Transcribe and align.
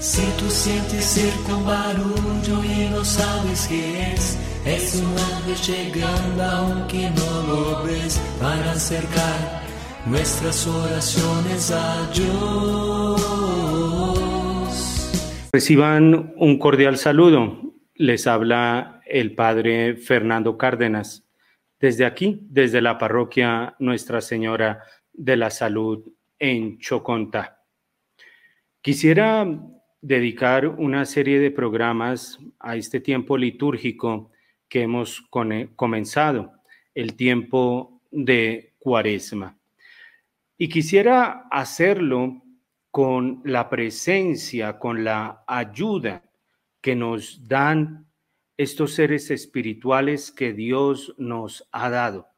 Si 0.00 0.22
tú 0.38 0.48
sientes 0.48 1.04
cerca 1.04 1.56
un 1.56 1.66
barullo 1.66 2.62
y 2.62 2.88
no 2.88 3.04
sabes 3.04 3.66
qué 3.66 4.12
es, 4.12 4.38
es 4.64 5.02
un 5.02 5.18
ángel 5.18 5.56
llegando 5.74 6.44
aunque 6.44 7.10
no 7.10 7.42
lo 7.48 7.82
ves 7.82 8.20
para 8.40 8.70
acercar 8.72 9.62
nuestras 10.06 10.68
oraciones 10.68 11.72
a 11.72 12.10
Dios. 12.12 13.20
Reciban 15.52 16.32
un 16.36 16.58
cordial 16.60 16.96
saludo. 16.96 17.60
Les 17.96 18.28
habla 18.28 19.00
el 19.04 19.34
Padre 19.34 19.96
Fernando 19.96 20.56
Cárdenas 20.56 21.28
desde 21.80 22.06
aquí, 22.06 22.46
desde 22.48 22.80
la 22.80 22.98
parroquia 22.98 23.74
Nuestra 23.80 24.20
Señora 24.20 24.84
de 25.12 25.36
la 25.36 25.50
Salud 25.50 26.04
en 26.38 26.78
Choconta. 26.78 27.64
Quisiera 28.80 29.44
dedicar 30.00 30.66
una 30.66 31.04
serie 31.04 31.40
de 31.40 31.50
programas 31.50 32.38
a 32.60 32.76
este 32.76 33.00
tiempo 33.00 33.36
litúrgico 33.36 34.30
que 34.68 34.82
hemos 34.82 35.22
comenzado, 35.76 36.52
el 36.94 37.14
tiempo 37.14 38.00
de 38.10 38.74
Cuaresma. 38.78 39.58
Y 40.56 40.68
quisiera 40.68 41.46
hacerlo 41.50 42.42
con 42.90 43.42
la 43.44 43.68
presencia, 43.68 44.78
con 44.78 45.04
la 45.04 45.44
ayuda 45.46 46.24
que 46.80 46.96
nos 46.96 47.46
dan 47.46 48.06
estos 48.56 48.94
seres 48.94 49.30
espirituales 49.30 50.32
que 50.32 50.52
Dios 50.52 51.14
nos 51.16 51.68
ha 51.70 51.90
dado. 51.90 52.28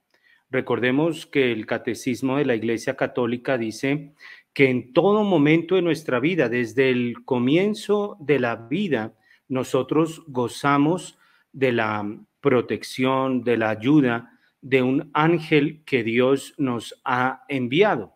Recordemos 0.50 1.26
que 1.26 1.52
el 1.52 1.64
catecismo 1.64 2.36
de 2.36 2.44
la 2.44 2.54
Iglesia 2.54 2.96
Católica 2.96 3.56
dice 3.56 4.12
que 4.52 4.68
en 4.68 4.92
todo 4.92 5.24
momento 5.24 5.74
de 5.74 5.82
nuestra 5.82 6.20
vida, 6.20 6.48
desde 6.48 6.90
el 6.90 7.24
comienzo 7.24 8.16
de 8.20 8.40
la 8.40 8.56
vida, 8.56 9.14
nosotros 9.48 10.22
gozamos 10.26 11.18
de 11.52 11.72
la 11.72 12.18
protección, 12.40 13.42
de 13.42 13.56
la 13.56 13.70
ayuda 13.70 14.38
de 14.62 14.82
un 14.82 15.10
ángel 15.14 15.82
que 15.84 16.02
Dios 16.02 16.54
nos 16.58 17.00
ha 17.04 17.44
enviado. 17.48 18.14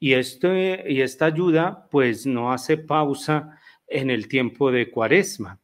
Y, 0.00 0.14
este, 0.14 0.84
y 0.92 1.00
esta 1.00 1.26
ayuda 1.26 1.88
pues 1.90 2.26
no 2.26 2.52
hace 2.52 2.76
pausa 2.76 3.58
en 3.86 4.10
el 4.10 4.28
tiempo 4.28 4.70
de 4.70 4.90
cuaresma. 4.90 5.60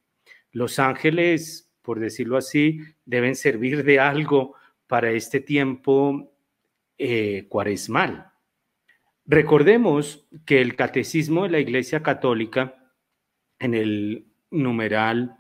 Los 0.51 0.79
ángeles, 0.79 1.73
por 1.83 2.01
decirlo 2.01 2.37
así, 2.37 2.81
deben 3.05 3.35
servir 3.35 3.85
de 3.85 4.01
algo 4.01 4.55
para 4.87 5.11
este 5.11 5.41
tiempo 5.41 6.33
eh, 6.99 7.47
cuaresmal. 7.49 8.34
Recordemos 9.27 10.29
que 10.45 10.61
el 10.61 10.77
catecismo 10.77 11.45
de 11.45 11.51
la 11.51 11.59
Iglesia 11.59 12.03
Católica, 12.03 12.93
en 13.59 13.73
el 13.75 14.27
numeral 14.51 15.37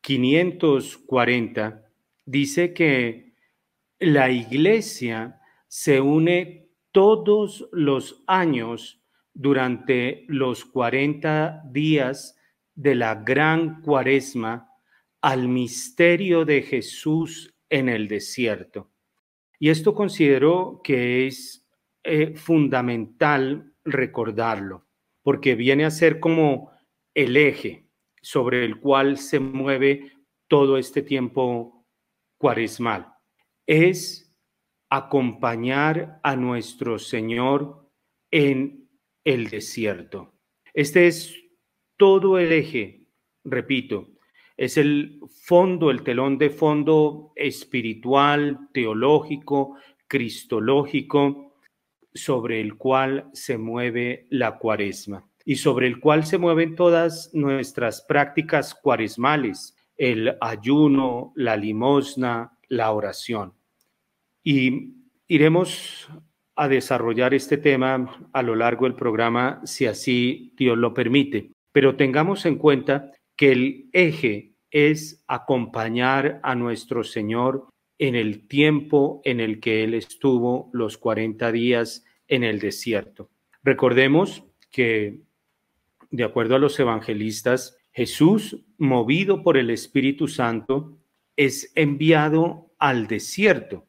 540, 0.00 1.84
dice 2.24 2.72
que 2.72 3.34
la 3.98 4.30
iglesia 4.30 5.40
se 5.68 6.00
une 6.00 6.70
todos 6.90 7.68
los 7.70 8.24
años 8.26 9.02
durante 9.34 10.24
los 10.28 10.64
40 10.64 11.64
días 11.70 12.38
de 12.74 12.94
la 12.94 13.14
gran 13.14 13.82
cuaresma 13.82 14.70
al 15.20 15.48
misterio 15.48 16.46
de 16.46 16.62
Jesús 16.62 17.54
en 17.68 17.90
el 17.90 18.08
desierto. 18.08 18.90
Y 19.58 19.68
esto 19.68 19.94
considero 19.94 20.80
que 20.82 21.26
es 21.26 21.59
fundamental 22.36 23.74
recordarlo, 23.84 24.86
porque 25.22 25.54
viene 25.54 25.84
a 25.84 25.90
ser 25.90 26.20
como 26.20 26.70
el 27.14 27.36
eje 27.36 27.88
sobre 28.22 28.64
el 28.64 28.80
cual 28.80 29.18
se 29.18 29.40
mueve 29.40 30.12
todo 30.48 30.78
este 30.78 31.02
tiempo 31.02 31.86
cuaresmal 32.38 33.14
es 33.70 34.34
acompañar 34.88 36.18
a 36.24 36.34
nuestro 36.34 36.98
Señor 36.98 37.88
en 38.32 38.90
el 39.22 39.48
desierto. 39.48 40.34
Este 40.74 41.06
es 41.06 41.36
todo 41.96 42.40
el 42.40 42.50
eje, 42.50 43.06
repito, 43.44 44.08
es 44.56 44.76
el 44.76 45.20
fondo, 45.44 45.92
el 45.92 46.02
telón 46.02 46.36
de 46.36 46.50
fondo 46.50 47.32
espiritual, 47.36 48.68
teológico, 48.72 49.76
cristológico, 50.08 51.49
sobre 52.14 52.60
el 52.60 52.76
cual 52.76 53.30
se 53.32 53.58
mueve 53.58 54.26
la 54.30 54.58
cuaresma 54.58 55.26
y 55.44 55.56
sobre 55.56 55.86
el 55.86 56.00
cual 56.00 56.26
se 56.26 56.38
mueven 56.38 56.76
todas 56.76 57.30
nuestras 57.32 58.02
prácticas 58.02 58.74
cuaresmales, 58.74 59.76
el 59.96 60.36
ayuno, 60.40 61.32
la 61.34 61.56
limosna, 61.56 62.58
la 62.68 62.92
oración. 62.92 63.54
Y 64.42 64.94
iremos 65.26 66.08
a 66.56 66.68
desarrollar 66.68 67.34
este 67.34 67.56
tema 67.56 68.28
a 68.32 68.42
lo 68.42 68.54
largo 68.54 68.84
del 68.84 68.94
programa, 68.94 69.60
si 69.64 69.86
así 69.86 70.52
Dios 70.56 70.76
lo 70.76 70.92
permite. 70.92 71.52
Pero 71.72 71.96
tengamos 71.96 72.44
en 72.46 72.56
cuenta 72.56 73.12
que 73.36 73.52
el 73.52 73.88
eje 73.92 74.56
es 74.70 75.24
acompañar 75.26 76.40
a 76.42 76.54
nuestro 76.54 77.02
Señor 77.02 77.69
en 78.00 78.14
el 78.14 78.48
tiempo 78.48 79.20
en 79.24 79.40
el 79.40 79.60
que 79.60 79.84
Él 79.84 79.92
estuvo 79.92 80.70
los 80.72 80.96
40 80.96 81.52
días 81.52 82.02
en 82.28 82.44
el 82.44 82.58
desierto. 82.58 83.28
Recordemos 83.62 84.42
que, 84.70 85.20
de 86.10 86.24
acuerdo 86.24 86.56
a 86.56 86.58
los 86.58 86.80
evangelistas, 86.80 87.76
Jesús, 87.92 88.64
movido 88.78 89.42
por 89.42 89.58
el 89.58 89.68
Espíritu 89.68 90.28
Santo, 90.28 90.96
es 91.36 91.72
enviado 91.74 92.72
al 92.78 93.06
desierto 93.06 93.86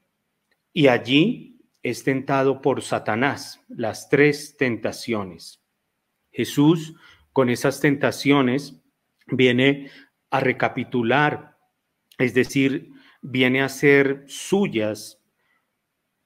y 0.74 0.88
allí 0.88 1.62
es 1.82 2.04
tentado 2.04 2.62
por 2.62 2.82
Satanás, 2.82 3.64
las 3.70 4.10
tres 4.10 4.58
tentaciones. 4.58 5.64
Jesús 6.34 6.96
con 7.32 7.50
esas 7.50 7.80
tentaciones 7.80 8.76
viene 9.28 9.90
a 10.30 10.42
recapitular, 10.42 11.58
es 12.18 12.34
decir, 12.34 12.92
viene 13.22 13.62
a 13.62 13.70
ser 13.70 14.24
suyas 14.28 15.20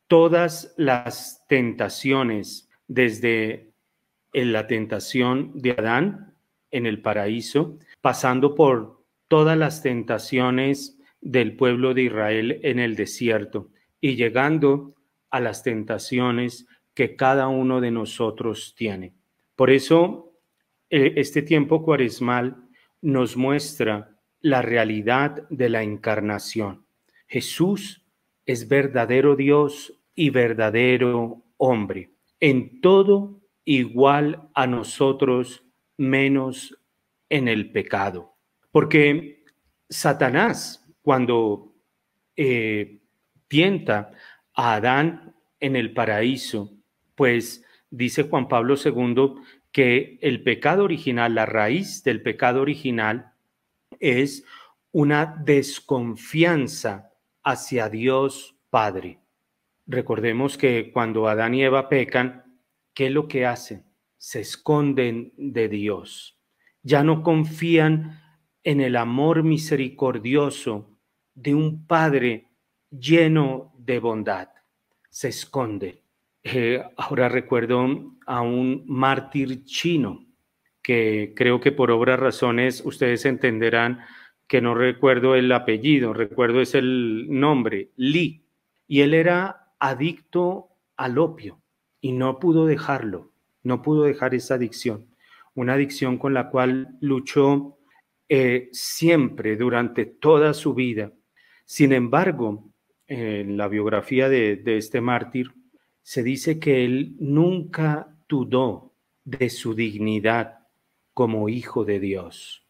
todas 0.07 0.73
las 0.77 1.45
tentaciones 1.47 2.69
desde 2.87 3.71
la 4.33 4.67
tentación 4.67 5.51
de 5.55 5.71
Adán 5.71 6.33
en 6.71 6.85
el 6.85 7.01
paraíso, 7.01 7.77
pasando 8.01 8.53
por 8.55 9.03
todas 9.27 9.57
las 9.57 9.81
tentaciones 9.81 10.97
del 11.21 11.55
pueblo 11.55 11.93
de 11.93 12.03
Israel 12.03 12.59
en 12.63 12.79
el 12.79 12.95
desierto 12.95 13.69
y 13.99 14.15
llegando 14.15 14.93
a 15.29 15.39
las 15.39 15.63
tentaciones 15.63 16.67
que 16.93 17.15
cada 17.15 17.47
uno 17.47 17.81
de 17.81 17.91
nosotros 17.91 18.75
tiene. 18.77 19.13
Por 19.55 19.71
eso, 19.71 20.33
eh, 20.89 21.13
este 21.15 21.41
tiempo 21.41 21.83
cuaresmal 21.83 22.57
nos 23.01 23.35
muestra 23.35 24.17
la 24.41 24.61
realidad 24.61 25.47
de 25.49 25.69
la 25.69 25.81
encarnación. 25.81 26.84
Jesús 27.27 28.05
es 28.45 28.67
verdadero 28.67 29.35
Dios 29.35 29.93
y 30.13 30.29
verdadero 30.29 31.43
hombre, 31.57 32.11
en 32.39 32.81
todo 32.81 33.41
igual 33.65 34.49
a 34.53 34.67
nosotros, 34.67 35.63
menos 35.97 36.77
en 37.29 37.47
el 37.47 37.71
pecado. 37.71 38.35
Porque 38.71 39.43
Satanás, 39.89 40.85
cuando 41.01 41.73
eh, 42.35 43.01
tienta 43.47 44.11
a 44.53 44.75
Adán 44.75 45.35
en 45.59 45.75
el 45.75 45.93
paraíso, 45.93 46.73
pues 47.15 47.63
dice 47.89 48.23
Juan 48.23 48.47
Pablo 48.47 48.75
II 48.83 49.35
que 49.71 50.19
el 50.21 50.43
pecado 50.43 50.83
original, 50.83 51.35
la 51.35 51.45
raíz 51.45 52.03
del 52.03 52.21
pecado 52.21 52.61
original 52.61 53.33
es 53.99 54.45
una 54.91 55.41
desconfianza 55.43 57.11
hacia 57.45 57.87
Dios 57.89 58.57
Padre. 58.69 59.19
Recordemos 59.87 60.57
que 60.57 60.91
cuando 60.91 61.29
Adán 61.29 61.53
y 61.53 61.63
Eva 61.63 61.87
pecan, 61.87 62.59
¿qué 62.93 63.05
es 63.05 63.11
lo 63.11 63.27
que 63.27 63.45
hacen? 63.45 63.85
Se 64.17 64.41
esconden 64.41 65.31
de 65.37 65.69
Dios. 65.69 66.41
Ya 66.81 67.03
no 67.03 67.23
confían 67.23 68.21
en 68.63 68.81
el 68.81 68.97
amor 68.97 69.43
misericordioso 69.43 70.97
de 71.35 71.53
un 71.53 71.85
Padre 71.85 72.49
lleno 72.89 73.73
de 73.77 73.99
bondad, 73.99 74.49
se 75.09 75.29
esconde. 75.29 76.01
Eh, 76.43 76.83
ahora 76.97 77.29
recuerdo 77.29 78.15
a 78.25 78.41
un 78.41 78.83
mártir 78.87 79.65
chino 79.65 80.25
que 80.81 81.33
creo 81.35 81.59
que 81.59 81.71
por 81.71 81.91
obras 81.91 82.19
razones 82.19 82.81
ustedes 82.85 83.25
entenderán 83.25 84.01
que 84.47 84.61
no 84.61 84.75
recuerdo 84.75 85.35
el 85.35 85.51
apellido, 85.51 86.13
recuerdo 86.13 86.61
es 86.61 86.75
el 86.75 87.27
nombre, 87.29 87.91
Li. 87.95 88.43
Y 88.87 89.01
él 89.01 89.13
era 89.13 89.73
adicto 89.79 90.69
al 90.95 91.17
opio 91.17 91.59
y 92.01 92.11
no 92.11 92.39
pudo 92.39 92.65
dejarlo, 92.65 93.31
no 93.63 93.81
pudo 93.81 94.03
dejar 94.03 94.35
esa 94.35 94.55
adicción. 94.55 95.07
una 95.57 95.73
adicción 95.75 96.17
con 96.17 96.33
la 96.33 96.49
cual 96.49 96.97
luchó 96.99 97.77
eh, 98.27 98.67
siempre 98.73 99.55
durante 99.55 100.05
toda 100.05 100.53
su 100.53 100.73
vida. 100.73 101.13
Sin 101.63 101.93
embargo, 101.93 102.73
en 103.07 103.55
la 103.55 103.69
biografía 103.69 104.27
de 104.27 104.61
este 104.65 104.99
mártir, 104.99 105.53
se 106.03 106.21
dice 106.21 106.59
que 106.59 106.85
él 106.85 107.15
nunca 107.19 108.15
dudó 108.29 108.93
de 109.23 109.49
su 109.49 109.73
dignidad 109.73 110.59
como 111.15 111.49
hijo 111.49 111.83
de 111.83 111.99
Dios. 111.99 112.63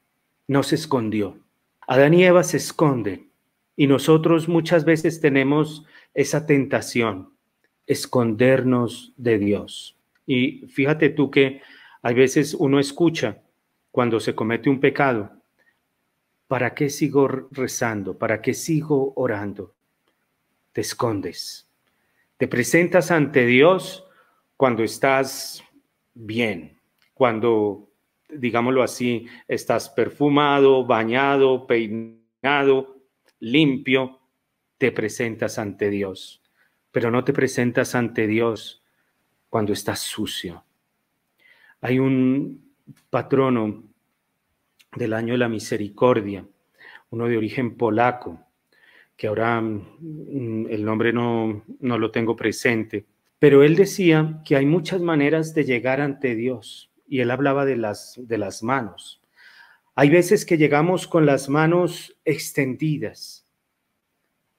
No 0.47 0.63
se 0.63 0.75
escondió. 0.75 1.44
Adán 1.87 2.13
y 2.13 2.23
Eva 2.23 2.43
se 2.43 2.57
esconden 2.57 3.29
y 3.75 3.87
nosotros 3.87 4.47
muchas 4.47 4.85
veces 4.85 5.19
tenemos 5.19 5.85
esa 6.13 6.45
tentación, 6.45 7.33
escondernos 7.85 9.13
de 9.17 9.37
Dios. 9.37 9.97
Y 10.25 10.67
fíjate 10.67 11.09
tú 11.09 11.29
que 11.29 11.61
hay 12.01 12.15
veces 12.15 12.53
uno 12.53 12.79
escucha 12.79 13.41
cuando 13.91 14.19
se 14.19 14.35
comete 14.35 14.69
un 14.69 14.79
pecado, 14.79 15.31
¿para 16.47 16.73
qué 16.73 16.89
sigo 16.89 17.27
rezando? 17.51 18.17
¿Para 18.17 18.41
qué 18.41 18.53
sigo 18.53 19.13
orando? 19.15 19.73
Te 20.71 20.81
escondes. 20.81 21.67
Te 22.37 22.47
presentas 22.47 23.11
ante 23.11 23.45
Dios 23.45 24.05
cuando 24.57 24.83
estás 24.83 25.63
bien, 26.13 26.77
cuando, 27.13 27.89
digámoslo 28.29 28.83
así, 28.83 29.27
estás 29.47 29.89
perfumado, 29.89 30.85
bañado, 30.85 31.67
peinado, 31.67 32.97
limpio, 33.39 34.19
te 34.77 34.91
presentas 34.91 35.57
ante 35.59 35.89
Dios, 35.89 36.41
pero 36.91 37.11
no 37.11 37.23
te 37.23 37.33
presentas 37.33 37.95
ante 37.95 38.27
Dios 38.27 38.83
cuando 39.49 39.73
estás 39.73 39.99
sucio. 39.99 40.63
Hay 41.81 41.99
un 41.99 42.73
patrono 43.09 43.83
del 44.95 45.13
año 45.13 45.33
de 45.33 45.39
la 45.39 45.49
misericordia, 45.49 46.45
uno 47.09 47.27
de 47.27 47.37
origen 47.37 47.75
polaco, 47.75 48.39
que 49.15 49.27
ahora 49.27 49.61
mm, 49.61 50.67
el 50.69 50.83
nombre 50.83 51.13
no, 51.13 51.63
no 51.79 51.97
lo 51.97 52.11
tengo 52.11 52.35
presente, 52.35 53.05
pero 53.39 53.63
él 53.63 53.75
decía 53.75 54.41
que 54.43 54.55
hay 54.55 54.65
muchas 54.65 55.01
maneras 55.01 55.53
de 55.53 55.63
llegar 55.63 56.01
ante 56.01 56.35
Dios 56.35 56.89
y 57.07 57.19
él 57.21 57.31
hablaba 57.31 57.65
de 57.65 57.77
las, 57.77 58.15
de 58.17 58.37
las 58.37 58.63
manos. 58.63 59.21
Hay 59.95 60.09
veces 60.09 60.45
que 60.45 60.57
llegamos 60.57 61.07
con 61.07 61.25
las 61.25 61.47
manos 61.47 62.17
extendidas, 62.25 63.47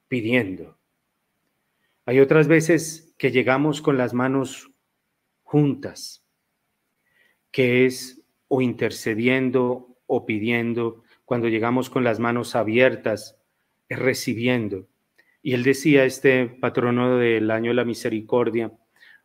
pidiendo. 0.09 0.79
Hay 2.07 2.21
otras 2.21 2.49
veces 2.49 3.15
que 3.19 3.31
llegamos 3.31 3.83
con 3.83 3.99
las 3.99 4.15
manos 4.15 4.71
juntas, 5.43 6.25
que 7.51 7.85
es 7.85 8.23
o 8.49 8.63
intercediendo 8.63 9.97
o 10.07 10.25
pidiendo. 10.25 11.03
Cuando 11.25 11.49
llegamos 11.49 11.91
con 11.91 12.05
las 12.05 12.19
manos 12.19 12.55
abiertas, 12.55 13.39
recibiendo. 13.89 14.87
Y 15.43 15.55
él 15.55 15.63
decía, 15.63 16.05
este 16.05 16.47
patrono 16.47 17.19
del 17.19 17.51
año 17.51 17.71
de 17.71 17.77
la 17.77 17.85
misericordia, 17.85 18.73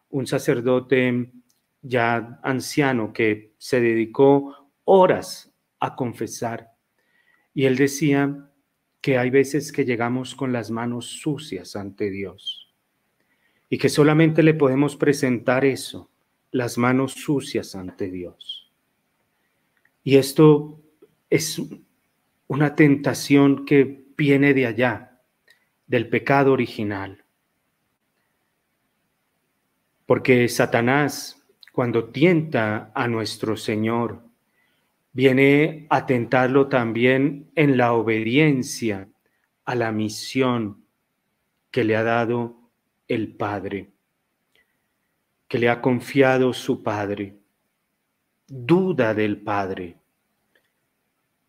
un 0.09 0.27
sacerdote 0.27 1.31
ya 1.81 2.39
anciano 2.43 3.13
que 3.13 3.53
se 3.57 3.81
dedicó 3.81 4.69
horas 4.85 5.53
a 5.79 5.95
confesar. 5.95 6.71
Y 7.53 7.65
él 7.65 7.75
decía 7.75 8.49
que 9.01 9.17
hay 9.17 9.29
veces 9.29 9.71
que 9.71 9.85
llegamos 9.85 10.35
con 10.35 10.53
las 10.53 10.69
manos 10.71 11.07
sucias 11.07 11.75
ante 11.75 12.09
Dios 12.09 12.73
y 13.69 13.77
que 13.77 13.89
solamente 13.89 14.43
le 14.43 14.53
podemos 14.53 14.95
presentar 14.95 15.65
eso, 15.65 16.09
las 16.51 16.77
manos 16.77 17.13
sucias 17.13 17.73
ante 17.75 18.11
Dios. 18.11 18.69
Y 20.03 20.17
esto 20.17 20.81
es 21.29 21.61
una 22.47 22.75
tentación 22.75 23.65
que 23.65 24.05
viene 24.17 24.53
de 24.53 24.65
allá, 24.67 25.21
del 25.87 26.09
pecado 26.09 26.51
original. 26.51 27.23
Porque 30.05 30.49
Satanás, 30.49 31.40
cuando 31.71 32.05
tienta 32.05 32.91
a 32.93 33.07
nuestro 33.07 33.55
Señor, 33.55 34.23
viene 35.13 35.87
a 35.89 36.05
tentarlo 36.05 36.67
también 36.67 37.51
en 37.55 37.77
la 37.77 37.93
obediencia 37.93 39.09
a 39.65 39.75
la 39.75 39.91
misión 39.91 40.85
que 41.69 41.83
le 41.83 41.95
ha 41.95 42.03
dado 42.03 42.69
el 43.07 43.35
Padre, 43.35 43.91
que 45.47 45.59
le 45.59 45.69
ha 45.69 45.81
confiado 45.81 46.53
su 46.53 46.83
Padre. 46.83 47.37
Duda 48.47 49.13
del 49.13 49.41
Padre 49.41 50.01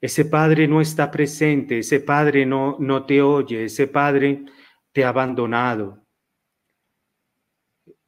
ese 0.03 0.25
padre 0.25 0.67
no 0.67 0.81
está 0.81 1.13
presente, 1.13 1.79
ese 1.79 2.01
padre 2.01 2.45
no, 2.45 2.77
no 2.81 3.07
te 3.07 3.23
oye, 3.23 3.67
ese 3.67 3.87
padre 3.87 4.45
te 4.91 5.05
ha 5.05 5.11
abandonado. 5.11 6.05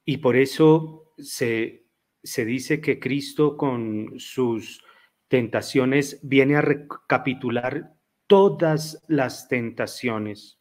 Y 0.03 0.17
por 0.17 0.35
eso 0.35 1.13
se, 1.17 1.84
se 2.25 2.43
dice 2.43 2.81
que 2.81 2.99
Cristo 2.99 3.55
con 3.55 4.19
sus 4.19 4.83
tentaciones 5.27 6.19
viene 6.23 6.55
a 6.55 6.61
recapitular 6.61 7.93
todas 8.27 9.03
las 9.07 9.47
tentaciones 9.47 10.59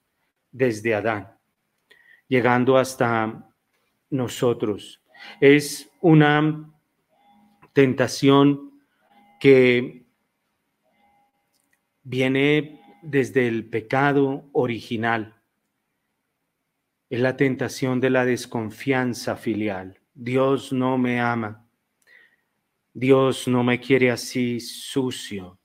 desde 0.52 0.94
Adán, 0.94 1.38
llegando 2.28 2.76
hasta 2.76 3.50
nosotros. 4.11 5.02
Es 5.40 5.90
una 6.00 6.70
tentación 7.72 8.81
que 9.40 10.06
viene 12.02 12.81
desde 13.02 13.49
el 13.49 13.69
pecado 13.70 14.49
original. 14.52 15.40
Es 17.08 17.20
la 17.20 17.37
tentación 17.37 18.00
de 18.00 18.10
la 18.10 18.25
desconfianza 18.26 19.37
filial. 19.37 20.04
Dios 20.14 20.72
no 20.72 20.96
me 20.96 21.20
ama. 21.20 21.66
Dios 22.93 23.49
no 23.49 23.64
me 23.64 23.81
quiere 23.81 24.11
así 24.11 24.61
sucio. 24.61 25.58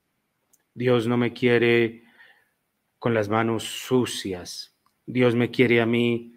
Dios 0.74 1.08
no 1.08 1.18
me 1.18 1.32
quiere 1.32 2.04
con 2.98 3.14
las 3.14 3.30
manos 3.30 3.64
sucias. 3.64 4.76
Dios 5.06 5.36
me 5.36 5.52
quiere 5.52 5.82
a 5.82 5.86
mí 5.86 6.34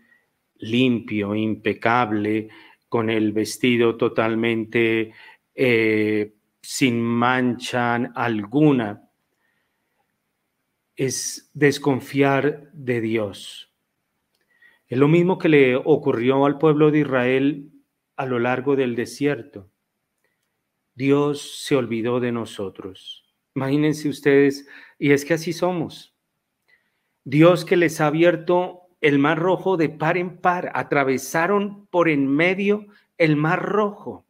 limpio, 0.56 1.34
impecable, 1.34 2.48
con 2.88 3.08
el 3.08 3.32
vestido 3.32 3.96
totalmente 3.96 5.12
eh, 5.54 6.34
sin 6.60 7.00
mancha 7.00 7.94
alguna 8.14 9.08
es 10.94 11.50
desconfiar 11.54 12.70
de 12.72 13.00
Dios. 13.00 13.72
Es 14.86 14.98
lo 14.98 15.08
mismo 15.08 15.38
que 15.38 15.48
le 15.48 15.76
ocurrió 15.76 16.44
al 16.44 16.58
pueblo 16.58 16.90
de 16.90 17.00
Israel 17.00 17.71
a 18.22 18.26
lo 18.26 18.38
largo 18.38 18.76
del 18.76 18.94
desierto. 18.94 19.68
Dios 20.94 21.64
se 21.64 21.74
olvidó 21.74 22.20
de 22.20 22.30
nosotros. 22.30 23.24
Imagínense 23.56 24.08
ustedes, 24.08 24.68
y 24.98 25.10
es 25.10 25.24
que 25.24 25.34
así 25.34 25.52
somos. 25.52 26.14
Dios 27.24 27.64
que 27.64 27.76
les 27.76 28.00
ha 28.00 28.06
abierto 28.06 28.82
el 29.00 29.18
mar 29.18 29.40
rojo 29.40 29.76
de 29.76 29.88
par 29.88 30.16
en 30.16 30.38
par, 30.38 30.70
atravesaron 30.74 31.86
por 31.88 32.08
en 32.08 32.28
medio 32.28 32.86
el 33.18 33.34
mar 33.34 33.60
rojo. 33.60 34.24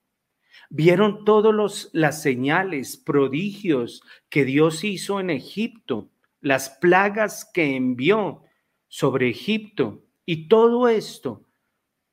Vieron 0.70 1.26
todas 1.26 1.90
las 1.92 2.22
señales, 2.22 2.96
prodigios 2.96 4.02
que 4.30 4.46
Dios 4.46 4.84
hizo 4.84 5.20
en 5.20 5.28
Egipto 5.28 6.08
las 6.40 6.70
plagas 6.70 7.44
que 7.52 7.76
envió 7.76 8.42
sobre 8.88 9.28
Egipto 9.28 10.02
y 10.24 10.48
todo 10.48 10.88
esto 10.88 11.44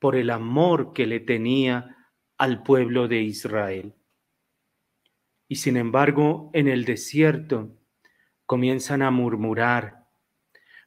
por 0.00 0.16
el 0.16 0.30
amor 0.30 0.92
que 0.92 1.06
le 1.06 1.20
tenía 1.20 1.96
al 2.38 2.62
pueblo 2.62 3.06
de 3.06 3.20
Israel. 3.20 3.94
Y 5.46 5.56
sin 5.56 5.76
embargo, 5.76 6.50
en 6.54 6.68
el 6.68 6.84
desierto 6.84 7.76
comienzan 8.46 9.02
a 9.02 9.10
murmurar, 9.10 10.06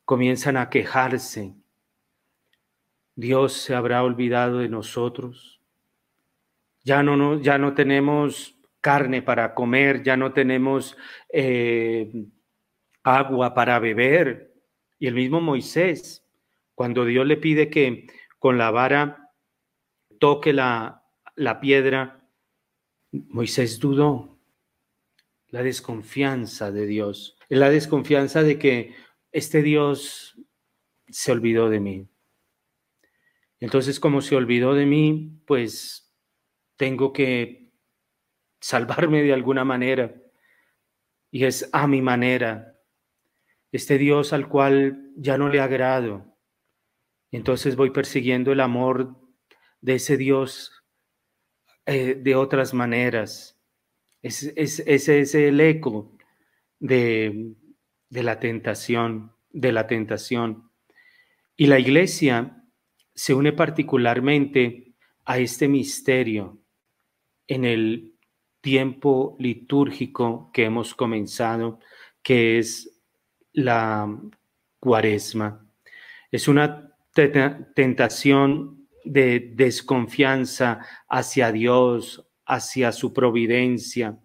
comienzan 0.04 0.58
a 0.58 0.70
quejarse. 0.70 1.54
Dios 3.16 3.54
se 3.54 3.76
habrá 3.76 4.04
olvidado 4.04 4.60
de 4.60 4.70
nosotros. 4.70 5.62
Ya 6.84 7.04
no, 7.04 7.16
no 7.16 7.40
ya 7.40 7.58
no 7.58 7.74
tenemos 7.76 8.58
carne 8.82 9.22
para 9.22 9.54
comer, 9.54 10.04
ya 10.04 10.18
no 10.18 10.34
tenemos 10.34 10.98
eh, 11.32 12.12
agua 13.04 13.54
para 13.54 13.80
beber. 13.80 14.54
Y 14.98 15.08
el 15.08 15.14
mismo 15.14 15.40
Moisés, 15.40 16.26
cuando 16.74 17.06
Dios 17.06 17.26
le 17.26 17.38
pide 17.38 17.70
que 17.70 18.08
con 18.44 18.58
la 18.58 18.72
vara 18.72 19.32
toque 20.20 20.52
la, 20.52 21.02
la 21.38 21.62
piedra, 21.62 22.28
Moisés 23.14 23.80
dudó. 23.80 24.38
La 25.48 25.64
desconfianza 25.64 26.70
de 26.70 26.86
Dios, 26.86 27.38
la 27.48 27.70
desconfianza 27.70 28.44
de 28.44 28.60
que 28.60 28.96
este 29.32 29.62
Dios 29.62 30.38
se 31.08 31.32
olvidó 31.32 31.70
de 31.70 31.80
mí. 31.80 32.10
Entonces, 33.62 33.98
como 33.98 34.20
se 34.20 34.36
olvidó 34.36 34.74
de 34.74 34.88
mí, 34.88 35.42
pues 35.48 36.14
tengo 36.76 37.14
que 37.14 37.72
salvarme 38.60 39.24
de 39.24 39.32
alguna 39.32 39.64
manera. 39.64 40.22
Y 41.32 41.46
es 41.46 41.70
a 41.72 41.88
mi 41.88 42.02
manera. 42.02 42.78
Este 43.72 43.98
Dios 43.98 44.34
al 44.34 44.50
cual 44.50 45.14
ya 45.16 45.38
no 45.38 45.48
le 45.48 45.62
agrado. 45.62 46.33
Entonces 47.34 47.76
voy 47.76 47.90
persiguiendo 47.90 48.52
el 48.52 48.60
amor 48.60 49.16
de 49.82 49.96
ese 49.96 50.18
Dios 50.18 50.84
eh, 51.88 52.14
de 52.14 52.36
otras 52.36 52.76
maneras. 52.76 53.60
ese 54.22 54.54
es 55.20 55.36
el 55.36 55.60
eco 55.60 56.16
de, 56.80 57.56
de 58.08 58.24
la 58.24 58.40
tentación, 58.40 59.34
de 59.50 59.72
la 59.72 59.88
tentación. 59.88 60.70
Y 61.58 61.66
la 61.66 61.80
iglesia 61.80 62.64
se 63.16 63.34
une 63.34 63.52
particularmente 63.52 64.94
a 65.26 65.40
este 65.40 65.68
misterio 65.68 66.60
en 67.48 67.66
el 67.66 68.14
tiempo 68.62 69.36
litúrgico 69.40 70.52
que 70.54 70.66
hemos 70.66 70.94
comenzado, 70.94 71.80
que 72.22 72.60
es 72.60 73.02
la 73.54 74.08
cuaresma. 74.80 75.68
Es 76.32 76.48
una 76.48 76.93
tentación 77.14 78.88
de 79.04 79.52
desconfianza 79.56 80.86
hacia 81.08 81.52
Dios, 81.52 82.28
hacia 82.46 82.92
su 82.92 83.14
providencia. 83.14 84.20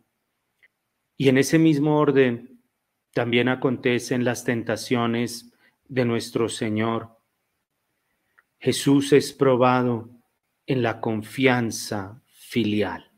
Y 1.16 1.28
en 1.28 1.38
ese 1.38 1.58
mismo 1.58 1.98
orden 1.98 2.60
también 3.12 3.48
acontecen 3.48 4.24
las 4.24 4.44
tentaciones 4.44 5.52
de 5.88 6.04
nuestro 6.04 6.48
Señor. 6.48 7.18
Jesús 8.58 9.12
es 9.12 9.32
probado 9.32 10.10
en 10.66 10.82
la 10.82 11.00
confianza 11.00 12.22
filial. 12.26 13.10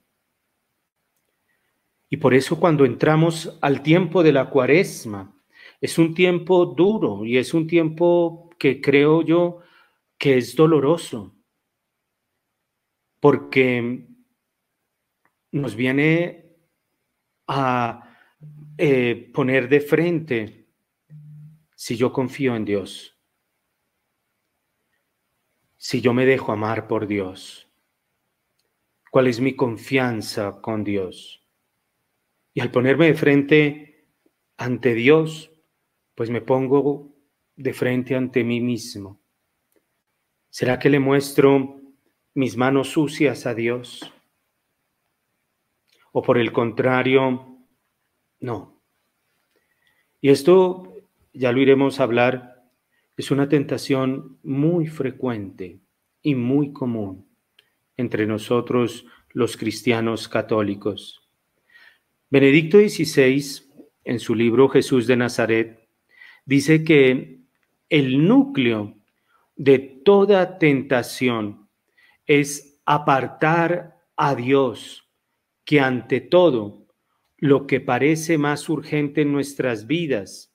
Y 2.09 2.17
por 2.17 2.35
eso 2.35 2.59
cuando 2.59 2.85
entramos 2.85 3.57
al 3.61 3.83
tiempo 3.83 4.23
de 4.23 4.33
la 4.33 4.51
cuaresma, 4.51 5.37
es 5.81 5.97
un 5.99 6.15
tiempo 6.15 6.67
duro 6.67 7.25
y 7.25 7.39
es 7.39 7.55
un 7.55 7.67
tiempo 7.67 8.50
que 8.61 8.83
creo 8.83 9.23
yo 9.23 9.61
que 10.19 10.37
es 10.37 10.55
doloroso, 10.55 11.35
porque 13.19 14.07
nos 15.51 15.75
viene 15.75 16.59
a 17.47 18.19
eh, 18.77 19.31
poner 19.33 19.71
de 19.71 19.81
frente 19.81 20.69
si 21.75 21.97
yo 21.97 22.13
confío 22.13 22.55
en 22.55 22.67
Dios, 22.67 23.19
si 25.79 26.03
yo 26.03 26.13
me 26.13 26.27
dejo 26.27 26.53
amar 26.53 26.87
por 26.87 27.07
Dios, 27.07 27.67
cuál 29.11 29.27
es 29.27 29.41
mi 29.41 29.57
confianza 29.57 30.61
con 30.61 30.85
Dios. 30.85 31.49
Y 32.53 32.61
al 32.61 32.71
ponerme 32.71 33.07
de 33.07 33.15
frente 33.15 34.07
ante 34.59 34.93
Dios, 34.93 35.51
pues 36.15 36.29
me 36.29 36.43
pongo 36.43 37.11
de 37.61 37.75
frente 37.75 38.17
ante 38.17 38.43
mí 38.43 38.59
mismo. 38.59 39.21
¿Será 40.49 40.79
que 40.79 40.89
le 40.89 40.99
muestro 40.99 41.79
mis 42.33 42.57
manos 42.57 42.89
sucias 42.89 43.45
a 43.45 43.55
Dios? 43.55 44.11
¿O 46.13 46.23
por 46.23 46.39
el 46.39 46.53
contrario, 46.53 47.59
no? 48.41 48.81
Y 50.23 50.31
esto 50.31 50.95
ya 51.35 51.53
lo 51.53 51.61
iremos 51.61 52.01
a 52.01 52.05
hablar, 52.05 52.65
es 53.19 53.31
una 53.31 53.49
tentación 53.49 54.39
muy 54.43 54.87
frecuente 54.87 55.81
y 56.23 56.35
muy 56.35 56.73
común 56.73 57.29
entre 57.99 58.27
nosotros 58.27 59.05
los 59.33 59.59
cristianos 59.59 60.29
católicos. 60.29 61.29
Benedicto 62.31 62.79
XVI, 62.79 63.71
en 64.05 64.19
su 64.19 64.35
libro 64.35 64.71
Jesús 64.71 65.07
de 65.07 65.17
Nazaret, 65.17 65.87
dice 66.47 66.85
que 66.85 67.40
el 67.91 68.27
núcleo 68.27 68.97
de 69.57 69.79
toda 69.79 70.59
tentación 70.59 71.69
es 72.25 72.81
apartar 72.87 73.97
a 74.17 74.35
Dios, 74.35 75.09
que 75.65 75.81
ante 75.81 76.21
todo 76.21 76.87
lo 77.37 77.67
que 77.67 77.81
parece 77.81 78.39
más 78.39 78.69
urgente 78.69 79.23
en 79.23 79.33
nuestras 79.33 79.87
vidas 79.87 80.55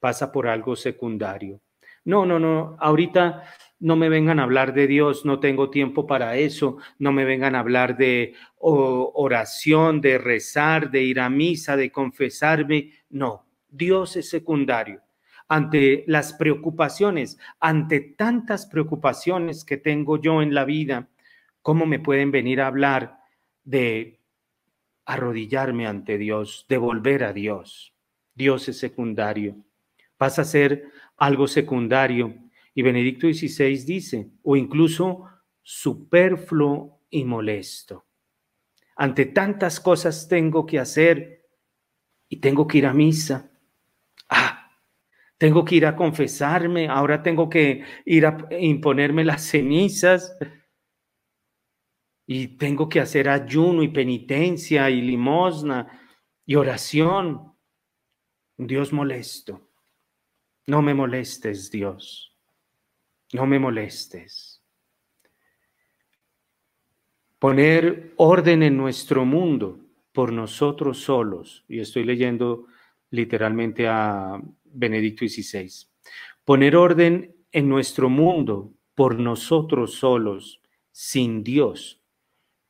pasa 0.00 0.32
por 0.32 0.48
algo 0.48 0.76
secundario. 0.76 1.60
No, 2.04 2.26
no, 2.26 2.40
no, 2.40 2.76
ahorita 2.80 3.44
no 3.78 3.96
me 3.96 4.08
vengan 4.08 4.40
a 4.40 4.42
hablar 4.42 4.74
de 4.74 4.86
Dios, 4.88 5.24
no 5.24 5.38
tengo 5.38 5.70
tiempo 5.70 6.06
para 6.06 6.36
eso, 6.36 6.78
no 6.98 7.12
me 7.12 7.24
vengan 7.24 7.54
a 7.54 7.60
hablar 7.60 7.96
de 7.96 8.34
oración, 8.58 10.00
de 10.00 10.18
rezar, 10.18 10.90
de 10.90 11.02
ir 11.02 11.20
a 11.20 11.30
misa, 11.30 11.76
de 11.76 11.92
confesarme, 11.92 12.92
no, 13.10 13.46
Dios 13.68 14.16
es 14.16 14.28
secundario. 14.28 15.00
Ante 15.48 16.04
las 16.06 16.32
preocupaciones, 16.32 17.38
ante 17.60 18.00
tantas 18.00 18.66
preocupaciones 18.66 19.64
que 19.64 19.76
tengo 19.76 20.20
yo 20.20 20.42
en 20.42 20.54
la 20.54 20.64
vida, 20.64 21.08
¿cómo 21.60 21.86
me 21.86 21.98
pueden 21.98 22.30
venir 22.30 22.60
a 22.60 22.68
hablar 22.68 23.18
de 23.64 24.20
arrodillarme 25.04 25.86
ante 25.86 26.18
Dios, 26.18 26.66
de 26.68 26.78
volver 26.78 27.24
a 27.24 27.32
Dios? 27.32 27.94
Dios 28.34 28.68
es 28.68 28.78
secundario 28.78 29.56
pasa 30.22 30.42
a 30.42 30.44
ser 30.44 30.88
algo 31.16 31.48
secundario. 31.48 32.32
Y 32.76 32.82
Benedicto 32.82 33.26
XVI 33.26 33.76
dice, 33.84 34.30
o 34.44 34.54
incluso 34.54 35.28
superfluo 35.60 37.00
y 37.10 37.24
molesto. 37.24 38.06
Ante 38.94 39.26
tantas 39.26 39.80
cosas 39.80 40.28
tengo 40.28 40.64
que 40.64 40.78
hacer 40.78 41.44
y 42.28 42.36
tengo 42.36 42.68
que 42.68 42.78
ir 42.78 42.86
a 42.86 42.94
misa. 42.94 43.50
Tengo 45.42 45.64
que 45.64 45.74
ir 45.74 45.86
a 45.86 45.96
confesarme, 45.96 46.86
ahora 46.86 47.20
tengo 47.20 47.50
que 47.50 47.82
ir 48.04 48.26
a 48.26 48.46
imponerme 48.60 49.24
las 49.24 49.42
cenizas 49.42 50.38
y 52.24 52.46
tengo 52.56 52.88
que 52.88 53.00
hacer 53.00 53.28
ayuno 53.28 53.82
y 53.82 53.88
penitencia 53.88 54.88
y 54.88 55.02
limosna 55.02 56.00
y 56.46 56.54
oración. 56.54 57.56
Dios 58.56 58.92
molesto. 58.92 59.68
No 60.68 60.80
me 60.80 60.94
molestes, 60.94 61.72
Dios. 61.72 62.38
No 63.32 63.44
me 63.44 63.58
molestes. 63.58 64.62
Poner 67.40 68.12
orden 68.16 68.62
en 68.62 68.76
nuestro 68.76 69.24
mundo 69.24 69.80
por 70.12 70.32
nosotros 70.32 71.00
solos, 71.00 71.64
y 71.66 71.80
estoy 71.80 72.04
leyendo 72.04 72.66
literalmente 73.10 73.88
a 73.88 74.40
Benedicto 74.72 75.26
XVI, 75.26 75.70
poner 76.44 76.76
orden 76.76 77.34
en 77.52 77.68
nuestro 77.68 78.08
mundo 78.08 78.74
por 78.94 79.18
nosotros 79.18 79.94
solos, 79.94 80.60
sin 80.90 81.42
Dios, 81.42 82.02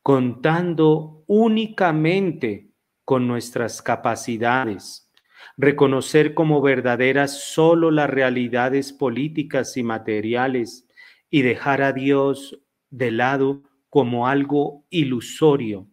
contando 0.02 1.24
únicamente 1.26 2.68
con 3.04 3.26
nuestras 3.26 3.82
capacidades, 3.82 5.10
reconocer 5.56 6.34
como 6.34 6.60
verdaderas 6.62 7.40
solo 7.52 7.90
las 7.90 8.08
realidades 8.08 8.92
políticas 8.92 9.76
y 9.76 9.82
materiales 9.82 10.86
y 11.30 11.42
dejar 11.42 11.82
a 11.82 11.92
Dios 11.92 12.60
de 12.90 13.10
lado 13.10 13.62
como 13.88 14.26
algo 14.26 14.84
ilusorio. 14.90 15.88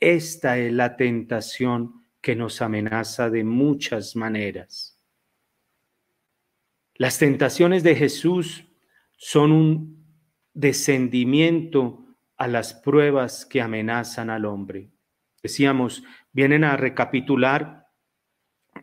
Esta 0.00 0.58
es 0.58 0.72
la 0.72 0.96
tentación 0.96 2.04
que 2.20 2.36
nos 2.36 2.60
amenaza 2.62 3.30
de 3.30 3.44
muchas 3.44 4.16
maneras. 4.16 4.93
Las 6.96 7.18
tentaciones 7.18 7.82
de 7.82 7.96
Jesús 7.96 8.66
son 9.16 9.52
un 9.52 10.06
descendimiento 10.52 12.04
a 12.36 12.46
las 12.46 12.74
pruebas 12.74 13.46
que 13.46 13.60
amenazan 13.60 14.30
al 14.30 14.44
hombre. 14.44 14.90
Decíamos, 15.42 16.04
vienen 16.32 16.64
a 16.64 16.76
recapitular 16.76 17.88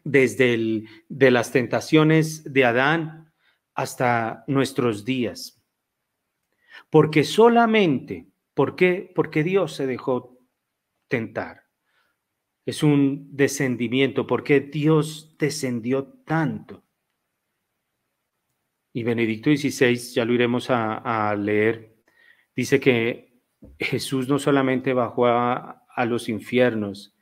desde 0.03 0.83
las 1.09 1.51
tentaciones 1.51 2.43
de 2.43 2.65
Adán 2.65 3.33
hasta 3.73 4.43
nuestros 4.47 5.05
días. 5.05 5.61
Porque 6.89 7.23
solamente, 7.23 8.27
¿por 8.53 8.75
qué? 8.75 9.11
Porque 9.15 9.43
Dios 9.43 9.73
se 9.73 9.87
dejó 9.87 10.37
tentar. 11.07 11.63
Es 12.65 12.83
un 12.83 13.29
descendimiento, 13.35 14.27
porque 14.27 14.59
Dios 14.59 15.35
descendió 15.37 16.05
tanto. 16.25 16.83
Y 18.93 19.03
Benedicto 19.03 19.49
XVI, 19.49 19.95
ya 20.13 20.25
lo 20.25 20.33
iremos 20.33 20.69
a, 20.69 21.35
leer, 21.35 21.95
dice 22.55 22.79
que 22.79 23.39
Jesús 23.79 24.27
no 24.27 24.37
solamente 24.37 24.93
bajó 24.93 25.27
a, 25.27 25.85
a 25.87 26.05
los 26.05 26.27
infiernos 26.27 27.15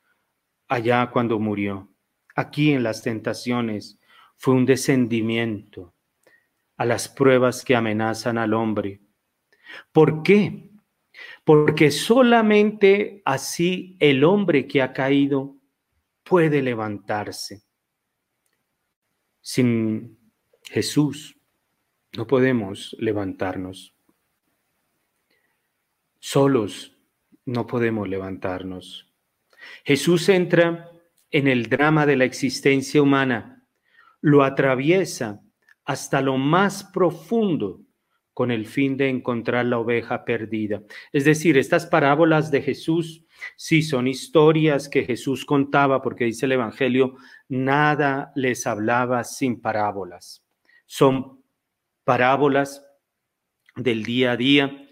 allá 0.67 1.09
cuando 1.11 1.39
murió, 1.39 1.93
aquí 2.35 2.71
en 2.71 2.83
las 2.83 3.03
tentaciones 3.03 3.99
fue 4.37 4.55
un 4.55 4.65
descendimiento 4.65 5.93
a 6.77 6.85
las 6.85 7.09
pruebas 7.09 7.63
que 7.63 7.75
amenazan 7.75 8.37
al 8.37 8.53
hombre. 8.53 9.01
¿Por 9.91 10.23
qué? 10.23 10.69
porque 11.43 11.91
solamente 11.91 13.21
así 13.25 13.97
el 13.99 14.23
hombre 14.23 14.67
que 14.67 14.81
ha 14.81 14.93
caído 14.93 15.57
puede 16.23 16.61
levantarse. 16.61 17.63
Sin 19.41 20.19
Jesús 20.63 21.38
no 22.15 22.27
podemos 22.27 22.95
levantarnos. 22.99 23.95
Solos 26.19 26.97
no 27.45 27.65
podemos 27.67 28.07
levantarnos. 28.07 29.11
Jesús 29.83 30.29
entra 30.29 30.91
en 31.31 31.47
el 31.47 31.69
drama 31.69 32.05
de 32.05 32.15
la 32.15 32.25
existencia 32.25 33.01
humana, 33.01 33.67
lo 34.21 34.43
atraviesa 34.43 35.41
hasta 35.85 36.21
lo 36.21 36.37
más 36.37 36.83
profundo 36.83 37.81
con 38.33 38.51
el 38.51 38.67
fin 38.67 38.95
de 38.95 39.09
encontrar 39.09 39.65
la 39.65 39.79
oveja 39.79 40.23
perdida. 40.23 40.81
Es 41.11 41.25
decir, 41.25 41.57
estas 41.57 41.85
parábolas 41.85 42.51
de 42.51 42.61
Jesús 42.61 43.25
sí 43.57 43.81
son 43.81 44.07
historias 44.07 44.87
que 44.87 45.03
Jesús 45.03 45.45
contaba, 45.45 46.01
porque 46.01 46.25
dice 46.25 46.45
el 46.45 46.53
Evangelio, 46.53 47.15
nada 47.49 48.31
les 48.35 48.65
hablaba 48.65 49.23
sin 49.23 49.61
parábolas. 49.61 50.45
Son 50.85 51.38
parábolas 52.09 52.83
del 53.75 54.01
día 54.01 54.31
a 54.31 54.35
día, 54.35 54.89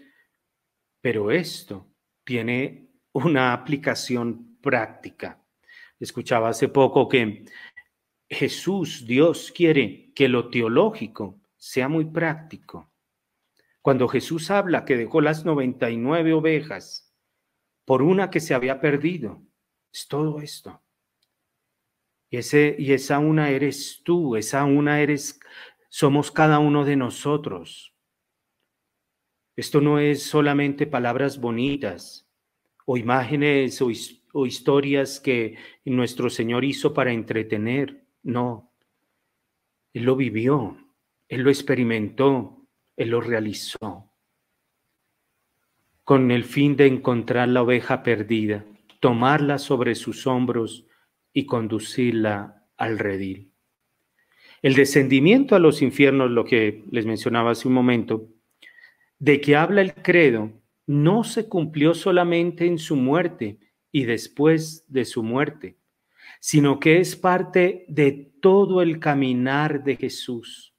pero 1.00 1.32
esto 1.32 1.92
tiene 2.22 2.92
una 3.10 3.52
aplicación 3.52 4.56
práctica. 4.60 5.44
Escuchaba 5.98 6.50
hace 6.50 6.68
poco 6.68 7.08
que 7.08 7.44
Jesús, 8.30 9.04
Dios, 9.04 9.50
quiere 9.50 10.12
que 10.14 10.28
lo 10.28 10.48
teológico 10.48 11.40
sea 11.56 11.88
muy 11.88 12.04
práctico. 12.04 12.92
Cuando 13.82 14.06
Jesús 14.06 14.52
habla 14.52 14.84
que 14.84 14.96
dejó 14.96 15.20
las 15.20 15.44
99 15.44 16.34
ovejas 16.34 17.12
por 17.84 18.02
una 18.02 18.30
que 18.30 18.38
se 18.38 18.54
había 18.54 18.80
perdido, 18.80 19.42
es 19.92 20.06
todo 20.06 20.38
esto. 20.40 20.84
Y, 22.30 22.36
ese, 22.36 22.76
y 22.78 22.92
esa 22.92 23.18
una 23.18 23.50
eres 23.50 24.02
tú, 24.04 24.36
esa 24.36 24.64
una 24.64 25.00
eres, 25.00 25.40
somos 25.88 26.30
cada 26.30 26.58
uno 26.58 26.84
de 26.84 26.96
nosotros. 26.96 27.94
Esto 29.56 29.80
no 29.80 29.98
es 29.98 30.22
solamente 30.22 30.86
palabras 30.86 31.40
bonitas 31.40 32.28
o 32.86 32.96
imágenes 32.96 33.82
o, 33.82 33.90
o 34.32 34.46
historias 34.46 35.20
que 35.20 35.56
nuestro 35.84 36.30
Señor 36.30 36.64
hizo 36.64 36.94
para 36.94 37.12
entretener. 37.12 38.04
No, 38.22 38.72
Él 39.92 40.04
lo 40.04 40.16
vivió, 40.16 40.76
Él 41.28 41.42
lo 41.42 41.50
experimentó, 41.50 42.58
él 42.98 43.10
lo 43.10 43.20
realizó 43.20 44.08
con 46.08 46.30
el 46.30 46.44
fin 46.44 46.74
de 46.74 46.86
encontrar 46.86 47.48
la 47.48 47.62
oveja 47.62 48.02
perdida, 48.02 48.64
tomarla 48.98 49.58
sobre 49.58 49.94
sus 49.94 50.26
hombros 50.26 50.86
y 51.34 51.44
conducirla 51.44 52.66
al 52.78 52.98
redil. 52.98 53.47
El 54.62 54.74
descendimiento 54.74 55.54
a 55.54 55.60
los 55.60 55.82
infiernos, 55.82 56.30
lo 56.30 56.44
que 56.44 56.84
les 56.90 57.06
mencionaba 57.06 57.52
hace 57.52 57.68
un 57.68 57.74
momento, 57.74 58.28
de 59.18 59.40
que 59.40 59.56
habla 59.56 59.82
el 59.82 59.94
credo, 59.94 60.52
no 60.86 61.22
se 61.22 61.48
cumplió 61.48 61.94
solamente 61.94 62.66
en 62.66 62.78
su 62.78 62.96
muerte 62.96 63.58
y 63.92 64.04
después 64.04 64.84
de 64.88 65.04
su 65.04 65.22
muerte, 65.22 65.76
sino 66.40 66.80
que 66.80 66.98
es 66.98 67.14
parte 67.14 67.84
de 67.88 68.32
todo 68.40 68.82
el 68.82 68.98
caminar 68.98 69.84
de 69.84 69.96
Jesús. 69.96 70.74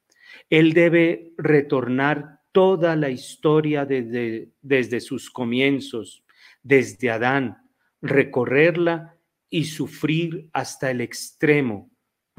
Él 0.50 0.74
debe 0.74 1.34
retornar 1.38 2.42
toda 2.52 2.96
la 2.96 3.10
historia 3.10 3.86
desde, 3.86 4.50
desde 4.62 5.00
sus 5.00 5.30
comienzos, 5.30 6.24
desde 6.64 7.12
Adán, 7.12 7.70
recorrerla 8.02 9.16
y 9.50 9.66
sufrir 9.66 10.50
hasta 10.54 10.92
el 10.92 11.02
extremo 11.02 11.90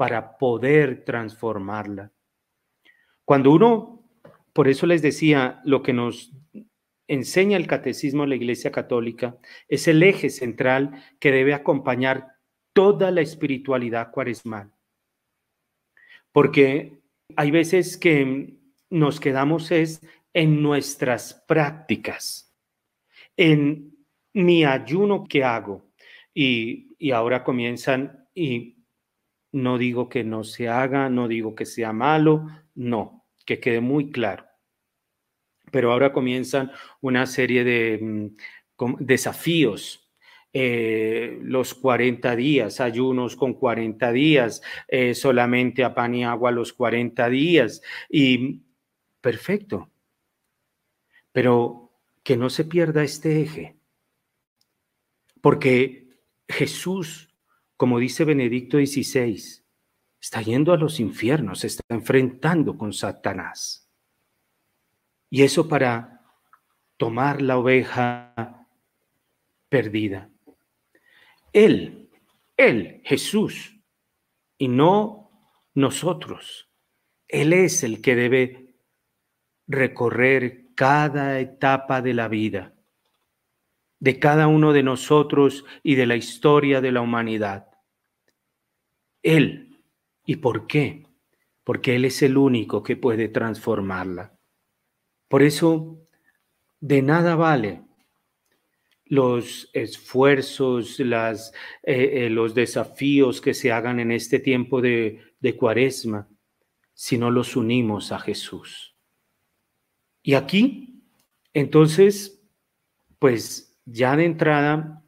para 0.01 0.35
poder 0.39 1.05
transformarla. 1.05 2.11
Cuando 3.23 3.51
uno, 3.51 4.09
por 4.51 4.67
eso 4.67 4.87
les 4.87 5.03
decía, 5.03 5.61
lo 5.63 5.83
que 5.83 5.93
nos 5.93 6.33
enseña 7.07 7.55
el 7.55 7.67
catecismo 7.67 8.23
de 8.23 8.29
la 8.29 8.35
Iglesia 8.35 8.71
Católica 8.71 9.37
es 9.67 9.87
el 9.87 10.01
eje 10.01 10.31
central 10.31 11.03
que 11.19 11.31
debe 11.31 11.53
acompañar 11.53 12.29
toda 12.73 13.11
la 13.11 13.21
espiritualidad 13.21 14.09
cuaresmal. 14.09 14.73
Porque 16.31 16.99
hay 17.35 17.51
veces 17.51 17.95
que 17.95 18.55
nos 18.89 19.19
quedamos 19.19 19.69
es 19.69 20.01
en 20.33 20.63
nuestras 20.63 21.45
prácticas, 21.47 22.51
en 23.37 24.03
mi 24.33 24.65
ayuno 24.65 25.27
que 25.29 25.43
hago. 25.43 25.91
Y, 26.33 26.95
y 26.97 27.11
ahora 27.11 27.43
comienzan, 27.43 28.27
y 28.33 28.80
no 29.51 29.77
digo 29.77 30.09
que 30.09 30.23
no 30.23 30.43
se 30.43 30.69
haga, 30.69 31.09
no 31.09 31.27
digo 31.27 31.55
que 31.55 31.65
sea 31.65 31.93
malo, 31.93 32.47
no, 32.75 33.25
que 33.45 33.59
quede 33.59 33.81
muy 33.81 34.11
claro. 34.11 34.45
Pero 35.71 35.91
ahora 35.91 36.13
comienzan 36.13 36.71
una 37.01 37.25
serie 37.25 37.63
de 37.63 37.99
mm, 38.01 38.95
desafíos 38.99 40.01
eh, 40.53 41.39
los 41.43 41.73
40 41.73 42.35
días, 42.35 42.81
ayunos 42.81 43.37
con 43.37 43.53
40 43.53 44.11
días, 44.11 44.61
eh, 44.87 45.15
solamente 45.15 45.83
a 45.83 45.93
pan 45.93 46.13
y 46.15 46.25
agua 46.25 46.51
los 46.51 46.73
40 46.73 47.29
días. 47.29 47.81
Y 48.09 48.61
perfecto. 49.21 49.89
Pero 51.31 51.93
que 52.23 52.35
no 52.35 52.49
se 52.49 52.65
pierda 52.65 53.03
este 53.03 53.41
eje. 53.41 53.77
Porque 55.39 56.19
Jesús, 56.47 57.30
como 57.81 57.97
dice 57.97 58.25
Benedicto 58.25 58.77
XVI, 58.77 59.41
está 60.19 60.39
yendo 60.43 60.71
a 60.71 60.77
los 60.77 60.99
infiernos, 60.99 61.61
se 61.61 61.65
está 61.65 61.83
enfrentando 61.89 62.77
con 62.77 62.93
Satanás. 62.93 63.89
Y 65.31 65.41
eso 65.41 65.67
para 65.67 66.21
tomar 66.97 67.41
la 67.41 67.57
oveja 67.57 68.67
perdida. 69.67 70.29
Él, 71.53 72.11
Él, 72.55 73.01
Jesús, 73.03 73.75
y 74.59 74.67
no 74.67 75.31
nosotros. 75.73 76.69
Él 77.27 77.51
es 77.51 77.81
el 77.81 77.99
que 77.99 78.15
debe 78.15 78.75
recorrer 79.65 80.67
cada 80.75 81.39
etapa 81.39 82.03
de 82.03 82.13
la 82.13 82.27
vida, 82.27 82.75
de 83.97 84.19
cada 84.19 84.45
uno 84.45 84.71
de 84.71 84.83
nosotros 84.83 85.65
y 85.81 85.95
de 85.95 86.05
la 86.05 86.15
historia 86.15 86.79
de 86.79 86.91
la 86.91 87.01
humanidad. 87.01 87.70
Él. 89.23 89.79
¿Y 90.25 90.37
por 90.37 90.67
qué? 90.67 91.05
Porque 91.63 91.95
Él 91.95 92.05
es 92.05 92.21
el 92.21 92.37
único 92.37 92.83
que 92.83 92.95
puede 92.95 93.27
transformarla. 93.29 94.37
Por 95.27 95.43
eso, 95.43 95.99
de 96.79 97.01
nada 97.01 97.35
vale 97.35 97.83
los 99.05 99.69
esfuerzos, 99.73 100.97
las, 100.99 101.53
eh, 101.83 102.25
eh, 102.25 102.29
los 102.29 102.55
desafíos 102.55 103.41
que 103.41 103.53
se 103.53 103.71
hagan 103.71 103.99
en 103.99 104.11
este 104.11 104.39
tiempo 104.39 104.81
de, 104.81 105.19
de 105.41 105.57
cuaresma, 105.57 106.29
si 106.93 107.17
no 107.17 107.29
los 107.29 107.57
unimos 107.57 108.13
a 108.13 108.19
Jesús. 108.19 108.95
Y 110.23 110.35
aquí, 110.35 111.03
entonces, 111.53 112.41
pues 113.19 113.77
ya 113.85 114.15
de 114.15 114.25
entrada, 114.25 115.03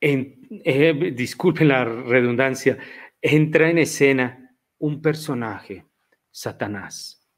en, 0.00 0.37
eh, 0.50 1.12
disculpen 1.14 1.68
la 1.68 1.84
redundancia, 1.84 2.78
entra 3.20 3.68
en 3.68 3.78
escena 3.78 4.56
un 4.78 5.02
personaje, 5.02 5.86
Satanás. 6.30 7.28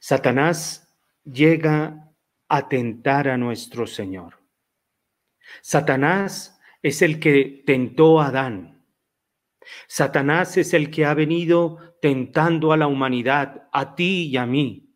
Satanás 0.00 0.94
llega 1.24 2.12
atentar 2.48 3.28
a 3.28 3.36
nuestro 3.36 3.86
Señor. 3.86 4.42
Satanás 5.62 6.58
es 6.82 7.02
el 7.02 7.18
que 7.20 7.62
tentó 7.66 8.20
a 8.20 8.28
Adán. 8.28 8.84
Satanás 9.88 10.56
es 10.56 10.74
el 10.74 10.90
que 10.90 11.04
ha 11.04 11.14
venido 11.14 11.96
tentando 12.00 12.72
a 12.72 12.76
la 12.76 12.86
humanidad, 12.86 13.68
a 13.72 13.94
ti 13.94 14.28
y 14.28 14.36
a 14.36 14.46
mí, 14.46 14.94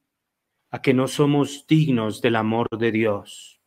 a 0.70 0.80
que 0.80 0.94
no 0.94 1.08
somos 1.08 1.66
dignos 1.66 2.20
del 2.20 2.36
amor 2.36 2.68
de 2.78 2.92
Dios. 2.92 3.60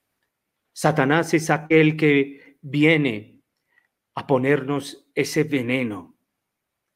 Satanás 0.71 1.33
es 1.33 1.49
aquel 1.49 1.97
que 1.97 2.42
viene 2.63 3.43
a 4.15 4.26
ponernos 4.26 5.08
ese 5.13 5.43
veneno 5.43 6.17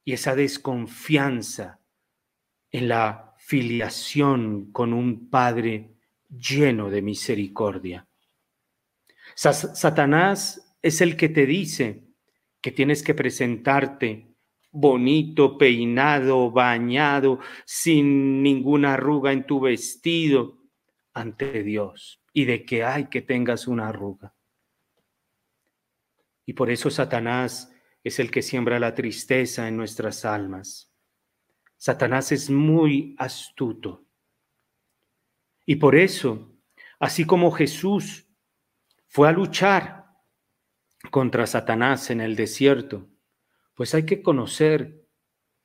y 0.04 0.14
esa 0.14 0.36
desconfianza 0.36 1.80
en 2.72 2.88
la 2.88 3.36
filiación 3.38 4.72
con 4.72 4.94
un 4.94 5.30
Padre 5.30 5.98
lleno 6.30 6.90
de 6.90 7.02
misericordia. 7.02 8.08
Satanás 9.36 10.76
es 10.82 11.02
el 11.02 11.16
que 11.16 11.30
te 11.30 11.46
dice 11.46 12.04
que 12.62 12.72
tienes 12.72 13.04
que 13.04 13.14
presentarte 13.14 14.34
bonito, 14.72 15.58
peinado, 15.58 16.52
bañado, 16.52 17.40
sin 17.66 18.42
ninguna 18.42 18.94
arruga 18.94 19.32
en 19.32 19.46
tu 19.46 19.60
vestido, 19.60 20.58
ante 21.14 21.64
Dios 21.64 22.22
y 22.32 22.46
de 22.46 22.64
que 22.64 22.84
hay 22.84 23.08
que 23.08 23.22
tengas 23.22 23.68
una 23.68 23.90
arruga. 23.90 24.37
Y 26.48 26.54
por 26.54 26.72
eso 26.72 26.90
Satanás 26.90 27.72
es 28.04 28.20
el 28.20 28.32
que 28.32 28.42
siembra 28.42 28.80
la 28.80 28.96
tristeza 28.96 29.68
en 29.68 29.76
nuestras 29.76 30.24
almas. 30.24 30.94
Satanás 31.76 32.32
es 32.32 32.50
muy 32.50 33.16
astuto. 33.20 34.06
Y 35.66 35.76
por 35.76 35.98
eso, 35.98 36.56
así 37.00 37.26
como 37.26 37.52
Jesús 37.52 38.30
fue 39.08 39.28
a 39.28 39.34
luchar 39.34 40.06
contra 41.12 41.46
Satanás 41.46 42.10
en 42.12 42.22
el 42.22 42.38
desierto, 42.38 43.10
pues 43.76 43.94
hay 43.94 44.06
que 44.06 44.22
conocer 44.22 45.06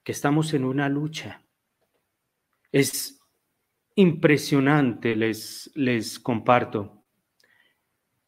que 0.03 0.11
estamos 0.11 0.53
en 0.53 0.64
una 0.64 0.88
lucha. 0.88 1.45
Es 2.73 3.21
impresionante, 3.95 5.14
les, 5.14 5.71
les 5.77 6.18
comparto, 6.18 7.05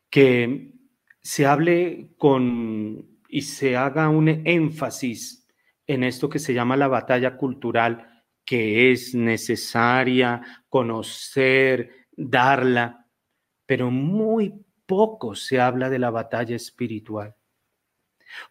que 0.09 0.74
se 1.25 1.47
hable 1.47 2.11
con 2.19 3.09
y 3.29 3.43
se 3.43 3.77
haga 3.77 4.09
un 4.11 4.29
énfasis 4.29 5.49
en 5.87 6.05
esto 6.05 6.29
que 6.29 6.39
se 6.39 6.55
llama 6.55 6.77
la 6.77 6.87
batalla 6.87 7.37
cultural, 7.37 8.23
que 8.45 8.93
es 8.93 9.15
necesaria 9.15 10.43
conocer, 10.69 11.91
darla, 12.13 13.09
pero 13.67 13.91
muy 13.91 14.65
poco 14.87 15.35
se 15.35 15.61
habla 15.61 15.89
de 15.89 15.99
la 15.99 16.11
batalla 16.11 16.55
espiritual. 16.55 17.35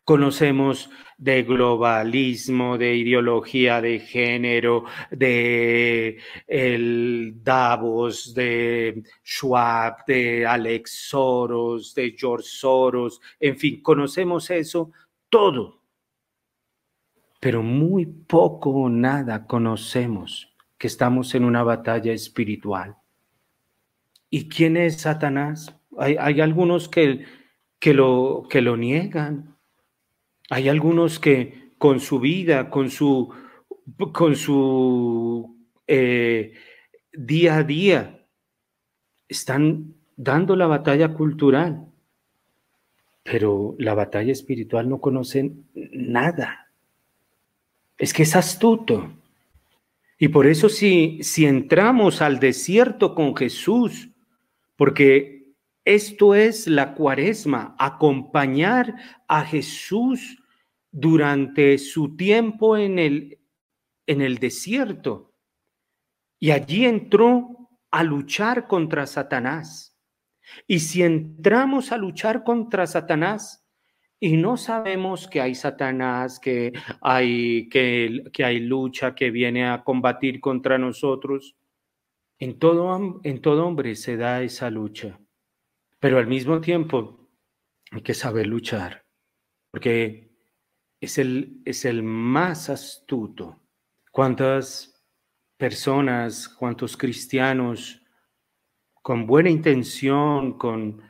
Conocemos 0.04 0.90
de 1.18 1.44
globalismo, 1.44 2.78
de 2.78 2.96
ideología 2.96 3.82
de 3.82 4.00
género, 4.00 4.86
de 5.10 6.18
el 6.48 7.36
Davos, 7.42 8.34
de 8.34 9.04
Schwab, 9.24 10.06
de 10.06 10.46
Alex 10.46 11.08
Soros, 11.10 11.96
de 11.96 12.14
George 12.18 12.48
Soros, 12.48 13.22
en 13.40 13.58
fin, 13.58 13.82
conocemos 13.82 14.50
eso 14.50 14.92
todo. 15.30 15.82
Pero 17.40 17.64
muy 17.64 18.06
poco 18.06 18.72
o 18.72 18.90
nada 18.90 19.46
conocemos 19.48 20.54
que 20.78 20.88
estamos 20.88 21.34
en 21.36 21.46
una 21.46 21.64
batalla 21.64 22.12
espiritual. 22.12 22.98
¿Y 24.30 24.50
quién 24.50 24.78
es 24.78 25.02
Satanás? 25.02 25.74
Hay, 25.98 26.18
hay 26.20 26.42
algunos 26.42 26.90
que, 26.90 27.26
que, 27.80 27.94
lo, 27.94 28.48
que 28.50 28.62
lo 28.62 28.76
niegan, 28.78 29.53
hay 30.54 30.70
algunos 30.70 31.18
que 31.18 31.72
con 31.80 32.00
su 32.00 32.20
vida, 32.20 32.70
con 32.70 32.92
su, 32.92 33.34
con 34.12 34.36
su 34.36 35.58
eh, 35.88 36.54
día 37.12 37.58
a 37.58 37.64
día, 37.64 38.28
están 39.28 39.96
dando 40.16 40.56
la 40.56 40.68
batalla 40.68 41.16
cultural, 41.16 41.88
pero 43.24 43.76
la 43.80 43.96
batalla 43.96 44.32
espiritual 44.32 44.88
no 44.88 45.02
conocen 45.02 45.66
nada. 45.74 46.72
Es 47.98 48.14
que 48.14 48.22
es 48.22 48.36
astuto. 48.36 49.12
Y 50.20 50.28
por 50.28 50.46
eso 50.46 50.70
si, 50.70 51.18
si 51.24 51.48
entramos 51.48 52.22
al 52.22 52.40
desierto 52.40 53.16
con 53.16 53.36
Jesús, 53.36 54.12
porque 54.76 55.56
esto 55.84 56.36
es 56.36 56.68
la 56.68 56.94
cuaresma, 56.94 57.76
acompañar 57.80 58.94
a 59.28 59.44
Jesús 59.46 60.38
durante 60.94 61.80
su 61.80 62.16
tiempo 62.16 62.78
en 62.78 63.00
el, 63.00 63.40
en 64.06 64.22
el 64.22 64.38
desierto. 64.38 65.34
Y 66.40 66.52
allí 66.52 66.86
entró 66.86 67.70
a 67.90 68.04
luchar 68.04 68.68
contra 68.68 69.08
Satanás. 69.08 69.98
Y 70.68 70.80
si 70.80 71.02
entramos 71.02 71.92
a 71.92 71.98
luchar 71.98 72.44
contra 72.44 72.86
Satanás 72.86 73.68
y 74.20 74.38
no 74.38 74.56
sabemos 74.56 75.28
que 75.28 75.42
hay 75.42 75.56
Satanás, 75.56 76.40
que 76.40 76.74
hay, 77.02 77.68
que, 77.70 78.24
que 78.32 78.46
hay 78.46 78.60
lucha 78.60 79.16
que 79.16 79.32
viene 79.32 79.68
a 79.68 79.84
combatir 79.84 80.40
contra 80.40 80.78
nosotros, 80.78 81.56
en 82.38 82.60
todo, 82.60 83.20
en 83.24 83.42
todo 83.42 83.66
hombre 83.66 83.96
se 83.96 84.16
da 84.16 84.44
esa 84.44 84.70
lucha. 84.70 85.20
Pero 86.00 86.20
al 86.20 86.28
mismo 86.28 86.62
tiempo 86.62 87.30
hay 87.90 88.02
que 88.02 88.14
saber 88.14 88.46
luchar, 88.46 89.06
porque 89.72 90.33
es 91.04 91.18
el, 91.18 91.62
es 91.66 91.84
el 91.84 92.02
más 92.02 92.70
astuto. 92.70 93.60
¿Cuántas 94.10 95.04
personas, 95.58 96.48
cuántos 96.48 96.96
cristianos 96.96 98.02
con 99.02 99.28
buena 99.28 99.50
intención, 99.50 100.58
con 100.58 101.02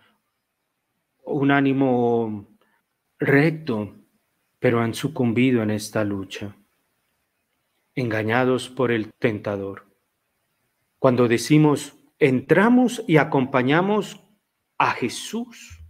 un 1.26 1.52
ánimo 1.52 2.58
recto, 3.20 3.96
pero 4.58 4.82
han 4.82 4.96
sucumbido 4.96 5.62
en 5.62 5.70
esta 5.70 6.04
lucha, 6.04 6.56
engañados 7.94 8.70
por 8.70 8.92
el 8.92 9.14
tentador? 9.14 9.86
Cuando 10.98 11.28
decimos, 11.28 11.96
entramos 12.18 13.04
y 13.08 13.18
acompañamos 13.18 14.24
a 14.80 14.90
Jesús 14.94 15.84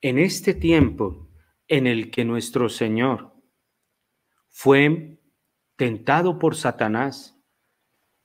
en 0.00 0.20
este 0.20 0.54
tiempo 0.54 1.23
en 1.68 1.86
el 1.86 2.10
que 2.10 2.24
nuestro 2.24 2.68
Señor 2.68 3.32
fue 4.48 5.18
tentado 5.76 6.38
por 6.38 6.56
Satanás, 6.56 7.36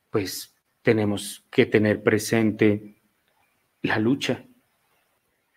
pues 0.09 0.55
tenemos 0.81 1.45
que 1.49 1.65
tener 1.65 2.03
presente 2.03 3.01
la 3.81 3.99
lucha. 3.99 4.45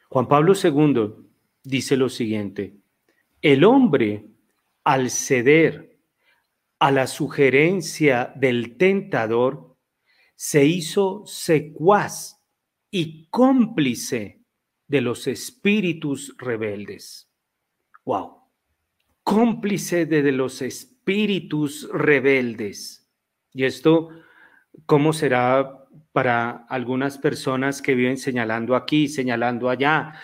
Juan 0.08 0.28
Pablo 0.28 0.54
II 0.54 1.28
dice 1.62 1.96
lo 1.96 2.08
siguiente, 2.08 2.76
el 3.40 3.64
hombre 3.64 4.26
al 4.84 5.10
ceder 5.10 5.98
a 6.78 6.90
la 6.90 7.06
sugerencia 7.06 8.32
del 8.34 8.76
tentador, 8.76 9.76
se 10.34 10.64
hizo 10.64 11.24
secuaz 11.26 12.40
y 12.90 13.28
cómplice 13.28 14.42
de 14.88 15.00
los 15.00 15.28
espíritus 15.28 16.34
rebeldes. 16.38 17.31
Wow. 18.04 18.42
Cómplice 19.22 20.06
de, 20.06 20.32
los 20.32 20.62
espíritus 20.62 21.88
rebeldes. 21.92 23.08
Y 23.52 23.64
esto, 23.64 24.10
¿cómo 24.86 25.12
será 25.12 25.86
para 26.12 26.66
algunas 26.68 27.18
personas 27.18 27.80
que 27.80 27.94
viven 27.94 28.18
señalando 28.18 28.74
aquí, 28.74 29.08
señalando 29.08 29.68
allá? 29.70 30.14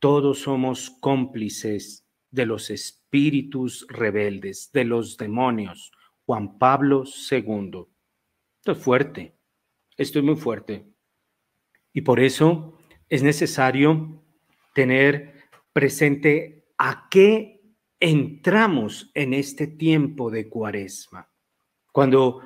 Todos 0.00 0.40
somos 0.40 0.90
cómplices 1.00 2.06
de 2.30 2.46
los 2.46 2.70
espíritus 2.70 3.86
rebeldes, 3.88 4.70
de 4.72 4.84
los 4.84 5.16
demonios. 5.16 5.92
Juan 6.24 6.58
Pablo 6.58 7.04
II. 7.30 7.86
Esto 8.58 8.72
es 8.72 8.78
fuerte. 8.78 9.36
Esto 9.96 10.18
es 10.18 10.24
muy 10.24 10.36
fuerte. 10.36 10.86
Y 11.92 12.02
por 12.02 12.20
eso 12.20 12.76
es 13.08 13.22
necesario 13.22 14.22
tener 14.74 15.35
presente 15.76 16.64
a 16.78 17.06
qué 17.10 17.60
entramos 18.00 19.10
en 19.12 19.34
este 19.34 19.66
tiempo 19.66 20.30
de 20.30 20.48
cuaresma. 20.48 21.28
Cuando 21.92 22.40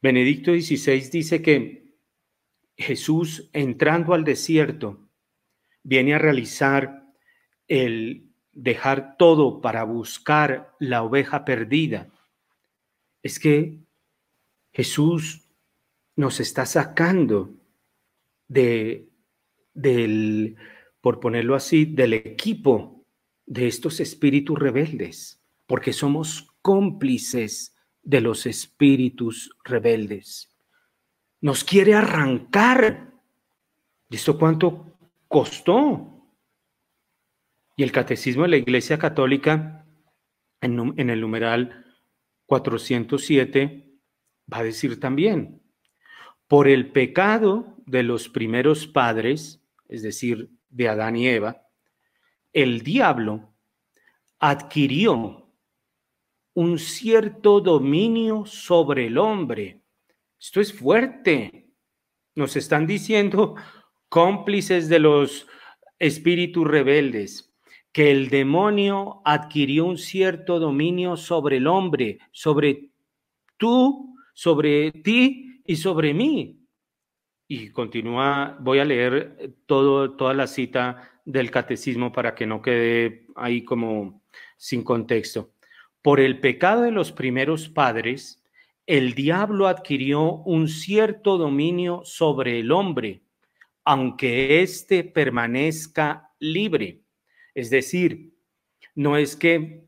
Benedicto 0.00 0.52
XVI 0.52 1.00
dice 1.10 1.42
que 1.42 1.96
Jesús 2.76 3.50
entrando 3.52 4.14
al 4.14 4.22
desierto 4.22 5.08
viene 5.82 6.14
a 6.14 6.20
realizar 6.20 7.12
el 7.66 8.30
dejar 8.52 9.16
todo 9.16 9.60
para 9.60 9.82
buscar 9.82 10.76
la 10.78 11.02
oveja 11.02 11.44
perdida, 11.44 12.08
es 13.24 13.40
que 13.40 13.80
Jesús 14.72 15.42
nos 16.14 16.38
está 16.38 16.66
sacando 16.66 17.52
de, 18.46 19.08
del, 19.74 20.56
por 21.04 21.20
ponerlo 21.20 21.54
así, 21.54 21.84
del 21.84 22.14
equipo 22.14 23.04
de 23.44 23.66
estos 23.66 24.00
espíritus 24.00 24.58
rebeldes, 24.58 25.38
porque 25.66 25.92
somos 25.92 26.48
cómplices 26.62 27.76
de 28.02 28.22
los 28.22 28.46
espíritus 28.46 29.54
rebeldes. 29.64 30.50
Nos 31.42 31.62
quiere 31.62 31.92
arrancar. 31.92 33.12
¿Y 34.08 34.16
esto 34.16 34.38
cuánto 34.38 34.96
costó? 35.28 36.26
Y 37.76 37.82
el 37.82 37.92
catecismo 37.92 38.44
de 38.44 38.48
la 38.48 38.56
Iglesia 38.56 38.98
Católica, 38.98 39.86
en, 40.62 40.94
en 40.96 41.10
el 41.10 41.20
numeral 41.20 41.84
407, 42.46 43.92
va 44.50 44.60
a 44.60 44.64
decir 44.64 44.98
también, 44.98 45.60
por 46.48 46.66
el 46.66 46.92
pecado 46.92 47.76
de 47.84 48.02
los 48.04 48.30
primeros 48.30 48.86
padres, 48.86 49.62
es 49.86 50.02
decir, 50.02 50.53
de 50.74 50.88
Adán 50.88 51.16
y 51.16 51.28
Eva, 51.28 51.62
el 52.52 52.82
diablo 52.82 53.54
adquirió 54.40 55.48
un 56.54 56.78
cierto 56.78 57.60
dominio 57.60 58.44
sobre 58.44 59.06
el 59.06 59.18
hombre. 59.18 59.82
Esto 60.38 60.60
es 60.60 60.72
fuerte. 60.72 61.68
Nos 62.34 62.56
están 62.56 62.86
diciendo 62.86 63.54
cómplices 64.08 64.88
de 64.88 64.98
los 64.98 65.46
espíritus 65.98 66.66
rebeldes, 66.66 67.54
que 67.92 68.10
el 68.10 68.28
demonio 68.28 69.22
adquirió 69.24 69.86
un 69.86 69.98
cierto 69.98 70.58
dominio 70.58 71.16
sobre 71.16 71.58
el 71.58 71.68
hombre, 71.68 72.18
sobre 72.32 72.90
tú, 73.56 74.16
sobre 74.34 74.90
ti 74.90 75.62
y 75.64 75.76
sobre 75.76 76.12
mí. 76.12 76.63
Y 77.46 77.70
continúa, 77.70 78.56
voy 78.60 78.78
a 78.78 78.84
leer 78.84 79.54
todo, 79.66 80.16
toda 80.16 80.34
la 80.34 80.46
cita 80.46 81.10
del 81.24 81.50
catecismo 81.50 82.12
para 82.12 82.34
que 82.34 82.46
no 82.46 82.62
quede 82.62 83.26
ahí 83.36 83.64
como 83.64 84.22
sin 84.56 84.82
contexto. 84.82 85.52
Por 86.02 86.20
el 86.20 86.40
pecado 86.40 86.82
de 86.82 86.90
los 86.90 87.12
primeros 87.12 87.68
padres, 87.68 88.42
el 88.86 89.14
diablo 89.14 89.66
adquirió 89.66 90.20
un 90.22 90.68
cierto 90.68 91.38
dominio 91.38 92.02
sobre 92.04 92.60
el 92.60 92.72
hombre, 92.72 93.22
aunque 93.84 94.62
éste 94.62 95.04
permanezca 95.04 96.30
libre. 96.38 97.02
Es 97.54 97.70
decir, 97.70 98.34
no 98.94 99.16
es 99.16 99.36
que 99.36 99.84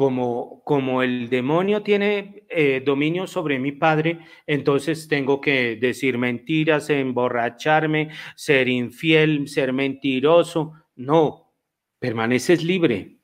como, 0.00 0.62
como 0.64 1.02
el 1.02 1.28
demonio 1.28 1.82
tiene 1.82 2.46
eh, 2.48 2.82
dominio 2.82 3.26
sobre 3.26 3.58
mi 3.58 3.72
padre, 3.72 4.20
entonces 4.46 5.08
tengo 5.08 5.42
que 5.42 5.76
decir 5.76 6.16
mentiras, 6.16 6.88
emborracharme, 6.88 8.08
ser 8.34 8.70
infiel, 8.70 9.46
ser 9.46 9.74
mentiroso. 9.74 10.72
No, 10.96 11.52
permaneces 11.98 12.64
libre. 12.64 13.18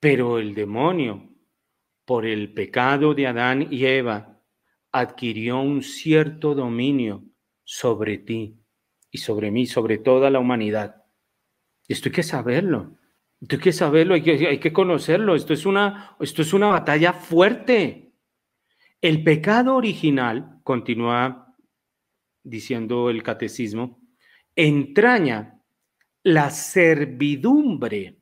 Pero 0.00 0.38
el 0.38 0.54
demonio, 0.54 1.30
por 2.04 2.26
el 2.26 2.52
pecado 2.52 3.14
de 3.14 3.28
Adán 3.28 3.68
y 3.70 3.86
Eva, 3.86 4.38
adquirió 4.92 5.62
un 5.62 5.82
cierto 5.82 6.54
dominio 6.54 7.24
sobre 7.64 8.18
ti 8.18 8.60
y 9.10 9.16
sobre 9.16 9.50
mí, 9.50 9.64
sobre 9.64 9.96
toda 9.96 10.28
la 10.28 10.40
humanidad. 10.40 11.06
Esto 11.88 12.10
hay 12.10 12.12
que 12.12 12.22
saberlo. 12.22 12.98
Hay 13.50 13.58
que 13.58 13.72
saberlo, 13.72 14.14
hay 14.14 14.58
que 14.58 14.72
conocerlo. 14.72 15.34
Esto 15.34 15.52
es, 15.52 15.66
una, 15.66 16.16
esto 16.20 16.42
es 16.42 16.52
una 16.52 16.68
batalla 16.68 17.12
fuerte. 17.12 18.12
El 19.00 19.24
pecado 19.24 19.74
original, 19.74 20.60
continúa 20.62 21.54
diciendo 22.44 23.10
el 23.10 23.22
catecismo, 23.22 24.00
entraña 24.54 25.60
la 26.22 26.50
servidumbre 26.50 28.20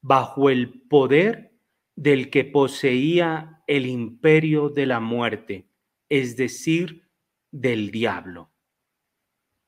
bajo 0.00 0.48
el 0.48 0.82
poder 0.82 1.52
del 1.94 2.30
que 2.30 2.44
poseía 2.44 3.62
el 3.66 3.86
imperio 3.86 4.70
de 4.70 4.86
la 4.86 5.00
muerte, 5.00 5.68
es 6.08 6.36
decir, 6.36 7.08
del 7.50 7.90
diablo 7.90 8.54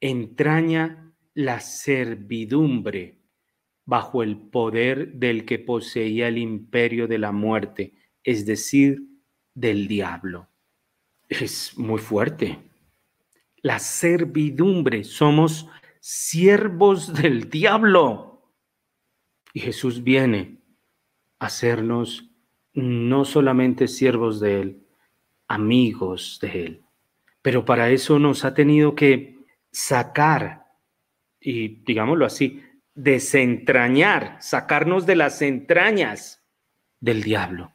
entraña 0.00 1.12
la 1.35 1.61
servidumbre 1.61 3.15
bajo 3.87 4.22
el 4.25 4.37
poder 4.37 5.14
del 5.14 5.44
que 5.44 5.61
poseía 5.61 6.29
el 6.29 6.38
imperio 6.38 7.07
de 7.07 7.18
la 7.18 7.33
muerte, 7.33 7.94
es 8.25 8.44
decir, 8.44 9.01
del 9.55 9.87
diablo. 9.87 10.49
Es 11.29 11.79
muy 11.79 12.01
fuerte. 12.01 12.59
La 13.62 13.79
servidumbre, 13.79 15.05
somos 15.05 15.68
siervos 16.01 17.14
del 17.14 17.49
diablo. 17.49 18.53
Y 19.53 19.61
Jesús 19.61 20.03
viene 20.03 20.59
a 21.38 21.46
hacernos 21.46 22.31
no 22.75 23.25
solamente 23.25 23.88
siervos 23.88 24.40
de 24.40 24.61
Él, 24.61 24.87
amigos 25.49 26.38
de 26.42 26.64
Él. 26.66 26.83
Pero 27.40 27.64
para 27.64 27.90
eso 27.90 28.18
nos 28.18 28.44
ha 28.44 28.53
tenido 28.53 28.94
que 28.94 29.38
sacar, 29.70 30.66
y 31.40 31.68
digámoslo 31.85 32.27
así, 32.27 32.62
desentrañar, 32.96 34.38
sacarnos 34.40 35.06
de 35.06 35.14
las 35.14 35.42
entrañas 35.42 36.42
del 36.98 37.22
diablo. 37.22 37.72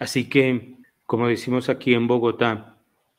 Así 0.00 0.28
que, 0.28 0.78
como 1.04 1.28
decimos 1.28 1.68
aquí 1.68 1.94
en 1.94 2.08
Bogotá, 2.08 2.78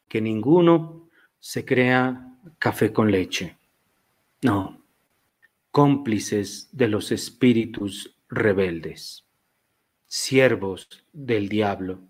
que 0.10 0.20
ninguno 0.20 1.08
se 1.40 1.64
crea 1.64 2.36
café 2.60 2.92
con 2.92 3.12
leche. 3.12 3.58
No, 4.42 4.82
cómplices 5.72 6.70
de 6.72 6.88
los 6.88 7.12
espíritus 7.12 8.16
rebeldes, 8.30 9.26
siervos 10.08 11.06
del 11.14 11.48
diablo, 11.48 12.02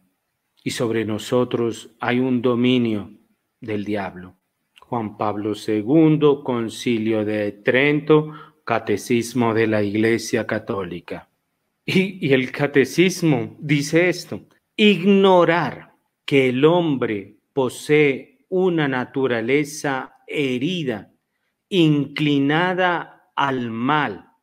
y 0.64 0.72
sobre 0.72 1.06
nosotros 1.06 1.92
hay 2.00 2.20
un 2.20 2.42
dominio 2.42 3.12
del 3.60 3.86
diablo. 3.86 4.36
Juan 4.80 5.18
Pablo 5.18 5.54
II, 5.56 6.44
Concilio 6.44 7.26
de 7.26 7.52
Trento, 7.52 8.32
Catecismo 8.68 9.54
de 9.54 9.66
la 9.66 9.82
Iglesia 9.82 10.46
Católica. 10.46 11.30
Y, 11.86 12.34
el 12.34 12.52
catecismo 12.52 13.56
dice 13.62 14.10
esto, 14.10 14.42
ignorar 14.76 15.94
que 16.26 16.50
el 16.50 16.66
hombre 16.66 17.38
posee 17.54 18.46
una 18.50 18.90
naturaleza 18.90 20.16
herida, 20.28 21.14
inclinada 21.70 23.32
al 23.38 23.72
mal, 23.72 24.34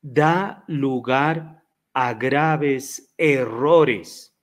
da 0.00 0.64
lugar 0.66 1.62
a 1.92 2.14
graves 2.14 3.12
errores 3.18 4.34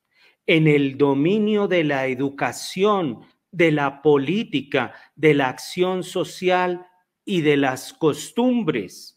en 0.46 0.68
el 0.68 1.00
dominio 1.00 1.68
de 1.68 1.84
la 1.84 2.06
educación 2.06 3.22
de 3.52 3.72
la 3.72 4.04
política, 4.04 4.94
de 5.16 5.34
la 5.34 5.50
acción 5.50 6.04
social 6.04 6.86
y 7.26 7.42
de 7.42 7.58
las 7.58 7.92
costumbres, 7.92 9.15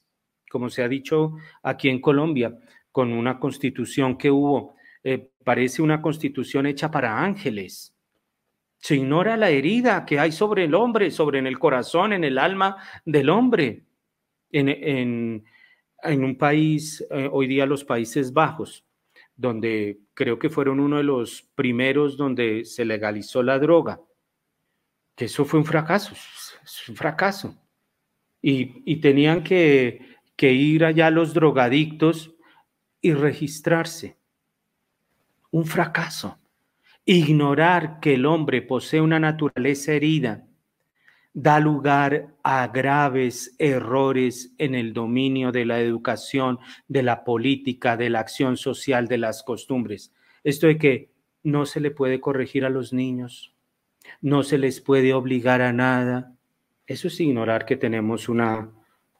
como 0.50 0.70
se 0.70 0.82
ha 0.82 0.88
dicho 0.88 1.34
aquí 1.62 1.88
en 1.88 2.00
Colombia, 2.00 2.56
con 2.90 3.12
una 3.12 3.38
constitución 3.38 4.16
que 4.16 4.30
hubo, 4.30 4.74
eh, 5.04 5.30
parece 5.44 5.82
una 5.82 6.02
constitución 6.02 6.66
hecha 6.66 6.90
para 6.90 7.22
ángeles. 7.22 7.94
Se 8.78 8.96
ignora 8.96 9.37
la 9.37 9.50
herida 9.50 10.04
que 10.04 10.18
hay 10.18 10.32
sobre 10.32 10.64
el 10.64 10.74
hombre, 10.74 11.11
sobre 11.11 11.38
en 11.38 11.46
el 11.46 11.58
corazón, 11.58 12.12
en 12.12 12.24
el 12.24 12.38
alma 12.38 12.76
del 13.04 13.30
hombre. 13.30 13.84
En, 14.50 15.44
un 16.04 16.38
país, 16.38 17.04
eh, 17.11 17.28
hoy 17.30 17.48
día 17.48 17.66
los 17.66 17.84
Países 17.84 18.32
Bajos, 18.32 18.84
donde 19.37 19.98
creo 20.14 20.38
que 20.38 20.48
fueron 20.48 20.80
uno 20.80 20.98
de 20.98 21.02
los 21.02 21.42
primeros 21.54 22.16
donde 22.16 22.64
se 22.64 22.84
legalizó 22.84 23.42
la 23.42 23.58
droga 23.58 24.00
que 25.18 25.24
eso 25.24 25.44
fue 25.44 25.58
un 25.58 25.66
fracaso, 25.66 26.12
es 26.12 26.88
un 26.88 26.94
fracaso. 26.94 27.52
Y, 28.40 29.00
tenían 29.00 29.42
que, 29.42 30.16
que 30.38 30.53
ir 30.53 30.85
allá 30.85 31.11
los 31.11 31.35
drogadictos 31.35 32.33
y 33.01 33.12
registrarse. 33.12 34.16
Un 35.51 35.66
fracaso. 35.66 36.38
Ignorar 37.05 37.98
que 37.98 38.14
el 38.14 38.24
hombre 38.24 38.62
posee 38.62 39.01
una 39.01 39.18
naturaleza 39.18 39.92
herida 39.92 40.44
da 41.35 41.59
lugar 41.59 42.35
a 42.44 42.68
graves 42.68 43.55
errores 43.59 44.55
en 44.59 44.77
el 44.77 44.92
dominio 44.92 45.51
de 45.51 45.64
la 45.64 45.81
educación, 45.81 46.61
de 46.87 47.03
la 47.03 47.24
política, 47.24 47.96
de 47.96 48.09
la 48.09 48.20
acción 48.20 48.57
social, 48.57 49.09
de 49.09 49.18
las 49.18 49.42
costumbres. 49.42 50.12
Esto 50.44 50.68
de 50.68 50.79
que 50.79 51.11
no 51.42 51.66
se 51.66 51.81
le 51.81 51.90
puede 51.90 52.20
corregir 52.20 52.64
a 52.64 52.70
los 52.70 52.92
niños, 52.92 53.55
no 54.20 54.44
se 54.44 54.57
les 54.57 54.81
puede 54.81 55.14
obligar 55.14 55.62
a 55.62 55.72
nada. 55.72 56.33
Eso 56.87 57.09
es 57.09 57.18
ignorar 57.18 57.66
que 57.66 57.77
tenemos 57.77 58.29
una 58.29 58.72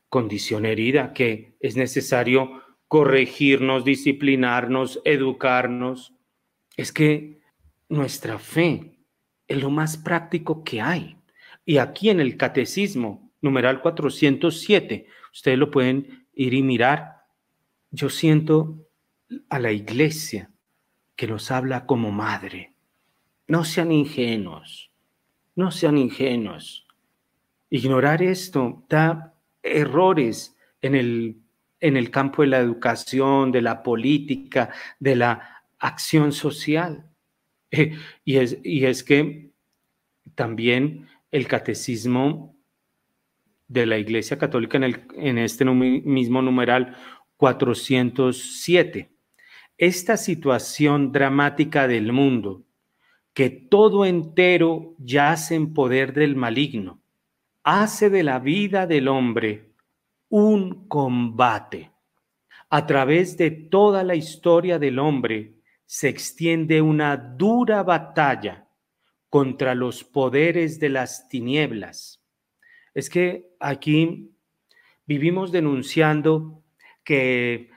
condición 0.09 0.65
herida, 0.65 1.13
que 1.13 1.57
es 1.61 1.77
necesario 1.77 2.63
corregirnos, 2.87 3.85
disciplinarnos, 3.85 5.01
educarnos. 5.05 6.15
Es 6.77 6.93
que 6.93 7.41
nuestra 7.89 8.39
fe 8.39 8.99
es 9.47 9.61
lo 9.61 9.71
más 9.71 9.97
práctico 9.97 10.65
que 10.65 10.81
hay. 10.81 11.17
Y 11.65 11.79
aquí 11.79 12.11
en 12.11 12.21
el 12.21 12.37
catecismo, 12.37 13.31
numeral 13.41 13.81
407, 13.83 15.07
ustedes 15.33 15.59
lo 15.59 15.71
pueden 15.71 16.27
ir 16.35 16.55
y 16.55 16.63
mirar. 16.63 17.25
Yo 17.91 18.09
siento 18.09 18.87
a 19.51 19.59
la 19.59 19.73
iglesia 19.73 20.51
que 21.17 21.27
nos 21.27 21.51
habla 21.51 21.85
como 21.85 22.11
madre 22.11 22.75
no 23.49 23.65
sean 23.65 23.91
ingenuos, 23.91 24.91
no 25.57 25.71
sean 25.71 25.97
ingenuos. 25.97 26.87
Ignorar 27.71 28.23
esto 28.23 28.85
da 28.89 29.35
errores 29.77 30.57
en 30.81 30.95
el, 30.95 31.37
en 31.81 31.97
el 31.97 32.11
campo 32.11 32.43
de 32.43 32.49
la 32.49 32.59
educación, 32.59 33.53
de 33.53 33.63
la 33.63 33.83
política, 33.83 34.71
de 34.99 35.17
la 35.17 35.63
acción 35.79 36.33
social. 36.33 37.11
y, 38.25 38.37
es, 38.37 38.59
y 38.63 38.85
es 38.85 39.05
que 39.05 39.51
también 40.35 41.07
el 41.31 41.47
catecismo 41.47 42.57
de 43.69 43.87
la 43.87 43.99
Iglesia 43.99 44.39
Católica 44.39 44.79
en, 44.79 44.85
el, 44.85 45.03
en 45.15 45.39
este 45.39 45.65
mismo 45.65 46.43
numeral 46.43 46.97
407. 47.37 49.11
Esta 49.77 50.17
situación 50.17 51.13
dramática 51.13 51.87
del 51.87 52.13
mundo 52.13 52.65
que 53.33 53.51
todo 53.51 54.05
entero 54.05 54.97
yace 54.99 55.55
en 55.55 55.73
poder 55.73 56.13
del 56.13 56.35
maligno, 56.35 57.01
hace 57.69 58.09
de 58.09 58.23
la 58.23 58.39
vida 58.39 58.87
del 58.87 59.09
hombre 59.09 59.75
un 60.31 60.89
combate. 60.89 61.91
A 62.71 62.87
través 62.87 63.37
de 63.37 63.51
toda 63.51 64.03
la 64.05 64.15
historia 64.15 64.79
del 64.79 64.99
hombre 64.99 65.55
se 65.85 66.09
extiende 66.09 66.81
una 66.81 67.17
dura 67.17 67.83
batalla 67.83 68.67
contra 69.29 69.75
los 69.75 70.03
poderes 70.03 70.81
de 70.81 70.89
las 70.89 71.29
tinieblas. 71.29 72.23
Es 72.95 73.11
que 73.11 73.51
aquí 73.61 74.31
vivimos 75.05 75.53
denunciando 75.53 76.63
que 77.05 77.69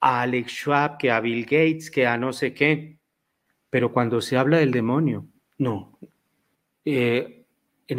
a 0.00 0.22
Alex 0.22 0.50
Schwab, 0.50 0.98
que 0.98 1.12
a 1.12 1.20
Bill 1.20 1.44
Gates, 1.44 1.92
que 1.92 2.08
a 2.08 2.16
no 2.16 2.32
sé 2.32 2.54
qué, 2.54 2.98
pero 3.70 3.92
cuando 3.92 4.20
se 4.20 4.36
habla 4.36 4.58
del 4.58 4.72
demonio, 4.72 5.28
no. 5.58 5.96
Eh, 6.84 7.37
en, 7.88 7.98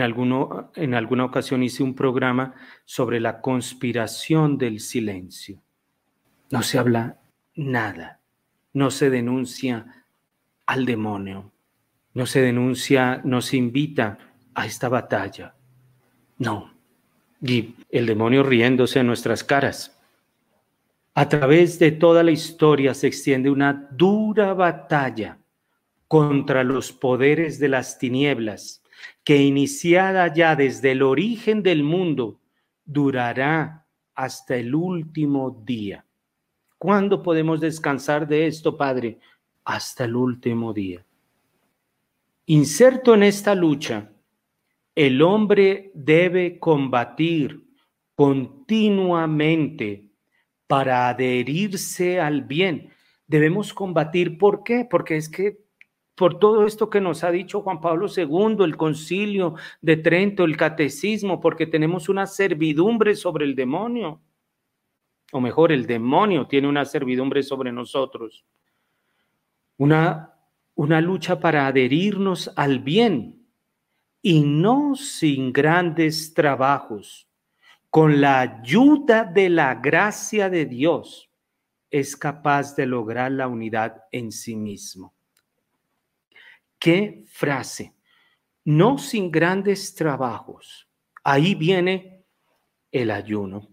en 0.75 0.93
alguna 0.93 1.25
ocasión 1.25 1.63
hice 1.63 1.83
un 1.83 1.95
programa 1.95 2.53
sobre 2.85 3.19
la 3.19 3.41
conspiración 3.41 4.57
del 4.57 4.79
silencio. 4.79 5.61
No 6.51 6.63
se 6.63 6.77
habla 6.77 7.19
nada, 7.55 8.19
no 8.73 8.91
se 8.91 9.09
denuncia 9.09 10.05
al 10.65 10.85
demonio, 10.85 11.51
no 12.13 12.25
se 12.25 12.41
denuncia, 12.41 13.21
no 13.23 13.41
se 13.41 13.57
invita 13.57 14.17
a 14.53 14.65
esta 14.65 14.89
batalla. 14.89 15.55
No. 16.37 16.73
Y 17.41 17.75
el 17.89 18.05
demonio 18.05 18.43
riéndose 18.43 18.99
en 18.99 19.07
nuestras 19.07 19.43
caras. 19.43 19.99
A 21.13 21.27
través 21.27 21.79
de 21.79 21.91
toda 21.91 22.23
la 22.23 22.31
historia 22.31 22.93
se 22.93 23.07
extiende 23.07 23.49
una 23.49 23.89
dura 23.91 24.53
batalla 24.53 25.39
contra 26.07 26.63
los 26.63 26.91
poderes 26.91 27.59
de 27.59 27.69
las 27.69 27.99
tinieblas, 27.99 28.83
que 29.23 29.37
iniciada 29.37 30.33
ya 30.33 30.55
desde 30.55 30.91
el 30.91 31.01
origen 31.01 31.63
del 31.63 31.83
mundo, 31.83 32.39
durará 32.85 33.85
hasta 34.15 34.57
el 34.57 34.75
último 34.75 35.61
día. 35.65 36.05
¿Cuándo 36.77 37.21
podemos 37.21 37.59
descansar 37.59 38.27
de 38.27 38.47
esto, 38.47 38.77
Padre? 38.77 39.19
Hasta 39.63 40.05
el 40.05 40.15
último 40.15 40.73
día. 40.73 41.05
Inserto 42.45 43.13
en 43.13 43.23
esta 43.23 43.53
lucha, 43.53 44.11
el 44.95 45.21
hombre 45.21 45.91
debe 45.93 46.57
combatir 46.57 47.63
continuamente 48.15 50.09
para 50.67 51.07
adherirse 51.09 52.19
al 52.19 52.41
bien. 52.41 52.89
Debemos 53.27 53.73
combatir, 53.73 54.37
¿por 54.37 54.63
qué? 54.63 54.87
Porque 54.89 55.15
es 55.17 55.29
que 55.29 55.59
por 56.19 56.37
todo 56.37 56.67
esto 56.67 56.89
que 56.89 57.01
nos 57.01 57.23
ha 57.23 57.31
dicho 57.31 57.61
Juan 57.61 57.79
Pablo 57.81 58.07
II, 58.15 58.63
el 58.65 58.77
concilio 58.77 59.55
de 59.81 59.97
Trento, 59.97 60.43
el 60.43 60.57
catecismo, 60.57 61.39
porque 61.39 61.65
tenemos 61.65 62.09
una 62.09 62.27
servidumbre 62.27 63.15
sobre 63.15 63.45
el 63.45 63.55
demonio. 63.55 64.21
O 65.31 65.39
mejor, 65.39 65.71
el 65.71 65.87
demonio 65.87 66.45
tiene 66.45 66.67
una 66.67 66.83
servidumbre 66.83 67.41
sobre 67.41 67.71
nosotros. 67.71 68.45
Una 69.77 70.35
una 70.79 71.01
lucha 71.01 71.41
para 71.41 71.67
adherirnos 71.67 72.53
al 72.55 72.79
bien 72.79 73.45
y 74.21 74.39
no 74.39 74.95
sin 74.95 75.51
grandes 75.51 76.33
trabajos. 76.33 77.27
Con 77.89 78.21
la 78.21 78.39
ayuda 78.39 79.25
de 79.25 79.49
la 79.49 79.75
gracia 79.75 80.49
de 80.49 80.65
Dios 80.65 81.29
es 81.91 82.15
capaz 82.15 82.77
de 82.77 82.85
lograr 82.85 83.29
la 83.33 83.49
unidad 83.49 84.03
en 84.13 84.31
sí 84.31 84.55
mismo. 84.55 85.18
¿Qué 86.79 87.25
frase? 87.27 87.93
No 88.65 88.97
sin 88.97 89.31
grandes 89.31 89.93
trabajos. 89.93 90.87
Ahí 91.23 91.53
viene 91.53 92.25
el 92.91 93.11
ayuno, 93.11 93.67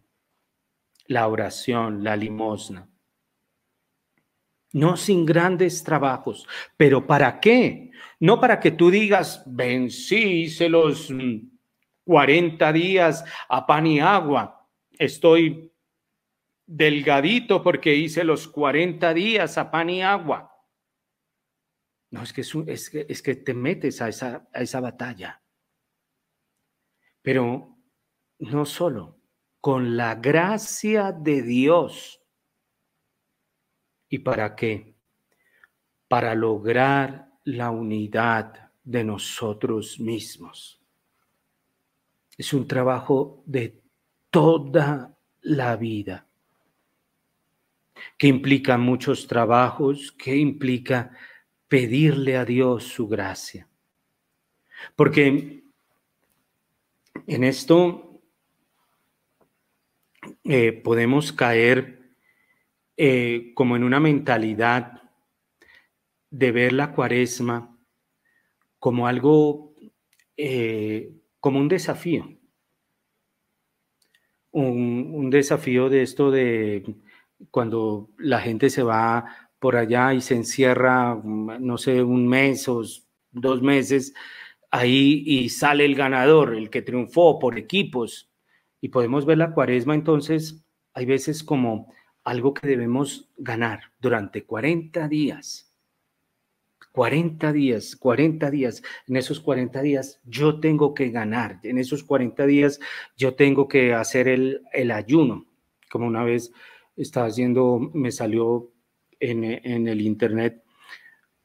la 1.06 1.28
oración, 1.28 2.02
la 2.04 2.16
limosna 2.16 2.90
no 4.76 4.96
sin 4.98 5.24
grandes 5.24 5.82
trabajos. 5.82 6.46
¿Pero 6.76 7.06
para 7.06 7.40
qué? 7.40 7.90
No 8.20 8.38
para 8.38 8.60
que 8.60 8.70
tú 8.70 8.90
digas, 8.90 9.42
vencí, 9.46 10.42
hice 10.42 10.68
los 10.68 11.10
40 12.04 12.70
mm, 12.70 12.74
días 12.74 13.24
a 13.48 13.66
pan 13.66 13.86
y 13.86 14.00
agua, 14.00 14.68
estoy 14.98 15.72
delgadito 16.66 17.62
porque 17.62 17.94
hice 17.94 18.22
los 18.22 18.46
40 18.48 19.14
días 19.14 19.56
a 19.56 19.70
pan 19.70 19.88
y 19.88 20.02
agua. 20.02 20.52
No, 22.10 22.22
es 22.22 22.32
que, 22.32 22.40
es 22.40 22.90
que, 22.90 23.06
es 23.08 23.22
que 23.22 23.34
te 23.36 23.54
metes 23.54 24.00
a 24.00 24.08
esa, 24.08 24.48
a 24.52 24.62
esa 24.62 24.80
batalla. 24.80 25.42
Pero 27.22 27.76
no 28.38 28.64
solo, 28.64 29.18
con 29.60 29.96
la 29.96 30.14
gracia 30.14 31.12
de 31.12 31.42
Dios 31.42 32.22
¿Y 34.08 34.18
para 34.20 34.54
qué? 34.54 34.94
Para 36.08 36.34
lograr 36.34 37.32
la 37.44 37.70
unidad 37.70 38.70
de 38.84 39.04
nosotros 39.04 39.98
mismos. 39.98 40.80
Es 42.38 42.52
un 42.52 42.68
trabajo 42.68 43.42
de 43.46 43.82
toda 44.30 45.16
la 45.40 45.76
vida, 45.76 46.26
que 48.18 48.26
implica 48.28 48.76
muchos 48.76 49.26
trabajos, 49.26 50.12
que 50.12 50.36
implica 50.36 51.16
pedirle 51.68 52.36
a 52.36 52.44
Dios 52.44 52.84
su 52.84 53.08
gracia. 53.08 53.68
Porque 54.94 55.64
en 57.26 57.44
esto 57.44 58.20
eh, 60.44 60.72
podemos 60.72 61.32
caer 61.32 62.14
eh, 62.96 63.52
como 63.54 63.76
en 63.76 63.84
una 63.84 64.00
mentalidad 64.00 65.02
de 66.30 66.52
ver 66.52 66.72
la 66.72 66.92
cuaresma 66.92 67.76
como 68.78 69.06
algo, 69.06 69.74
eh, 70.36 71.12
como 71.40 71.58
un 71.60 71.68
desafío. 71.68 72.32
Un, 74.50 75.10
un, 75.14 75.28
desafío 75.28 75.90
de 75.90 76.02
esto 76.02 76.30
de 76.30 76.96
cuando 77.50 78.08
la 78.16 78.40
gente 78.40 78.70
se 78.70 78.82
va 78.82 79.45
por 79.58 79.76
allá 79.76 80.14
y 80.14 80.20
se 80.20 80.34
encierra, 80.34 81.20
no 81.24 81.78
sé, 81.78 82.02
un 82.02 82.28
mes 82.28 82.68
o 82.68 82.82
dos 83.32 83.62
meses 83.62 84.14
ahí 84.70 85.22
y 85.26 85.48
sale 85.48 85.84
el 85.84 85.94
ganador, 85.94 86.54
el 86.54 86.70
que 86.70 86.82
triunfó 86.82 87.38
por 87.38 87.58
equipos. 87.58 88.30
Y 88.80 88.88
podemos 88.88 89.24
ver 89.26 89.38
la 89.38 89.52
cuaresma 89.52 89.94
entonces, 89.94 90.64
hay 90.92 91.06
veces 91.06 91.42
como 91.42 91.92
algo 92.24 92.54
que 92.54 92.66
debemos 92.66 93.30
ganar 93.36 93.92
durante 94.00 94.44
40 94.44 95.08
días. 95.08 95.72
40 96.92 97.52
días, 97.52 97.94
40 97.96 98.50
días. 98.50 98.82
En 99.06 99.16
esos 99.16 99.40
40 99.40 99.82
días 99.82 100.20
yo 100.24 100.60
tengo 100.60 100.94
que 100.94 101.10
ganar. 101.10 101.60
En 101.62 101.78
esos 101.78 102.02
40 102.02 102.46
días 102.46 102.80
yo 103.16 103.34
tengo 103.34 103.68
que 103.68 103.92
hacer 103.92 104.28
el, 104.28 104.62
el 104.72 104.90
ayuno. 104.90 105.46
Como 105.90 106.06
una 106.06 106.24
vez 106.24 106.52
estaba 106.96 107.26
haciendo, 107.26 107.78
me 107.92 108.10
salió 108.10 108.72
en, 109.20 109.88
el 109.88 110.00
internet 110.00 110.62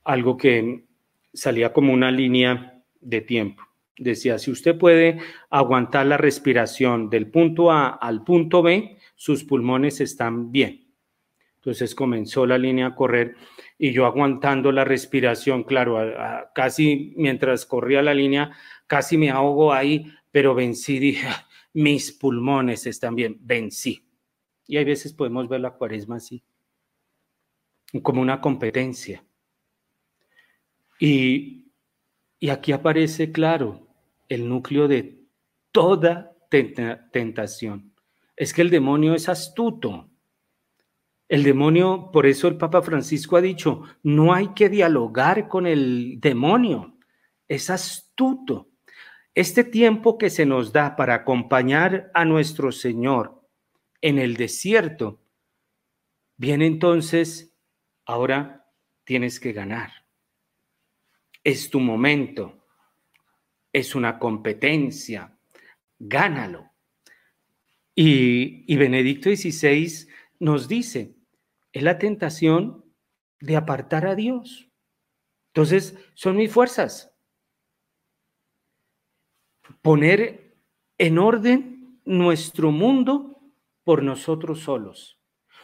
algo 0.03 0.37
que 0.37 0.85
salía 1.33 1.71
como 1.73 1.93
una 1.93 2.11
línea 2.11 2.83
de 2.99 3.21
tiempo. 3.21 3.63
Decía, 3.97 4.39
si 4.39 4.51
usted 4.51 4.77
puede 4.77 5.19
aguantar 5.49 6.05
la 6.05 6.17
respiración 6.17 7.09
del 7.09 7.29
punto 7.29 7.71
A 7.71 7.89
al 7.89 8.23
punto 8.23 8.61
B, 8.61 8.97
sus 9.15 9.43
pulmones 9.43 10.01
están 10.01 10.51
bien. 10.51 10.87
Entonces 11.57 11.93
comenzó 11.93 12.47
la 12.47 12.57
línea 12.57 12.87
a 12.87 12.95
correr 12.95 13.35
y 13.77 13.91
yo 13.91 14.07
aguantando 14.07 14.71
la 14.71 14.83
respiración, 14.83 15.63
claro, 15.63 15.99
casi 16.55 17.13
mientras 17.17 17.67
corría 17.67 18.01
la 18.01 18.15
línea, 18.15 18.51
casi 18.87 19.17
me 19.17 19.29
ahogo 19.29 19.71
ahí, 19.71 20.11
pero 20.31 20.55
vencí, 20.55 20.97
dije, 20.97 21.27
mis 21.73 22.11
pulmones 22.11 22.87
están 22.87 23.15
bien, 23.15 23.37
vencí. 23.41 24.07
Y 24.67 24.77
hay 24.77 24.85
veces 24.85 25.13
podemos 25.13 25.47
ver 25.47 25.61
la 25.61 25.71
cuaresma 25.71 26.15
así, 26.15 26.43
como 28.01 28.21
una 28.21 28.41
competencia. 28.41 29.23
Y, 30.99 31.71
y 32.39 32.49
aquí 32.49 32.71
aparece, 32.71 33.31
claro, 33.31 33.87
el 34.29 34.47
núcleo 34.47 34.87
de 34.87 35.25
toda 35.71 36.37
tentación 36.49 37.91
es 38.35 38.53
que 38.53 38.61
el 38.61 38.69
demonio 38.69 39.13
es 39.13 39.29
astuto. 39.29 40.09
El 41.29 41.43
demonio, 41.43 42.09
por 42.11 42.25
eso 42.25 42.47
el 42.47 42.57
Papa 42.57 42.81
Francisco 42.81 43.37
ha 43.37 43.41
dicho, 43.41 43.83
no 44.03 44.33
hay 44.33 44.49
que 44.53 44.67
dialogar 44.67 45.47
con 45.47 45.65
el 45.65 46.19
demonio, 46.19 46.97
es 47.47 47.69
astuto. 47.69 48.69
Este 49.33 49.63
tiempo 49.63 50.17
que 50.17 50.29
se 50.29 50.45
nos 50.45 50.73
da 50.73 50.95
para 50.95 51.15
acompañar 51.15 52.11
a 52.13 52.25
nuestro 52.25 52.71
Señor 52.71 53.47
en 54.01 54.19
el 54.19 54.35
desierto, 54.35 55.21
viene 56.35 56.65
entonces, 56.65 57.50
ahora 58.11 58.67
tienes 59.03 59.39
que 59.39 59.53
ganar. 59.53 59.91
Es 61.43 61.69
tu 61.69 61.79
momento, 61.79 62.67
es 63.73 63.95
una 63.95 64.19
competencia, 64.19 65.37
gánalo. 65.97 66.69
Y, 67.95 68.71
y 68.71 68.75
Benedicto 68.77 69.29
XVI 69.29 70.07
nos 70.39 70.67
dice, 70.67 71.15
es 71.71 71.83
la 71.83 71.97
tentación 71.97 72.85
de 73.39 73.55
apartar 73.55 74.05
a 74.05 74.15
Dios. 74.15 74.69
Entonces, 75.53 75.97
son 76.13 76.35
mis 76.35 76.51
fuerzas. 76.51 77.13
Poner 79.81 80.57
en 80.97 81.17
orden 81.17 82.01
nuestro 82.05 82.71
mundo 82.71 83.41
por 83.83 84.03
nosotros 84.03 84.59
solos. 84.59 85.20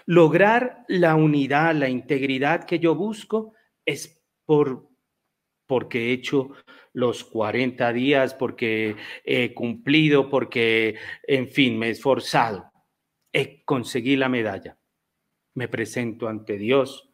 Lograr 0.07 0.85
la 0.87 1.15
unidad, 1.15 1.75
la 1.75 1.89
integridad 1.89 2.63
que 2.63 2.79
yo 2.79 2.95
busco 2.95 3.53
es 3.85 4.23
por 4.45 4.87
porque 5.67 6.07
he 6.07 6.13
hecho 6.13 6.51
los 6.93 7.23
40 7.25 7.93
días, 7.93 8.33
porque 8.33 8.95
he 9.23 9.53
cumplido, 9.53 10.29
porque, 10.29 10.95
en 11.23 11.49
fin, 11.49 11.77
me 11.77 11.87
he 11.87 11.91
esforzado. 11.91 12.71
He 13.31 13.63
conseguido 13.65 14.21
la 14.21 14.29
medalla. 14.29 14.77
Me 15.53 15.67
presento 15.67 16.27
ante 16.27 16.57
Dios 16.57 17.09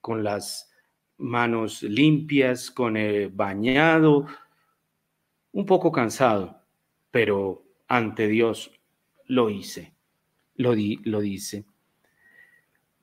con 0.00 0.22
las 0.22 0.72
manos 1.18 1.82
limpias, 1.82 2.70
con 2.70 2.96
el 2.96 3.28
bañado, 3.28 4.26
un 5.52 5.66
poco 5.66 5.90
cansado, 5.90 6.62
pero 7.10 7.64
ante 7.88 8.28
Dios 8.28 8.70
lo 9.24 9.50
hice, 9.50 9.94
lo, 10.54 10.74
di, 10.74 11.00
lo 11.04 11.20
dice. 11.20 11.64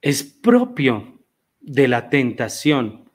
Es 0.03 0.21
propio 0.21 1.23
de 1.61 1.87
la 1.87 2.09
tentación 2.09 3.09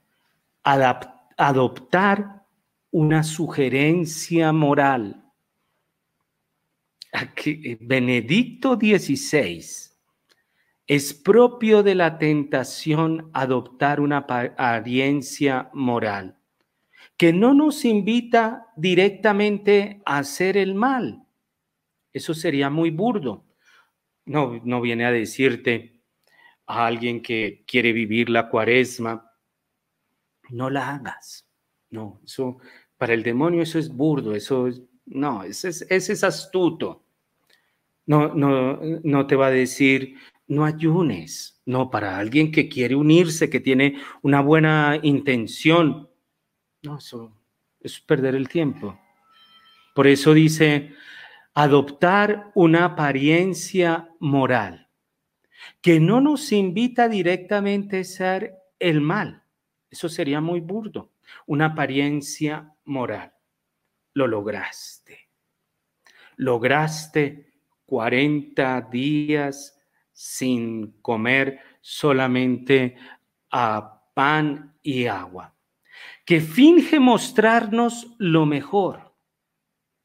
adoptar 0.63 2.47
una 2.91 3.23
sugerencia 3.25 4.55
moral. 4.55 5.23
Benedicto 7.81 8.77
XVI 8.77 9.63
es 10.87 11.13
propio 11.13 11.83
de 11.83 11.95
la 11.95 12.17
tentación 12.17 13.29
adoptar 13.35 14.01
una 14.01 14.25
apariencia 14.27 15.69
moral 15.75 16.39
que 17.19 17.35
no 17.35 17.53
nos 17.53 17.85
invita 17.85 18.69
directamente 18.77 20.01
a 20.07 20.21
hacer 20.21 20.57
el 20.57 20.75
mal. 20.75 21.23
Eso 22.15 22.33
sería 22.33 22.71
muy 22.71 22.91
burdo. 22.91 23.45
No, 24.25 24.59
no 24.65 24.81
viene 24.81 25.05
a 25.05 25.13
decirte 25.13 25.98
a 26.69 26.87
alguien 26.87 27.23
que 27.23 27.65
quiere 27.67 27.93
vivir 27.93 28.29
la 28.29 28.49
cuaresma, 28.49 29.33
no 30.51 30.71
la 30.71 30.95
hagas. 30.95 31.49
No, 31.91 32.21
eso 32.25 32.59
para 32.99 33.15
el 33.15 33.23
demonio 33.23 33.63
eso 33.63 33.79
es 33.79 33.89
burdo, 33.89 34.35
eso 34.35 34.69
es, 34.69 34.83
no, 35.07 35.43
ese 35.45 35.71
es, 35.71 35.83
ese 35.89 36.13
es 36.13 36.25
astuto. 36.25 37.05
No, 38.05 38.35
no, 38.35 38.79
no 39.03 39.27
te 39.27 39.37
va 39.37 39.47
a 39.47 39.51
decir, 39.51 40.17
no 40.47 40.65
ayunes. 40.65 41.61
No, 41.65 41.91
para 41.91 42.19
alguien 42.19 42.51
que 42.51 42.69
quiere 42.69 42.95
unirse, 42.95 43.51
que 43.51 43.61
tiene 43.61 43.99
una 44.23 44.41
buena 44.41 44.99
intención. 45.03 46.09
No, 46.83 46.97
eso, 46.97 47.37
es 47.81 48.01
perder 48.01 48.35
el 48.35 48.49
tiempo. 48.49 48.99
Por 49.95 50.07
eso 50.07 50.33
dice, 50.33 50.95
adoptar 51.53 52.51
una 52.55 52.87
apariencia 52.87 54.09
moral 54.21 54.88
que 55.81 56.01
no 56.01 56.21
nos 56.21 56.53
invita 56.53 57.09
directamente 57.09 58.01
a 58.01 58.05
ser 58.05 58.55
el 58.79 59.01
mal. 59.01 59.43
Eso 59.91 60.09
sería 60.09 60.41
muy 60.41 60.61
burdo. 60.61 61.13
Una 61.47 61.67
apariencia 61.67 62.75
moral. 62.85 63.33
Lo 64.15 64.27
lograste. 64.27 65.29
Lograste 66.37 67.53
40 67.87 68.89
días 68.91 69.79
sin 70.13 71.01
comer 71.01 71.61
solamente 71.81 72.97
a 73.51 74.03
pan 74.15 74.77
y 74.83 75.07
agua, 75.07 75.55
que 76.25 76.41
finge 76.41 77.01
mostrarnos 77.01 78.15
lo 78.19 78.47
mejor. 78.47 79.15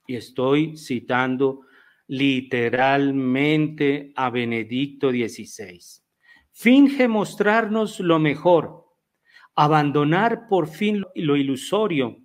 Y 0.05 0.16
estoy 0.16 0.78
citando 0.78 1.61
literalmente 2.08 4.12
a 4.16 4.30
Benedicto 4.30 5.12
XVI. 5.12 5.80
Finge 6.51 7.08
mostrarnos 7.08 7.99
lo 7.99 8.20
mejor, 8.20 8.86
abandonar 9.56 10.47
por 10.47 10.68
fin 10.68 11.04
lo 11.16 11.36
ilusorio 11.36 12.20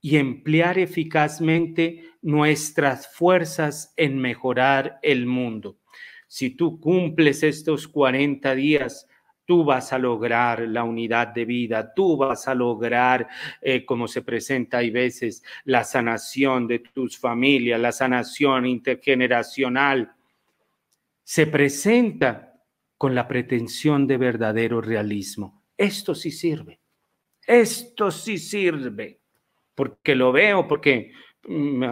y 0.00 0.16
emplear 0.16 0.78
eficazmente 0.78 2.04
nuestras 2.22 3.14
fuerzas 3.14 3.94
en 3.96 4.18
mejorar 4.18 4.98
el 5.02 5.26
mundo 5.26 5.78
si 6.32 6.48
tú 6.48 6.80
cumples 6.80 7.42
estos 7.42 7.86
40 7.86 8.54
días, 8.54 9.06
tú 9.44 9.64
vas 9.64 9.92
a 9.92 9.98
lograr 9.98 10.60
la 10.60 10.84
unidad 10.84 11.28
de 11.28 11.44
vida, 11.44 11.92
tú 11.94 12.16
vas 12.16 12.48
a 12.48 12.54
lograr, 12.54 13.28
eh, 13.60 13.84
como 13.84 14.08
se 14.08 14.22
presenta 14.22 14.78
hay 14.78 14.90
veces, 14.90 15.42
la 15.64 15.84
sanación 15.84 16.66
de 16.66 16.80
tus 16.80 17.18
familias, 17.18 17.80
la 17.80 17.92
sanación 17.92 18.66
intergeneracional. 18.66 20.12
Se 21.24 21.46
presenta 21.46 22.60
con 22.96 23.14
la 23.14 23.26
pretensión 23.26 24.06
de 24.06 24.16
verdadero 24.16 24.80
realismo. 24.80 25.62
Esto 25.76 26.14
sí 26.14 26.30
sirve, 26.30 26.80
esto 27.46 28.10
sí 28.10 28.38
sirve, 28.38 29.20
porque 29.74 30.14
lo 30.14 30.30
veo, 30.30 30.68
porque 30.68 31.12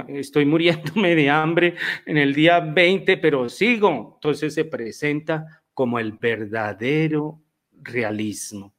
estoy 0.08 0.44
muriéndome 0.44 1.14
de 1.16 1.28
hambre 1.28 1.74
en 2.06 2.18
el 2.18 2.34
día 2.34 2.60
20, 2.60 3.16
pero 3.16 3.48
sigo. 3.48 4.14
Entonces 4.16 4.54
se 4.54 4.64
presenta 4.64 5.59
como 5.80 5.98
el 5.98 6.12
verdadero 6.12 7.42
realismo. 7.80 8.74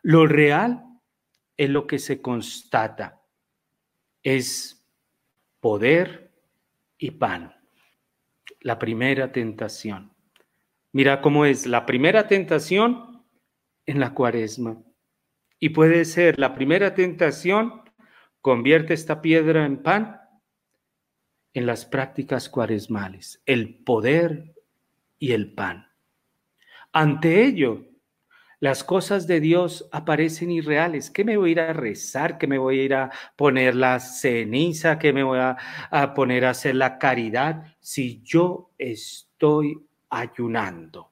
Lo 0.00 0.26
real 0.26 0.82
es 1.58 1.68
lo 1.68 1.86
que 1.86 1.98
se 1.98 2.22
constata, 2.22 3.20
es 4.22 4.88
poder 5.60 6.32
y 6.96 7.10
pan. 7.10 7.54
La 8.62 8.78
primera 8.78 9.32
tentación. 9.32 10.14
Mira 10.92 11.20
cómo 11.20 11.44
es 11.44 11.66
la 11.66 11.84
primera 11.84 12.26
tentación 12.26 13.22
en 13.84 14.00
la 14.00 14.14
cuaresma. 14.14 14.82
Y 15.58 15.68
puede 15.68 16.06
ser 16.06 16.38
la 16.38 16.54
primera 16.54 16.94
tentación 16.94 17.82
Convierte 18.40 18.94
esta 18.94 19.20
piedra 19.20 19.66
en 19.66 19.82
pan 19.82 20.22
en 21.52 21.66
las 21.66 21.84
prácticas 21.84 22.48
cuaresmales, 22.48 23.42
el 23.44 23.82
poder 23.84 24.54
y 25.18 25.32
el 25.32 25.52
pan. 25.52 25.93
Ante 26.94 27.44
ello, 27.44 27.84
las 28.60 28.84
cosas 28.84 29.26
de 29.26 29.40
Dios 29.40 29.88
aparecen 29.90 30.52
irreales. 30.52 31.10
¿Qué 31.10 31.24
me 31.24 31.36
voy 31.36 31.50
a 31.50 31.52
ir 31.52 31.60
a 31.60 31.72
rezar? 31.72 32.38
¿Qué 32.38 32.46
me 32.46 32.56
voy 32.56 32.78
a 32.78 32.82
ir 32.84 32.94
a 32.94 33.10
poner 33.34 33.74
la 33.74 33.98
ceniza? 33.98 34.96
¿Qué 34.96 35.12
me 35.12 35.24
voy 35.24 35.40
a, 35.40 35.56
a 35.90 36.14
poner 36.14 36.44
a 36.44 36.50
hacer 36.50 36.76
la 36.76 36.96
caridad 36.98 37.64
si 37.80 38.22
yo 38.22 38.70
estoy 38.78 39.76
ayunando? 40.08 41.10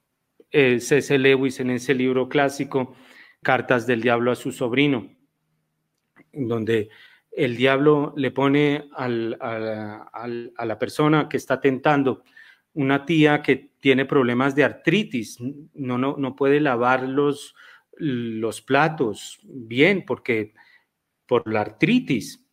Eh, 0.52 0.78
C.C. 0.78 1.18
Lewis 1.18 1.58
en 1.58 1.70
ese 1.70 1.94
libro 1.94 2.28
clásico, 2.28 2.94
Cartas 3.42 3.84
del 3.84 4.02
Diablo 4.02 4.30
a 4.30 4.36
su 4.36 4.52
sobrino, 4.52 5.10
donde 6.32 6.90
el 7.32 7.56
diablo 7.56 8.12
le 8.16 8.30
pone 8.30 8.88
a 8.94 9.08
la 9.08 10.78
persona 10.78 11.28
que 11.28 11.38
está 11.38 11.60
tentando, 11.60 12.22
una 12.74 13.04
tía 13.04 13.42
que 13.42 13.72
tiene 13.80 14.04
problemas 14.04 14.54
de 14.54 14.64
artritis, 14.64 15.38
no, 15.74 15.98
no, 15.98 16.16
no 16.16 16.36
puede 16.36 16.60
lavar 16.60 17.08
los, 17.08 17.54
los 17.96 18.62
platos 18.62 19.40
bien 19.42 20.04
porque 20.06 20.54
por 21.26 21.50
la 21.50 21.62
artritis. 21.62 22.46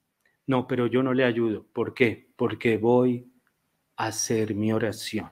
No, 0.47 0.67
pero 0.67 0.87
yo 0.87 1.03
no 1.03 1.13
le 1.13 1.23
ayudo. 1.23 1.65
¿Por 1.71 1.93
qué? 1.93 2.29
Porque 2.35 2.77
voy 2.77 3.31
a 3.95 4.07
hacer 4.07 4.55
mi 4.55 4.73
oración. 4.73 5.31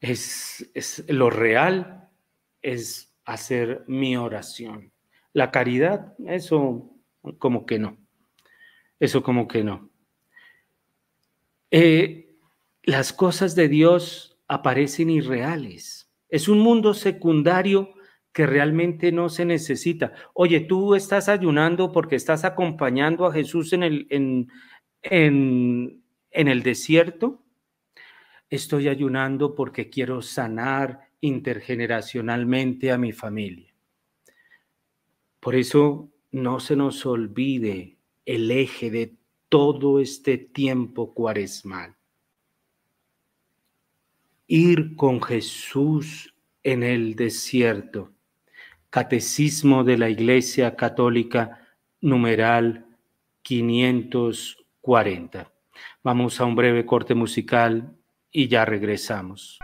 Es, 0.00 0.70
es 0.74 1.04
lo 1.08 1.28
real 1.28 2.08
es 2.62 3.14
hacer 3.24 3.84
mi 3.86 4.16
oración. 4.16 4.92
La 5.32 5.50
caridad, 5.50 6.14
eso 6.26 6.90
como 7.38 7.66
que 7.66 7.78
no. 7.78 7.98
Eso 8.98 9.22
como 9.22 9.46
que 9.46 9.62
no. 9.62 9.87
Eh, 11.70 12.36
las 12.82 13.12
cosas 13.12 13.54
de 13.54 13.68
Dios 13.68 14.38
aparecen 14.48 15.10
irreales. 15.10 16.10
Es 16.28 16.48
un 16.48 16.60
mundo 16.60 16.94
secundario 16.94 17.94
que 18.32 18.46
realmente 18.46 19.12
no 19.12 19.28
se 19.28 19.44
necesita. 19.44 20.12
Oye, 20.34 20.60
tú 20.60 20.94
estás 20.94 21.28
ayunando 21.28 21.92
porque 21.92 22.16
estás 22.16 22.44
acompañando 22.44 23.26
a 23.26 23.32
Jesús 23.32 23.72
en 23.72 23.82
el, 23.82 24.06
en, 24.10 24.48
en, 25.02 26.02
en 26.30 26.48
el 26.48 26.62
desierto. 26.62 27.42
Estoy 28.48 28.88
ayunando 28.88 29.54
porque 29.54 29.90
quiero 29.90 30.22
sanar 30.22 31.08
intergeneracionalmente 31.20 32.92
a 32.92 32.98
mi 32.98 33.12
familia. 33.12 33.74
Por 35.40 35.54
eso 35.54 36.10
no 36.30 36.60
se 36.60 36.76
nos 36.76 37.04
olvide 37.06 37.98
el 38.24 38.50
eje 38.50 38.90
de 38.90 39.17
todo 39.48 40.00
este 40.00 40.38
tiempo 40.38 41.14
cuaresmal. 41.14 41.94
Ir 44.46 44.96
con 44.96 45.22
Jesús 45.22 46.34
en 46.62 46.82
el 46.82 47.14
desierto. 47.14 48.12
Catecismo 48.90 49.84
de 49.84 49.98
la 49.98 50.08
Iglesia 50.08 50.76
Católica, 50.76 51.66
numeral 52.00 52.86
540. 53.42 55.52
Vamos 56.02 56.40
a 56.40 56.44
un 56.44 56.54
breve 56.54 56.86
corte 56.86 57.14
musical 57.14 57.94
y 58.30 58.48
ya 58.48 58.64
regresamos. 58.64 59.58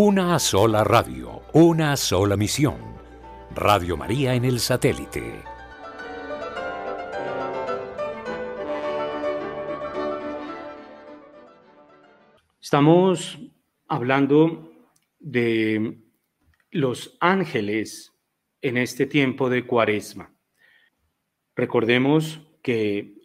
Una 0.00 0.38
sola 0.38 0.84
radio, 0.84 1.42
una 1.54 1.96
sola 1.96 2.36
misión. 2.36 2.76
Radio 3.52 3.96
María 3.96 4.32
en 4.36 4.44
el 4.44 4.60
satélite. 4.60 5.42
Estamos 12.62 13.40
hablando 13.88 14.70
de 15.18 15.98
los 16.70 17.16
ángeles 17.18 18.12
en 18.62 18.76
este 18.76 19.04
tiempo 19.04 19.50
de 19.50 19.66
cuaresma. 19.66 20.32
Recordemos 21.56 22.40
que 22.62 23.16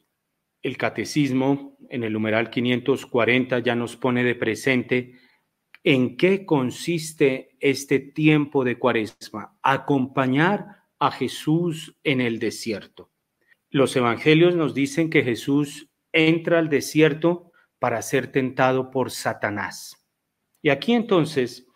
el 0.63 0.77
catecismo 0.77 1.77
en 1.91 2.03
el 2.03 2.13
numeral 2.13 2.49
540 2.49 3.59
ya 3.59 3.75
nos 3.75 3.95
pone 3.95 4.23
de 4.23 4.33
presente 4.33 5.22
¿En 5.83 6.15
qué 6.15 6.45
consiste 6.45 7.57
este 7.59 7.99
tiempo 7.99 8.63
de 8.63 8.79
cuaresma? 8.79 9.57
Acompañar 9.61 10.83
a 10.97 11.11
Jesús 11.11 11.97
en 12.03 12.21
el 12.21 12.39
desierto. 12.39 13.11
Los 13.69 13.95
evangelios 13.95 14.55
nos 14.55 14.73
dicen 14.73 15.09
que 15.09 15.23
Jesús 15.23 15.89
entra 16.13 16.59
al 16.59 16.69
desierto 16.69 17.51
para 17.79 18.01
ser 18.01 18.31
tentado 18.31 18.91
por 18.91 19.11
Satanás. 19.11 20.07
Y 20.61 20.69
aquí 20.69 20.93
entonces 20.93 21.67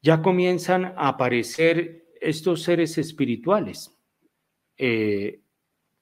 ya 0.00 0.22
comienzan 0.22 0.86
a 0.86 1.08
aparecer 1.08 2.06
estos 2.20 2.62
seres 2.62 2.96
espirituales, 2.96 3.94
eh, 4.78 5.42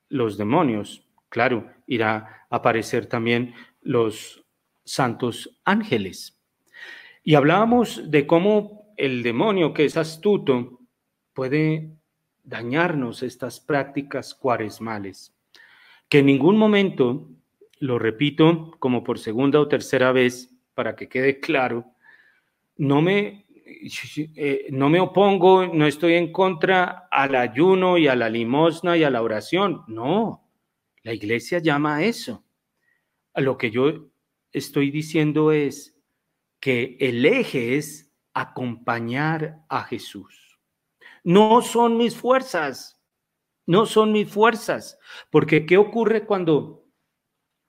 los 0.08 0.36
demonios, 0.38 1.08
claro, 1.28 1.68
irá 1.86 2.46
a 2.48 2.56
aparecer 2.56 3.06
también 3.06 3.54
los 3.80 4.44
santos 4.84 5.60
ángeles. 5.64 6.40
Y 7.24 7.34
hablábamos 7.36 8.10
de 8.10 8.26
cómo 8.26 8.92
el 8.98 9.22
demonio, 9.22 9.72
que 9.72 9.86
es 9.86 9.96
astuto, 9.96 10.80
puede 11.32 11.90
dañarnos 12.42 13.22
estas 13.22 13.60
prácticas 13.60 14.34
cuaresmales. 14.34 15.34
Que 16.10 16.18
en 16.18 16.26
ningún 16.26 16.58
momento, 16.58 17.30
lo 17.78 17.98
repito 17.98 18.76
como 18.78 19.02
por 19.02 19.18
segunda 19.18 19.58
o 19.58 19.68
tercera 19.68 20.12
vez, 20.12 20.54
para 20.74 20.94
que 20.94 21.08
quede 21.08 21.40
claro, 21.40 21.86
no 22.76 23.00
me, 23.00 23.46
eh, 24.36 24.66
no 24.70 24.90
me 24.90 25.00
opongo, 25.00 25.66
no 25.66 25.86
estoy 25.86 26.14
en 26.14 26.30
contra 26.30 27.08
al 27.10 27.36
ayuno 27.36 27.96
y 27.96 28.06
a 28.06 28.16
la 28.16 28.28
limosna 28.28 28.98
y 28.98 29.04
a 29.04 29.10
la 29.10 29.22
oración. 29.22 29.82
No, 29.88 30.46
la 31.02 31.14
iglesia 31.14 31.58
llama 31.58 31.96
a 31.96 32.04
eso. 32.04 32.44
A 33.32 33.40
lo 33.40 33.56
que 33.56 33.70
yo 33.70 34.10
estoy 34.52 34.90
diciendo 34.90 35.52
es, 35.52 35.93
que 36.64 36.96
el 36.98 37.26
eje 37.26 37.76
es 37.76 38.10
acompañar 38.32 39.58
a 39.68 39.82
Jesús. 39.82 40.58
No 41.22 41.60
son 41.60 41.98
mis 41.98 42.16
fuerzas, 42.16 42.98
no 43.66 43.84
son 43.84 44.12
mis 44.12 44.30
fuerzas, 44.30 44.98
porque 45.28 45.66
¿qué 45.66 45.76
ocurre 45.76 46.24
cuando 46.24 46.86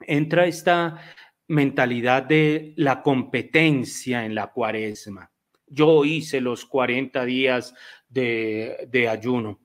entra 0.00 0.46
esta 0.46 0.98
mentalidad 1.46 2.22
de 2.22 2.72
la 2.78 3.02
competencia 3.02 4.24
en 4.24 4.34
la 4.34 4.46
cuaresma? 4.46 5.30
Yo 5.66 6.06
hice 6.06 6.40
los 6.40 6.64
40 6.64 7.22
días 7.26 7.74
de, 8.08 8.88
de 8.88 9.10
ayuno, 9.10 9.60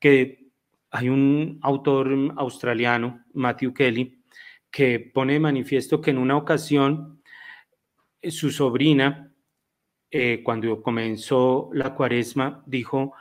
que 0.00 0.50
hay 0.90 1.08
un 1.08 1.60
autor 1.62 2.34
australiano, 2.36 3.24
Matthew 3.32 3.72
Kelly, 3.72 4.24
que 4.72 4.98
pone 4.98 5.34
de 5.34 5.40
manifiesto 5.40 6.00
que 6.00 6.10
en 6.10 6.18
una 6.18 6.36
ocasión 6.36 7.15
su 8.30 8.50
sobrina, 8.50 9.32
eh, 10.10 10.42
cuando 10.42 10.82
comenzó 10.82 11.70
la 11.72 11.94
cuaresma, 11.94 12.62
dijo, 12.66 13.12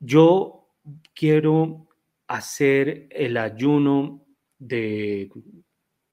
yo 0.00 0.68
quiero 1.14 1.88
hacer 2.26 3.06
el 3.10 3.36
ayuno 3.36 4.26
de 4.58 5.30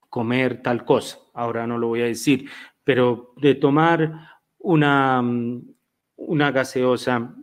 comer 0.08 0.62
tal 0.62 0.84
cosa, 0.84 1.18
ahora 1.34 1.66
no 1.66 1.78
lo 1.78 1.88
voy 1.88 2.02
a 2.02 2.06
decir, 2.06 2.48
pero 2.84 3.34
de 3.36 3.54
tomar 3.54 4.40
una, 4.58 5.22
una 6.16 6.50
gaseosa, 6.50 7.34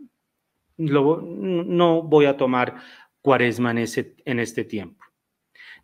no 0.76 2.02
voy 2.02 2.24
a 2.24 2.36
tomar 2.36 2.76
cuaresma 3.20 3.72
en, 3.72 3.78
ese, 3.78 4.16
en 4.24 4.38
este 4.38 4.64
tiempo. 4.64 5.04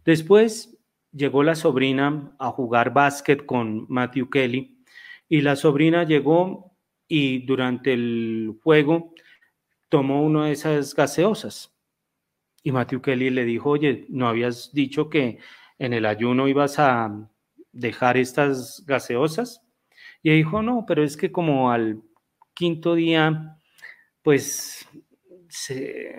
Después 0.05 0.79
llegó 1.13 1.43
la 1.43 1.55
sobrina 1.55 2.35
a 2.39 2.51
jugar 2.51 2.93
básquet 2.93 3.45
con 3.45 3.87
Matthew 3.89 4.31
Kelly 4.31 4.76
y 5.29 5.41
la 5.41 5.57
sobrina 5.57 6.05
llegó 6.05 6.77
y 7.09 7.45
durante 7.47 7.93
el 7.93 8.59
juego 8.63 9.13
tomó 9.89 10.23
una 10.23 10.47
de 10.47 10.53
esas 10.53 10.95
gaseosas. 10.95 11.75
Y 12.63 12.73
Matthew 12.73 13.01
Kelly 13.01 13.31
le 13.31 13.45
dijo, 13.45 13.71
oye, 13.71 14.07
¿no 14.09 14.29
habías 14.29 14.73
dicho 14.73 15.09
que 15.09 15.39
en 15.79 15.93
el 15.93 16.05
ayuno 16.07 16.49
ibas 16.49 16.79
a 16.79 17.31
dejar 17.73 18.17
estas 18.17 18.85
gaseosas? 18.87 19.63
Y 20.23 20.31
dijo, 20.31 20.63
no, 20.63 20.85
pero 20.87 21.05
es 21.05 21.17
que 21.17 21.31
como 21.31 21.71
al 21.71 22.03
quinto 22.55 22.95
día, 22.95 23.57
pues 24.23 24.89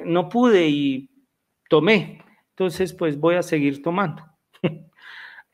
no 0.06 0.30
pude 0.30 0.70
y 0.70 1.10
tomé. 1.70 2.24
Entonces, 2.52 2.94
pues 2.94 3.20
voy 3.20 3.36
a 3.36 3.44
seguir 3.44 3.82
tomando. 3.82 4.24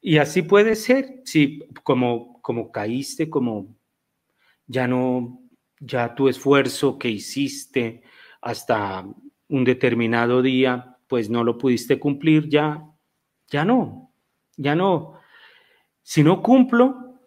y 0.01 0.18
así 0.18 0.43
puede 0.43 0.76
ser, 0.76 1.22
si 1.26 1.60
como 1.84 2.33
como 2.44 2.74
caíste, 2.74 3.30
como 3.30 3.74
ya 4.68 4.86
no, 4.86 5.41
ya 5.80 6.14
tu 6.14 6.28
esfuerzo 6.28 7.00
que 7.00 7.10
hiciste 7.10 8.04
hasta 8.41 9.08
un 9.48 9.64
determinado 9.64 10.41
día, 10.41 10.98
pues 11.08 11.30
no 11.30 11.46
lo 11.46 11.58
pudiste 11.58 12.00
cumplir, 12.00 12.50
ya, 12.50 12.86
ya 13.48 13.64
no, 13.64 14.14
ya 14.58 14.76
no. 14.76 15.20
Si 16.02 16.22
no 16.22 16.44
cumplo, 16.44 17.18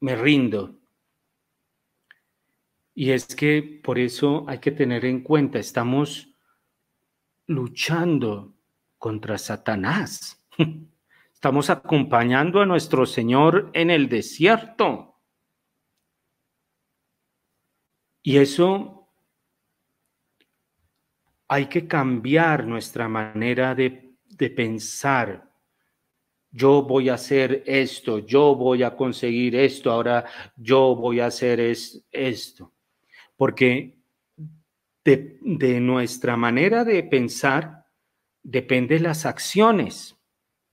me 0.00 0.16
rindo. 0.16 0.80
Y 2.94 3.12
es 3.12 3.26
que 3.36 3.62
por 3.62 3.96
eso 4.00 4.44
hay 4.48 4.58
que 4.58 4.72
tener 4.72 5.04
en 5.04 5.22
cuenta, 5.22 5.60
estamos 5.60 6.34
luchando 7.46 8.56
contra 8.98 9.38
Satanás. 9.38 10.44
Estamos 11.44 11.68
acompañando 11.68 12.62
a 12.62 12.64
nuestro 12.64 13.04
Señor 13.04 13.70
en 13.74 13.90
el 13.90 14.08
desierto. 14.08 15.20
Y 18.22 18.38
eso 18.38 19.12
hay 21.46 21.66
que 21.66 21.86
cambiar 21.86 22.66
nuestra 22.66 23.10
manera 23.10 23.74
de, 23.74 24.16
pensar. 24.56 25.52
Yo 26.50 26.82
voy 26.82 27.10
a 27.10 27.14
hacer 27.14 27.62
esto, 27.66 28.20
yo 28.20 28.54
voy 28.54 28.82
a 28.82 28.96
conseguir 28.96 29.54
esto, 29.54 29.90
ahora 29.90 30.24
yo 30.56 30.96
voy 30.96 31.20
a 31.20 31.26
hacer 31.26 31.60
esto. 31.60 32.72
Porque 33.36 33.98
de, 35.04 35.36
de 35.42 35.78
nuestra 35.78 36.38
manera 36.38 36.84
de 36.84 37.02
pensar 37.02 37.84
dependen 38.42 39.02
las 39.02 39.26
acciones. 39.26 40.18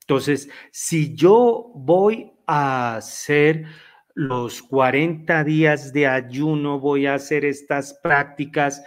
Entonces, 0.02 0.50
si 0.72 1.16
yo 1.16 1.72
voy 1.76 2.34
a 2.46 2.96
hacer 2.98 3.66
los 4.14 4.62
40 4.62 5.44
días 5.44 5.94
de 5.94 6.08
ayuno, 6.08 6.80
voy 6.80 7.06
a 7.06 7.14
hacer 7.14 7.46
estas 7.46 7.94
prácticas, 8.02 8.84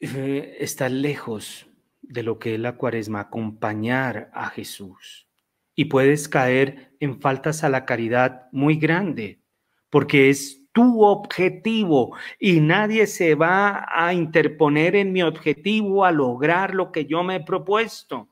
eh, 0.00 0.56
está 0.60 0.88
lejos 0.88 1.66
de 2.00 2.22
lo 2.22 2.38
que 2.38 2.54
es 2.54 2.60
la 2.60 2.76
cuaresma, 2.76 3.20
acompañar 3.20 4.30
a 4.32 4.48
Jesús. 4.48 5.28
Y 5.74 5.86
puedes 5.86 6.28
caer 6.28 6.96
en 7.00 7.20
faltas 7.20 7.64
a 7.64 7.68
la 7.68 7.84
caridad 7.84 8.48
muy 8.52 8.76
grande, 8.76 9.42
porque 9.90 10.30
es 10.30 10.59
tu 10.72 11.02
objetivo 11.02 12.16
y 12.38 12.60
nadie 12.60 13.06
se 13.06 13.34
va 13.34 13.86
a 13.88 14.14
interponer 14.14 14.96
en 14.96 15.12
mi 15.12 15.22
objetivo 15.22 16.04
a 16.04 16.12
lograr 16.12 16.74
lo 16.74 16.92
que 16.92 17.06
yo 17.06 17.22
me 17.22 17.36
he 17.36 17.40
propuesto. 17.40 18.28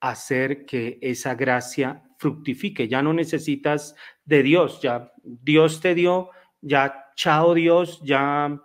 a 0.00 0.10
hacer 0.10 0.64
que 0.64 0.98
esa 1.02 1.34
gracia 1.34 2.04
fructifique. 2.18 2.86
Ya 2.86 3.02
no 3.02 3.12
necesitas 3.12 3.96
de 4.24 4.44
Dios, 4.44 4.80
ya 4.80 5.12
Dios 5.24 5.80
te 5.80 5.94
dio, 5.96 6.30
ya 6.60 7.07
chao 7.18 7.52
Dios, 7.52 8.00
ya 8.04 8.62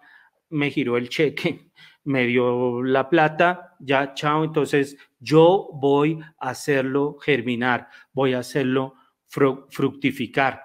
me 0.49 0.69
giró 0.69 0.95
el 0.97 1.09
cheque, 1.09 1.71
me 2.03 2.27
dio 2.27 2.83
la 2.83 3.09
plata, 3.09 3.75
ya 3.79 4.13
chao, 4.13 4.43
entonces 4.43 4.95
yo 5.19 5.69
voy 5.73 6.19
a 6.37 6.49
hacerlo 6.49 7.17
germinar, 7.17 7.89
voy 8.13 8.33
a 8.33 8.39
hacerlo 8.39 8.93
fructificar. 9.27 10.61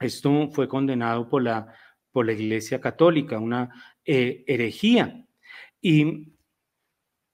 Esto 0.00 0.50
fue 0.50 0.66
condenado 0.66 1.28
por 1.28 1.42
la, 1.42 1.72
por 2.10 2.26
la 2.26 2.32
Iglesia 2.32 2.80
Católica, 2.80 3.38
una 3.38 3.70
eh, 4.04 4.42
herejía. 4.48 5.24
Y 5.80 6.32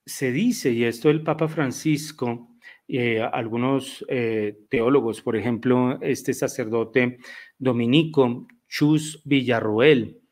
se 0.05 0.31
dice, 0.31 0.73
y 0.73 0.85
esto 0.85 1.09
el 1.09 1.23
Papa 1.23 1.49
Francisco, 1.49 2.59
eh, 2.87 3.23
algunos 3.23 4.05
eh, 4.09 4.67
teólogos, 4.69 5.23
por 5.23 5.37
ejemplo, 5.37 5.99
este 6.03 6.35
sacerdote 6.35 7.17
dominico, 7.59 8.47
Chus 8.73 9.21
Villarroel, 9.27 10.23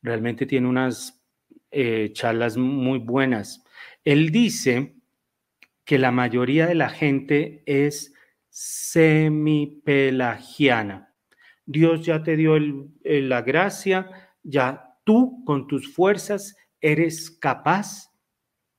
realmente 0.00 0.46
tiene 0.46 0.66
unas 0.66 1.22
charlas 2.12 2.56
muy 2.56 2.98
buenas. 2.98 3.62
Él 4.04 4.32
dice 4.32 4.96
que 5.84 5.98
la 5.98 6.10
mayoría 6.10 6.66
de 6.66 6.74
la 6.74 6.88
gente 6.88 7.62
es 7.66 8.14
semipelagiana. 8.48 11.14
Dios 11.66 12.06
ya 12.06 12.22
te 12.22 12.36
dio 12.36 12.58
la 13.04 13.42
gracia, 13.42 14.30
ya 14.42 14.96
tú 15.04 15.44
con 15.44 15.66
tus 15.66 15.92
fuerzas 15.92 16.56
eres 16.80 17.30
capaz 17.30 18.10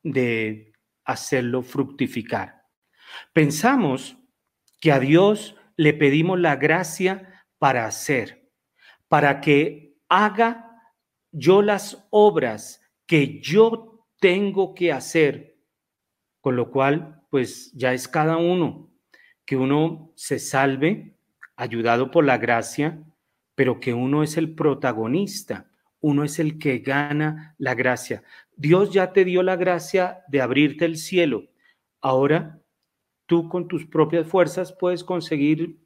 de 0.02 0.74
hacerlo 1.06 1.62
fructificar. 1.62 2.64
Pensamos 3.34 4.18
que 4.80 4.92
a 4.92 5.00
Dios 5.00 5.56
le 5.78 5.94
pedimos 5.94 6.40
la 6.40 6.56
gracia 6.56 7.46
para 7.60 7.86
hacer, 7.86 8.41
para 9.12 9.42
que 9.42 9.98
haga 10.08 10.72
yo 11.34 11.62
las 11.62 12.08
obras 12.12 12.82
que 13.06 13.42
yo 13.42 14.08
tengo 14.22 14.74
que 14.74 14.94
hacer, 14.94 15.58
con 16.40 16.56
lo 16.56 16.72
cual, 16.72 17.22
pues 17.30 17.74
ya 17.74 17.94
es 17.94 18.08
cada 18.08 18.38
uno, 18.38 18.90
que 19.44 19.58
uno 19.58 20.14
se 20.16 20.40
salve 20.40 21.18
ayudado 21.58 22.10
por 22.10 22.24
la 22.24 22.38
gracia, 22.38 23.04
pero 23.54 23.82
que 23.82 23.94
uno 23.94 24.24
es 24.24 24.38
el 24.38 24.56
protagonista, 24.56 25.70
uno 26.00 26.24
es 26.24 26.40
el 26.40 26.58
que 26.58 26.78
gana 26.78 27.54
la 27.58 27.76
gracia. 27.76 28.24
Dios 28.56 28.94
ya 28.94 29.12
te 29.12 29.26
dio 29.26 29.44
la 29.44 29.58
gracia 29.58 30.22
de 30.30 30.40
abrirte 30.40 30.86
el 30.86 30.96
cielo. 30.96 31.50
Ahora 32.00 32.62
tú 33.26 33.50
con 33.50 33.68
tus 33.68 33.86
propias 33.86 34.26
fuerzas 34.26 34.72
puedes 34.72 35.04
conseguir 35.04 35.82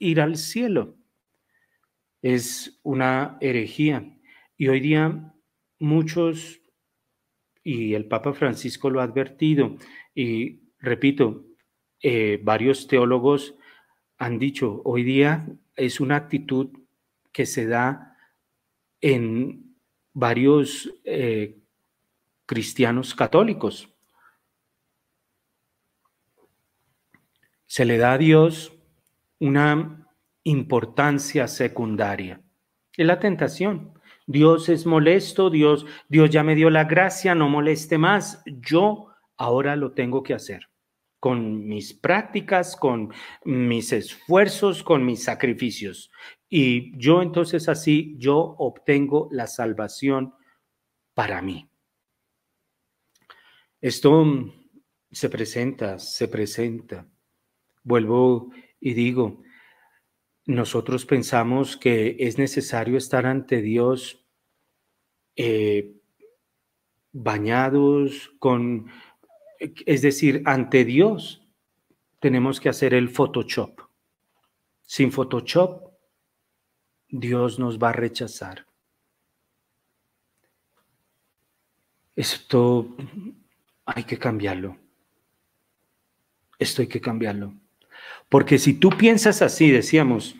ir 0.00 0.20
al 0.20 0.36
cielo. 0.36 0.96
Es 2.24 2.80
una 2.82 3.36
herejía. 3.42 4.16
Y 4.56 4.68
hoy 4.68 4.80
día 4.80 5.34
muchos, 5.78 6.58
y 7.62 7.92
el 7.92 8.06
Papa 8.06 8.32
Francisco 8.32 8.88
lo 8.88 9.02
ha 9.02 9.04
advertido, 9.04 9.76
y 10.14 10.62
repito, 10.78 11.44
eh, 12.00 12.40
varios 12.42 12.86
teólogos 12.86 13.56
han 14.16 14.38
dicho, 14.38 14.80
hoy 14.86 15.02
día 15.02 15.46
es 15.76 16.00
una 16.00 16.16
actitud 16.16 16.70
que 17.30 17.44
se 17.44 17.66
da 17.66 18.16
en 19.02 19.76
varios 20.14 20.94
eh, 21.04 21.58
cristianos 22.46 23.14
católicos. 23.14 23.90
Se 27.66 27.84
le 27.84 27.98
da 27.98 28.14
a 28.14 28.18
Dios 28.18 28.72
una 29.40 30.03
importancia 30.44 31.48
secundaria. 31.48 32.40
Es 32.96 33.06
la 33.06 33.18
tentación. 33.18 33.92
Dios 34.26 34.68
es 34.68 34.86
molesto, 34.86 35.50
Dios, 35.50 35.84
Dios 36.08 36.30
ya 36.30 36.42
me 36.42 36.54
dio 36.54 36.70
la 36.70 36.84
gracia, 36.84 37.34
no 37.34 37.48
moleste 37.48 37.98
más. 37.98 38.42
Yo 38.46 39.08
ahora 39.36 39.76
lo 39.76 39.92
tengo 39.92 40.22
que 40.22 40.34
hacer 40.34 40.68
con 41.24 41.66
mis 41.66 41.94
prácticas, 41.94 42.76
con 42.76 43.10
mis 43.44 43.94
esfuerzos, 43.94 44.82
con 44.82 45.06
mis 45.06 45.24
sacrificios. 45.24 46.10
Y 46.50 46.94
yo 46.98 47.22
entonces 47.22 47.66
así, 47.70 48.14
yo 48.18 48.36
obtengo 48.36 49.30
la 49.32 49.46
salvación 49.46 50.34
para 51.14 51.40
mí. 51.40 51.70
Esto 53.80 54.26
se 55.10 55.30
presenta, 55.30 55.98
se 55.98 56.28
presenta. 56.28 57.08
Vuelvo 57.82 58.50
y 58.78 58.92
digo, 58.92 59.43
nosotros 60.46 61.06
pensamos 61.06 61.76
que 61.76 62.16
es 62.18 62.38
necesario 62.38 62.98
estar 62.98 63.26
ante 63.26 63.62
Dios 63.62 64.24
eh, 65.36 65.94
bañados 67.12 68.32
con 68.38 68.90
es 69.58 70.02
decir, 70.02 70.42
ante 70.44 70.84
Dios 70.84 71.42
tenemos 72.20 72.60
que 72.60 72.68
hacer 72.68 72.94
el 72.94 73.08
Photoshop. 73.08 73.80
Sin 74.82 75.12
Photoshop, 75.12 75.92
Dios 77.08 77.58
nos 77.58 77.78
va 77.78 77.90
a 77.90 77.92
rechazar. 77.92 78.66
Esto 82.16 82.94
hay 83.84 84.04
que 84.04 84.18
cambiarlo. 84.18 84.76
Esto 86.58 86.82
hay 86.82 86.88
que 86.88 87.00
cambiarlo. 87.00 87.54
Porque 88.34 88.58
si 88.58 88.74
tú 88.74 88.90
piensas 88.90 89.42
así, 89.42 89.70
decíamos, 89.70 90.34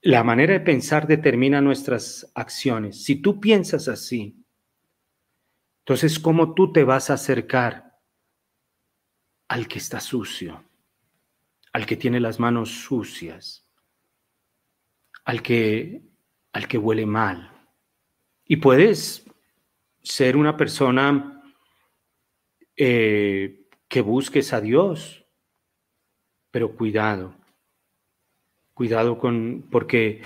la 0.00 0.22
manera 0.22 0.52
de 0.52 0.60
pensar 0.60 1.08
determina 1.08 1.60
nuestras 1.60 2.30
acciones. 2.36 3.02
Si 3.02 3.16
tú 3.16 3.40
piensas 3.40 3.88
así, 3.88 4.46
entonces, 5.80 6.20
¿cómo 6.20 6.54
tú 6.54 6.72
te 6.72 6.84
vas 6.84 7.10
a 7.10 7.14
acercar 7.14 7.98
al 9.48 9.66
que 9.66 9.78
está 9.78 9.98
sucio, 9.98 10.62
al 11.72 11.84
que 11.84 11.96
tiene 11.96 12.20
las 12.20 12.38
manos 12.38 12.70
sucias, 12.70 13.68
al 15.24 15.42
que, 15.42 16.00
al 16.52 16.68
que 16.68 16.78
huele 16.78 17.06
mal? 17.06 17.68
Y 18.44 18.58
puedes 18.58 19.28
ser 20.00 20.36
una 20.36 20.56
persona 20.56 21.42
eh, 22.76 23.66
que 23.88 24.00
busques 24.00 24.52
a 24.52 24.60
Dios, 24.60 25.23
pero 26.54 26.76
cuidado, 26.76 27.34
cuidado 28.74 29.18
con, 29.18 29.66
porque 29.72 30.22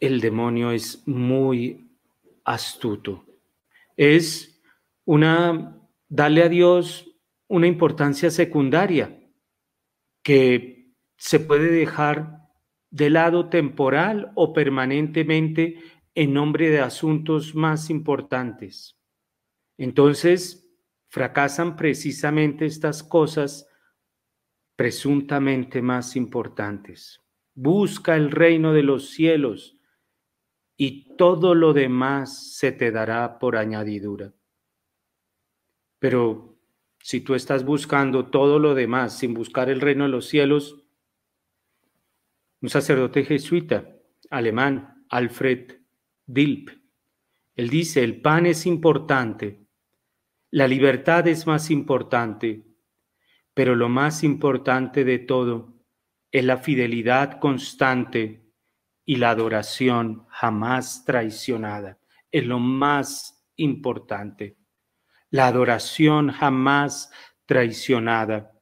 el 0.00 0.20
demonio 0.20 0.72
es 0.72 1.06
muy 1.06 1.92
astuto. 2.44 3.24
Es 3.96 4.60
una, 5.04 5.80
darle 6.08 6.42
a 6.42 6.48
Dios 6.48 7.08
una 7.46 7.68
importancia 7.68 8.32
secundaria 8.32 9.16
que 10.24 10.90
se 11.16 11.38
puede 11.38 11.70
dejar 11.70 12.48
de 12.90 13.08
lado 13.08 13.48
temporal 13.48 14.32
o 14.34 14.52
permanentemente 14.52 15.78
en 16.16 16.32
nombre 16.32 16.68
de 16.70 16.80
asuntos 16.80 17.54
más 17.54 17.90
importantes. 17.90 18.98
Entonces, 19.78 20.68
fracasan 21.06 21.76
precisamente 21.76 22.66
estas 22.66 23.04
cosas 23.04 23.69
presuntamente 24.80 25.82
más 25.82 26.16
importantes. 26.16 27.20
Busca 27.54 28.16
el 28.16 28.30
reino 28.30 28.72
de 28.72 28.82
los 28.82 29.10
cielos 29.10 29.76
y 30.74 31.18
todo 31.18 31.54
lo 31.54 31.74
demás 31.74 32.54
se 32.56 32.72
te 32.72 32.90
dará 32.90 33.38
por 33.38 33.58
añadidura. 33.58 34.32
Pero 35.98 36.56
si 36.98 37.20
tú 37.20 37.34
estás 37.34 37.62
buscando 37.62 38.30
todo 38.30 38.58
lo 38.58 38.74
demás 38.74 39.18
sin 39.18 39.34
buscar 39.34 39.68
el 39.68 39.82
reino 39.82 40.04
de 40.04 40.10
los 40.12 40.28
cielos, 40.28 40.82
un 42.62 42.70
sacerdote 42.70 43.24
jesuita 43.24 43.86
alemán, 44.30 45.04
Alfred 45.10 45.72
Dilp, 46.24 46.70
él 47.54 47.68
dice, 47.68 48.02
el 48.02 48.22
pan 48.22 48.46
es 48.46 48.64
importante, 48.64 49.66
la 50.50 50.66
libertad 50.66 51.28
es 51.28 51.46
más 51.46 51.70
importante, 51.70 52.69
pero 53.54 53.74
lo 53.74 53.88
más 53.88 54.22
importante 54.24 55.04
de 55.04 55.18
todo 55.18 55.74
es 56.30 56.44
la 56.44 56.58
fidelidad 56.58 57.40
constante 57.40 58.52
y 59.04 59.16
la 59.16 59.30
adoración 59.30 60.26
jamás 60.28 61.04
traicionada. 61.04 61.98
Es 62.30 62.46
lo 62.46 62.58
más 62.58 63.44
importante 63.56 64.60
la 65.30 65.46
adoración 65.46 66.30
jamás 66.30 67.10
traicionada, 67.46 68.52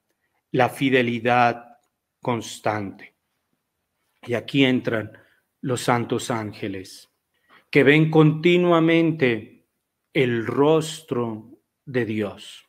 la 0.52 0.68
fidelidad 0.68 1.78
constante. 2.20 3.16
Y 4.22 4.34
aquí 4.34 4.64
entran 4.64 5.12
los 5.60 5.80
santos 5.80 6.30
ángeles, 6.30 7.10
que 7.70 7.82
ven 7.82 8.10
continuamente 8.10 9.66
el 10.12 10.46
rostro 10.46 11.60
de 11.84 12.04
Dios 12.04 12.66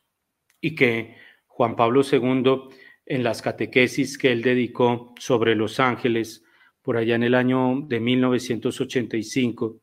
y 0.60 0.74
que 0.74 1.16
Juan 1.60 1.76
Pablo 1.76 2.00
II 2.10 2.74
en 3.04 3.22
las 3.22 3.42
catequesis 3.42 4.16
que 4.16 4.32
él 4.32 4.40
dedicó 4.40 5.12
sobre 5.18 5.54
los 5.54 5.78
ángeles 5.78 6.42
por 6.80 6.96
allá 6.96 7.16
en 7.16 7.22
el 7.22 7.34
año 7.34 7.82
de 7.86 8.00
1985, 8.00 9.78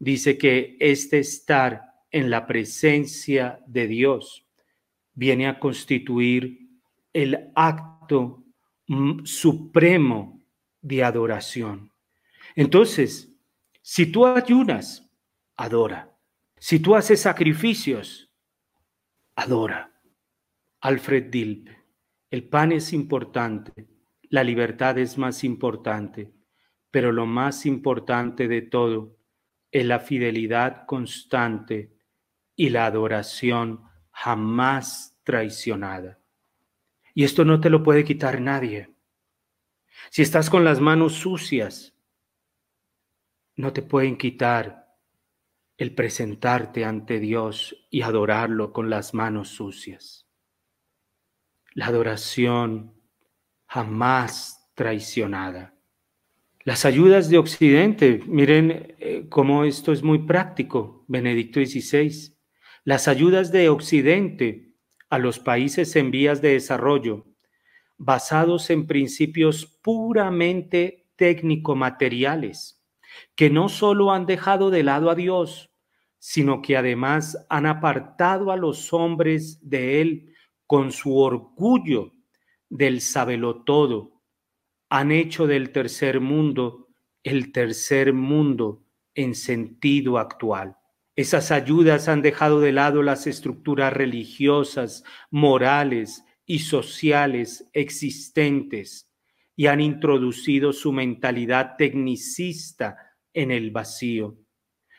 dice 0.00 0.36
que 0.36 0.76
este 0.80 1.20
estar 1.20 1.82
en 2.10 2.30
la 2.30 2.48
presencia 2.48 3.60
de 3.68 3.86
Dios 3.86 4.44
viene 5.14 5.46
a 5.46 5.60
constituir 5.60 6.68
el 7.12 7.52
acto 7.54 8.42
mm, 8.88 9.24
supremo 9.24 10.42
de 10.82 11.04
adoración. 11.04 11.92
Entonces, 12.56 13.32
si 13.82 14.06
tú 14.06 14.26
ayunas, 14.26 15.08
adora. 15.56 16.12
Si 16.58 16.80
tú 16.80 16.96
haces 16.96 17.20
sacrificios, 17.20 18.32
adora. 19.36 19.90
Alfred 20.82 21.24
Dilp, 21.24 21.68
el 22.30 22.48
pan 22.48 22.72
es 22.72 22.94
importante, 22.94 23.86
la 24.30 24.42
libertad 24.42 24.96
es 24.96 25.18
más 25.18 25.44
importante, 25.44 26.32
pero 26.90 27.12
lo 27.12 27.26
más 27.26 27.66
importante 27.66 28.48
de 28.48 28.62
todo 28.62 29.18
es 29.70 29.84
la 29.84 30.00
fidelidad 30.00 30.86
constante 30.86 31.98
y 32.56 32.70
la 32.70 32.86
adoración 32.86 33.82
jamás 34.10 35.18
traicionada. 35.22 36.18
Y 37.12 37.24
esto 37.24 37.44
no 37.44 37.60
te 37.60 37.68
lo 37.68 37.82
puede 37.82 38.02
quitar 38.02 38.40
nadie. 38.40 38.94
Si 40.08 40.22
estás 40.22 40.48
con 40.48 40.64
las 40.64 40.80
manos 40.80 41.12
sucias, 41.12 41.94
no 43.56 43.74
te 43.74 43.82
pueden 43.82 44.16
quitar 44.16 44.96
el 45.76 45.94
presentarte 45.94 46.86
ante 46.86 47.20
Dios 47.20 47.76
y 47.90 48.00
adorarlo 48.00 48.72
con 48.72 48.88
las 48.88 49.12
manos 49.12 49.50
sucias. 49.50 50.29
La 51.74 51.86
adoración 51.86 52.94
jamás 53.66 54.68
traicionada. 54.74 55.74
Las 56.64 56.84
ayudas 56.84 57.30
de 57.30 57.38
Occidente, 57.38 58.20
miren 58.26 58.96
eh, 58.98 59.26
cómo 59.28 59.64
esto 59.64 59.92
es 59.92 60.02
muy 60.02 60.18
práctico, 60.18 61.04
Benedicto 61.06 61.60
XVI. 61.60 62.36
Las 62.84 63.08
ayudas 63.08 63.52
de 63.52 63.68
Occidente 63.68 64.74
a 65.08 65.18
los 65.18 65.38
países 65.38 65.94
en 65.96 66.10
vías 66.10 66.42
de 66.42 66.52
desarrollo, 66.52 67.26
basados 67.98 68.70
en 68.70 68.86
principios 68.86 69.66
puramente 69.66 71.06
técnico-materiales, 71.16 72.82
que 73.34 73.50
no 73.50 73.68
solo 73.68 74.12
han 74.12 74.26
dejado 74.26 74.70
de 74.70 74.82
lado 74.82 75.10
a 75.10 75.14
Dios, 75.14 75.70
sino 76.18 76.62
que 76.62 76.76
además 76.76 77.46
han 77.48 77.66
apartado 77.66 78.52
a 78.52 78.56
los 78.56 78.92
hombres 78.92 79.58
de 79.68 80.00
Él 80.00 80.29
con 80.70 80.92
su 80.92 81.18
orgullo 81.18 82.14
del 82.68 83.00
todo, 83.66 84.22
han 84.88 85.10
hecho 85.10 85.48
del 85.48 85.72
tercer 85.72 86.20
mundo 86.20 86.86
el 87.24 87.50
tercer 87.50 88.12
mundo 88.12 88.84
en 89.16 89.34
sentido 89.34 90.16
actual. 90.16 90.76
Esas 91.16 91.50
ayudas 91.50 92.06
han 92.06 92.22
dejado 92.22 92.60
de 92.60 92.70
lado 92.70 93.02
las 93.02 93.26
estructuras 93.26 93.92
religiosas, 93.92 95.02
morales 95.28 96.24
y 96.46 96.60
sociales 96.60 97.68
existentes 97.72 99.10
y 99.56 99.66
han 99.66 99.80
introducido 99.80 100.72
su 100.72 100.92
mentalidad 100.92 101.74
tecnicista 101.78 102.96
en 103.34 103.50
el 103.50 103.72
vacío. 103.72 104.38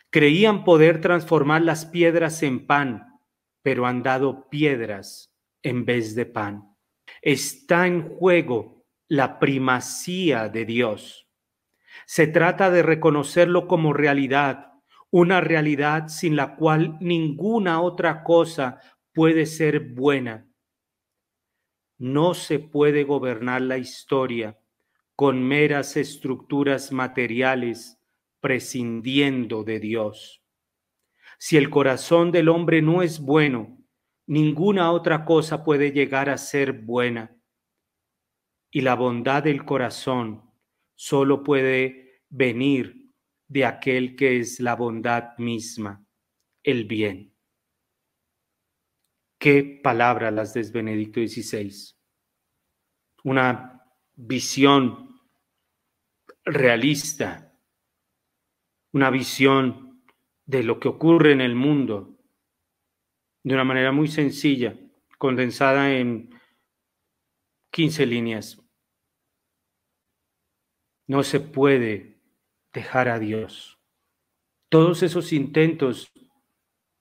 Creían 0.10 0.66
poder 0.66 1.00
transformar 1.00 1.62
las 1.62 1.86
piedras 1.86 2.44
en 2.44 2.68
pan, 2.68 3.22
pero 3.62 3.86
han 3.86 4.04
dado 4.04 4.50
piedras 4.50 5.31
en 5.64 5.86
vez 5.86 6.16
de 6.16 6.26
pan. 6.26 6.76
Está 7.22 7.88
en 7.88 8.10
juego 8.10 8.86
la 9.08 9.40
primacía 9.40 10.50
de 10.50 10.66
Dios. 10.66 11.28
Se 12.06 12.28
trata 12.28 12.70
de 12.72 12.84
reconocerlo 12.84 13.68
como 13.68 13.94
realidad 13.94 14.72
una 15.12 15.42
realidad 15.42 16.08
sin 16.08 16.38
la 16.38 16.56
cual 16.56 16.98
ninguna 17.02 17.82
otra 17.82 18.24
cosa 18.24 18.80
puede 19.14 19.46
ser 19.46 19.92
buena. 19.92 20.48
No 21.98 22.34
se 22.34 22.60
puede 22.60 23.04
gobernar 23.04 23.62
la 23.62 23.78
historia 23.78 24.58
con 25.16 25.44
meras 25.44 25.98
estructuras 25.98 26.92
materiales 26.92 28.00
prescindiendo 28.40 29.64
de 29.64 29.80
Dios. 29.80 30.42
Si 31.38 31.58
el 31.58 31.70
corazón 31.70 32.32
del 32.32 32.50
hombre 32.50 32.82
no 32.82 33.02
es 33.02 33.20
bueno, 33.20 33.78
ninguna 34.32 34.94
otra 34.94 35.26
cosa 35.26 35.62
puede 35.62 35.92
llegar 35.92 36.30
a 36.30 36.38
ser 36.38 36.72
buena. 36.72 37.36
Y 38.72 38.80
la 38.80 38.96
bondad 38.96 39.44
del 39.44 39.66
corazón 39.66 40.50
solo 40.96 41.44
puede 41.44 42.24
venir 42.30 43.12
de 43.50 43.66
aquel 43.66 44.16
que 44.16 44.40
es 44.40 44.62
la 44.62 44.78
bondad 44.78 45.38
misma, 45.38 46.06
el 46.64 46.86
bien. 46.86 47.36
Qué 49.38 49.82
palabra 49.84 50.32
las 50.32 50.54
de 50.54 50.64
Benedicto 50.72 51.20
XVI. 51.20 51.94
Una 53.26 53.84
visión 54.16 55.20
realista, 56.46 57.54
una 58.94 59.10
visión 59.10 60.06
de 60.46 60.64
lo 60.64 60.80
que 60.80 60.88
ocurre 60.88 61.34
en 61.34 61.42
el 61.42 61.56
mundo 61.56 62.21
de 63.44 63.54
una 63.54 63.64
manera 63.64 63.92
muy 63.92 64.08
sencilla, 64.08 64.76
condensada 65.18 65.94
en 65.94 66.30
15 67.72 68.06
líneas. 68.06 68.62
No 71.08 71.24
se 71.24 71.40
puede 71.40 72.22
dejar 72.74 73.10
a 73.10 73.20
Dios. 73.20 73.80
Todos 74.70 75.04
esos 75.04 75.34
intentos 75.34 76.12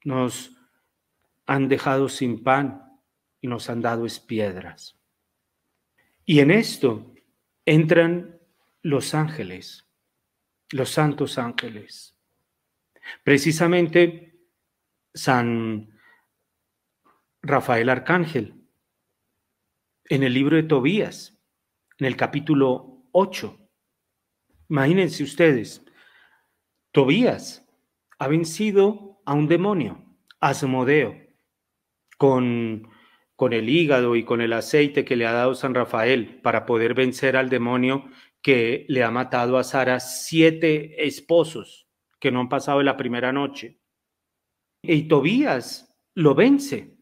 nos 0.05 0.57
han 1.47 1.69
dejado 1.69 2.09
sin 2.09 2.43
pan 2.43 3.01
y 3.41 3.49
nos 3.49 3.71
han 3.71 3.81
dado 3.81 4.07
piedras. 4.27 4.99
Y 6.25 6.41
en 6.41 6.51
esto 6.51 7.13
entran 7.65 8.39
los 8.83 9.15
ángeles, 9.15 9.89
los 10.71 10.91
santos 10.91 11.39
ángeles. 11.39 12.17
Precisamente 13.25 14.39
San 15.13 15.90
Rafael 17.43 17.89
Arcángel, 17.89 18.67
en 20.05 20.23
el 20.23 20.35
libro 20.35 20.57
de 20.57 20.63
Tobías, 20.63 21.41
en 21.99 22.07
el 22.07 22.17
capítulo 22.17 23.07
8. 23.13 23.59
Imagínense 24.69 25.23
ustedes, 25.25 25.85
Tobías 26.93 27.67
ha 28.19 28.29
vencido 28.29 29.23
a 29.25 29.33
un 29.33 29.49
demonio, 29.49 30.05
Asmodeo, 30.41 31.17
con, 32.19 32.91
con 33.37 33.55
el 33.55 33.71
hígado 33.71 34.17
y 34.17 34.25
con 34.25 34.43
el 34.43 34.53
aceite 34.53 35.07
que 35.07 35.17
le 35.17 35.27
ha 35.27 35.33
dado 35.33 35.55
San 35.55 35.75
Rafael 35.75 36.41
para 36.43 36.67
poder 36.67 36.93
vencer 36.93 37.39
al 37.39 37.49
demonio 37.49 38.11
que 38.43 38.85
le 38.89 39.03
ha 39.03 39.11
matado 39.11 39.57
a 39.57 39.65
Sara 39.65 39.99
siete 40.01 41.07
esposos 41.07 41.89
que 42.19 42.31
no 42.31 42.41
han 42.41 42.51
pasado 42.51 42.83
la 42.83 42.99
primera 42.99 43.33
noche. 43.33 43.81
Y 44.83 45.09
Tobías 45.09 45.97
lo 46.15 46.35
vence, 46.35 47.00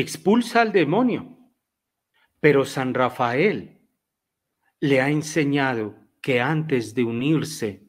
expulsa 0.00 0.62
al 0.62 0.72
demonio. 0.72 1.36
Pero 2.40 2.64
San 2.64 2.94
Rafael 2.94 3.78
le 4.80 5.00
ha 5.00 5.10
enseñado 5.10 5.96
que 6.20 6.40
antes 6.40 6.94
de 6.94 7.04
unirse 7.04 7.88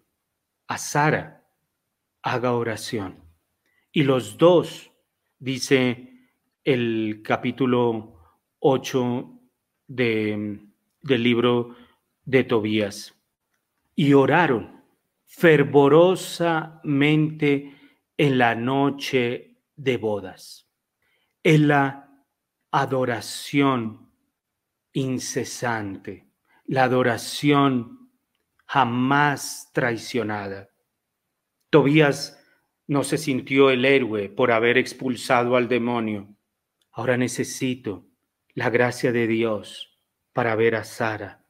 a 0.68 0.78
Sara, 0.78 1.48
haga 2.22 2.54
oración. 2.54 3.24
Y 3.92 4.04
los 4.04 4.38
dos, 4.38 4.92
dice 5.40 6.30
el 6.64 7.24
capítulo 7.24 8.22
8 8.60 9.42
de, 9.88 10.60
del 11.02 11.24
libro 11.24 11.76
de 12.26 12.44
Tobías, 12.44 13.16
y 13.96 14.14
oraron 14.14 14.84
fervorosamente 15.26 17.76
en 18.18 18.38
la 18.38 18.54
noche 18.56 19.58
de 19.76 19.98
bodas, 19.98 20.69
en 21.44 21.68
la 21.68 22.26
adoración 22.72 24.12
incesante, 24.94 26.28
la 26.66 26.84
adoración 26.84 28.12
jamás 28.66 29.72
traicionada. 29.74 30.70
Tobías 31.70 32.44
no 32.88 33.04
se 33.04 33.18
sintió 33.18 33.70
el 33.70 33.86
héroe 33.86 34.30
por 34.30 34.52
haber 34.52 34.78
expulsado 34.78 35.56
al 35.56 35.68
demonio. 35.68 36.36
Ahora 36.92 37.18
necesito 37.18 38.08
la 38.54 38.70
gracia 38.70 39.12
de 39.12 39.28
Dios 39.28 40.00
para 40.34 40.56
ver 40.56 40.76
a 40.76 40.84
Sara 40.84 41.46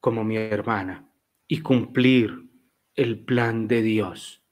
como 0.00 0.24
mi 0.24 0.36
hermana 0.36 1.10
y 1.48 1.60
cumplir 1.60 2.50
el 2.94 3.24
plan 3.24 3.68
de 3.68 3.82
Dios. 3.82 4.44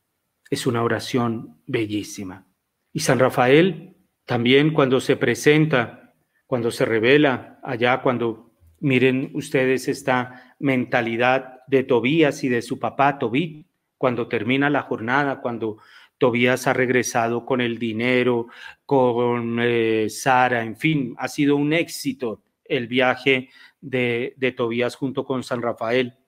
Es 0.48 0.66
una 0.66 0.82
oración 0.82 1.62
bellísima. 1.66 2.46
Y 2.92 3.00
San 3.00 3.18
Rafael 3.18 3.99
también 4.30 4.72
cuando 4.72 5.00
se 5.00 5.16
presenta, 5.16 6.14
cuando 6.46 6.70
se 6.70 6.84
revela 6.84 7.58
allá, 7.64 8.00
cuando 8.00 8.52
miren 8.78 9.32
ustedes 9.34 9.88
esta 9.88 10.54
mentalidad 10.60 11.64
de 11.66 11.82
Tobías 11.82 12.44
y 12.44 12.48
de 12.48 12.62
su 12.62 12.78
papá 12.78 13.18
Tobit, 13.18 13.66
cuando 13.98 14.28
termina 14.28 14.70
la 14.70 14.82
jornada, 14.82 15.40
cuando 15.40 15.78
Tobías 16.16 16.68
ha 16.68 16.72
regresado 16.72 17.44
con 17.44 17.60
el 17.60 17.80
dinero, 17.80 18.46
con 18.86 19.58
eh, 19.60 20.06
Sara, 20.08 20.62
en 20.62 20.76
fin, 20.76 21.16
ha 21.18 21.26
sido 21.26 21.56
un 21.56 21.72
éxito 21.72 22.44
el 22.64 22.86
viaje 22.86 23.48
de, 23.80 24.34
de 24.36 24.52
Tobías 24.52 24.94
junto 24.94 25.24
con 25.24 25.42
San 25.42 25.60
Rafael. 25.60 26.18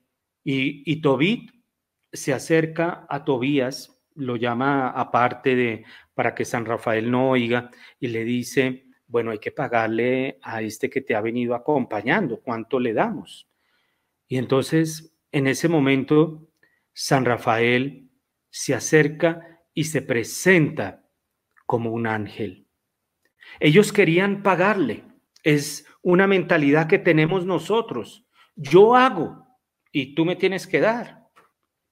Y, 0.42 0.82
y 0.90 0.96
Tobit 1.02 1.52
se 2.12 2.32
acerca 2.32 3.06
a 3.08 3.24
Tobías, 3.24 4.01
lo 4.14 4.36
llama 4.36 4.90
aparte 4.90 5.54
de 5.56 5.84
para 6.14 6.34
que 6.34 6.44
San 6.44 6.64
Rafael 6.64 7.10
no 7.10 7.30
oiga 7.30 7.70
y 7.98 8.08
le 8.08 8.24
dice, 8.24 8.86
bueno, 9.06 9.30
hay 9.30 9.38
que 9.38 9.52
pagarle 9.52 10.38
a 10.42 10.62
este 10.62 10.88
que 10.88 11.00
te 11.02 11.14
ha 11.14 11.20
venido 11.20 11.54
acompañando, 11.54 12.40
¿cuánto 12.40 12.80
le 12.80 12.92
damos? 12.94 13.48
Y 14.26 14.38
entonces, 14.38 15.14
en 15.30 15.46
ese 15.46 15.68
momento, 15.68 16.48
San 16.92 17.24
Rafael 17.24 18.08
se 18.50 18.74
acerca 18.74 19.60
y 19.74 19.84
se 19.84 20.02
presenta 20.02 21.06
como 21.66 21.90
un 21.90 22.06
ángel. 22.06 22.66
Ellos 23.60 23.92
querían 23.92 24.42
pagarle. 24.42 25.04
Es 25.42 25.86
una 26.02 26.26
mentalidad 26.26 26.86
que 26.86 26.98
tenemos 26.98 27.44
nosotros. 27.44 28.26
Yo 28.56 28.96
hago 28.96 29.46
y 29.90 30.14
tú 30.14 30.24
me 30.24 30.36
tienes 30.36 30.66
que 30.66 30.80
dar. 30.80 31.28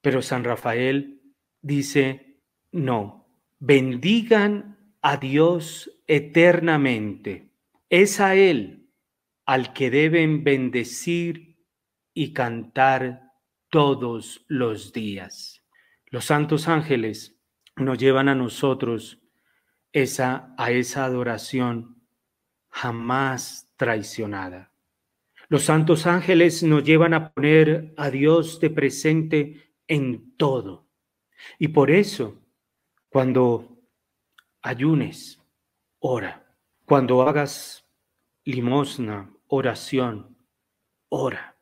Pero 0.01 0.21
San 0.21 0.43
Rafael 0.43 1.20
dice, 1.61 2.39
no, 2.71 3.27
bendigan 3.59 4.77
a 5.01 5.17
Dios 5.17 5.91
eternamente. 6.07 7.51
Es 7.89 8.19
a 8.19 8.35
Él 8.35 8.89
al 9.45 9.73
que 9.73 9.89
deben 9.89 10.43
bendecir 10.43 11.57
y 12.13 12.33
cantar 12.33 13.31
todos 13.69 14.45
los 14.47 14.93
días. 14.93 15.63
Los 16.07 16.25
santos 16.25 16.67
ángeles 16.67 17.39
nos 17.75 17.97
llevan 17.97 18.29
a 18.29 18.35
nosotros 18.35 19.21
esa, 19.93 20.53
a 20.57 20.71
esa 20.71 21.05
adoración 21.05 22.01
jamás 22.69 23.73
traicionada. 23.77 24.71
Los 25.49 25.63
santos 25.63 26.07
ángeles 26.07 26.63
nos 26.63 26.83
llevan 26.83 27.13
a 27.13 27.33
poner 27.33 27.93
a 27.97 28.09
Dios 28.09 28.59
de 28.61 28.69
presente 28.69 29.73
en 29.87 30.35
todo. 30.37 30.87
Y 31.59 31.69
por 31.69 31.91
eso, 31.91 32.39
cuando 33.09 33.77
ayunes, 34.61 35.39
ora. 35.99 36.55
Cuando 36.85 37.21
hagas 37.21 37.85
limosna, 38.43 39.31
oración, 39.47 40.37
ora. 41.09 41.57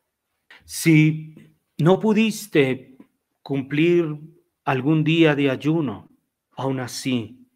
Si 0.65 1.35
no 1.77 1.99
pudiste 1.99 2.97
cumplir 3.41 4.19
algún 4.63 5.03
día 5.03 5.35
de 5.35 5.49
ayuno, 5.49 6.09
aún 6.51 6.79
así, 6.79 7.47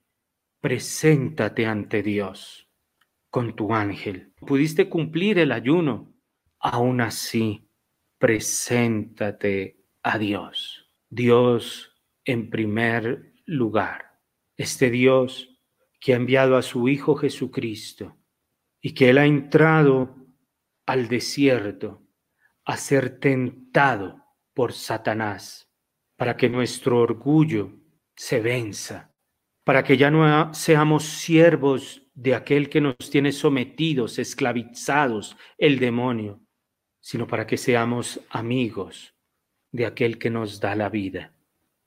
preséntate 0.59 1.65
ante 1.65 2.01
Dios 2.01 2.69
con 3.29 3.55
tu 3.55 3.73
ángel. 3.73 4.33
Pudiste 4.45 4.89
cumplir 4.89 5.39
el 5.39 5.51
ayuno, 5.51 6.13
aún 6.59 7.01
así, 7.01 7.67
preséntate 8.17 9.83
a 10.01 10.17
Dios. 10.17 10.89
Dios 11.09 11.92
en 12.25 12.49
primer 12.49 13.33
lugar. 13.45 14.19
Este 14.57 14.89
Dios 14.89 15.49
que 15.99 16.13
ha 16.13 16.17
enviado 16.17 16.57
a 16.57 16.61
su 16.61 16.89
Hijo 16.89 17.15
Jesucristo 17.15 18.17
y 18.81 18.93
que 18.93 19.09
Él 19.09 19.17
ha 19.17 19.25
entrado 19.25 20.15
al 20.85 21.07
desierto 21.07 22.05
a 22.65 22.77
ser 22.77 23.19
tentado 23.19 24.23
por 24.53 24.73
Satanás 24.73 25.69
para 26.17 26.37
que 26.37 26.49
nuestro 26.49 26.99
orgullo 26.99 27.79
se 28.15 28.39
venza, 28.39 29.13
para 29.63 29.83
que 29.83 29.97
ya 29.97 30.11
no 30.11 30.53
seamos 30.53 31.03
siervos 31.03 32.09
de 32.13 32.35
aquel 32.35 32.69
que 32.69 32.81
nos 32.81 32.95
tiene 33.09 33.31
sometidos, 33.31 34.19
esclavizados, 34.19 35.35
el 35.57 35.79
demonio, 35.79 36.41
sino 36.99 37.27
para 37.27 37.47
que 37.47 37.57
seamos 37.57 38.19
amigos 38.29 39.15
de 39.71 39.85
aquel 39.85 40.19
que 40.19 40.29
nos 40.29 40.59
da 40.59 40.75
la 40.75 40.89
vida. 40.89 41.32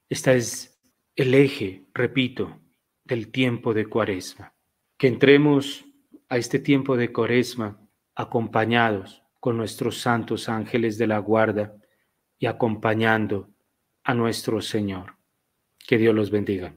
Este 0.09 0.37
es 0.37 0.81
el 1.17 1.35
eje, 1.35 1.85
repito, 1.93 2.61
del 3.05 3.33
tiempo 3.33 3.75
de 3.75 3.87
cuaresma. 3.87 4.55
Que 4.97 5.09
entremos 5.09 5.85
a 6.29 6.37
este 6.39 6.59
tiempo 6.59 6.97
de 6.97 7.13
cuaresma 7.13 7.81
acompañados 8.15 9.23
con 9.41 9.57
nuestros 9.57 9.99
santos 9.99 10.49
ángeles 10.49 10.97
de 10.99 11.07
la 11.09 11.19
guarda 11.19 11.75
y 12.39 12.47
acompañando 12.47 13.51
a 14.05 14.15
nuestro 14.15 14.61
Señor. 14.61 15.17
Que 15.87 15.99
Dios 15.99 16.15
los 16.15 16.31
bendiga. 16.31 16.75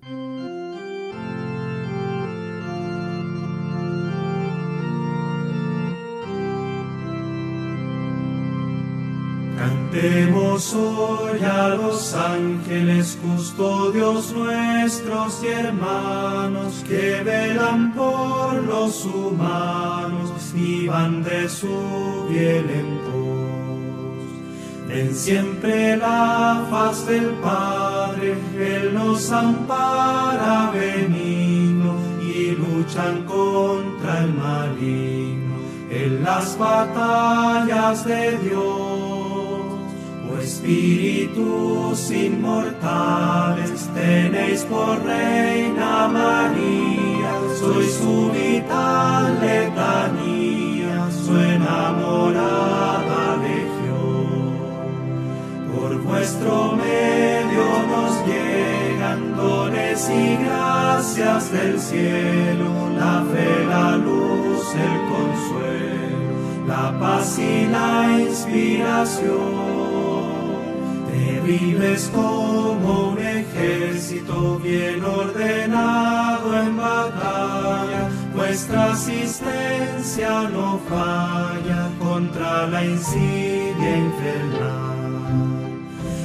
Cantemos 9.91 10.75
hoy 10.75 11.39
a 11.43 11.69
los 11.69 12.13
ángeles 12.13 13.17
custodios 13.23 14.31
nuestros 14.33 15.43
y 15.43 15.47
hermanos 15.47 16.85
que 16.87 17.23
velan 17.23 17.93
por 17.95 18.53
los 18.65 19.03
humanos 19.05 20.31
y 20.53 20.87
van 20.87 21.23
de 21.23 21.49
su 21.49 22.27
bien 22.29 22.69
en 22.69 22.99
pos. 22.99 24.87
Ven 24.87 25.15
siempre 25.15 25.97
la 25.97 26.67
faz 26.69 27.07
del 27.07 27.31
Padre, 27.41 28.37
Él 28.59 28.93
nos 28.93 29.31
ampara 29.31 30.69
benigno 30.71 31.95
y 32.21 32.51
luchan 32.51 33.23
contra 33.23 34.19
el 34.19 34.33
maligno 34.35 35.55
en 35.89 36.23
las 36.23 36.55
batallas 36.59 38.05
de 38.05 38.37
Dios 38.37 38.88
espíritus 40.49 42.09
inmortales, 42.09 43.87
tenéis 43.93 44.63
por 44.63 44.95
reina 45.03 46.07
María, 46.07 47.33
sois 47.59 47.93
su 47.93 48.31
vital 48.31 49.39
letanía, 49.41 50.95
su 51.23 51.33
enamorada 51.37 53.23
legión. 53.47 54.49
Por 55.71 55.91
vuestro 56.09 56.53
medio 56.75 57.65
nos 57.91 58.13
llegan 58.29 59.35
dones 59.35 60.09
y 60.09 60.25
gracias 60.45 61.51
del 61.51 61.79
cielo, 61.79 62.69
la 62.97 63.23
fe, 63.31 63.49
la 63.73 63.97
luz, 63.97 64.65
el 64.87 64.97
consuelo, 65.13 66.67
la 66.67 66.99
paz 66.99 67.37
y 67.37 67.67
la 67.67 68.19
inspiración 68.19 69.78
vives 71.45 72.09
como 72.13 73.09
un 73.09 73.19
ejército 73.19 74.59
bien 74.59 75.03
ordenado 75.03 76.61
en 76.61 76.77
batalla, 76.77 78.09
vuestra 78.33 78.93
asistencia 78.93 80.49
no 80.53 80.79
falla 80.89 81.89
contra 81.99 82.67
la 82.67 82.85
insidia 82.85 83.97
infernal. 83.97 84.99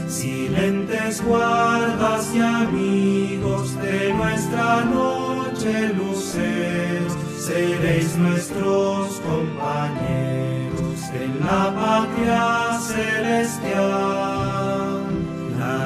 Silentes 0.08 1.24
guardas 1.24 2.30
y 2.34 2.40
amigos 2.40 3.76
de 3.82 4.14
nuestra 4.14 4.84
noche 4.84 5.92
luceros, 5.94 7.12
seréis 7.38 8.16
nuestros 8.16 9.20
compañeros 9.20 11.00
en 11.14 11.40
la 11.40 11.74
patria 11.74 12.78
celestial. 12.80 14.83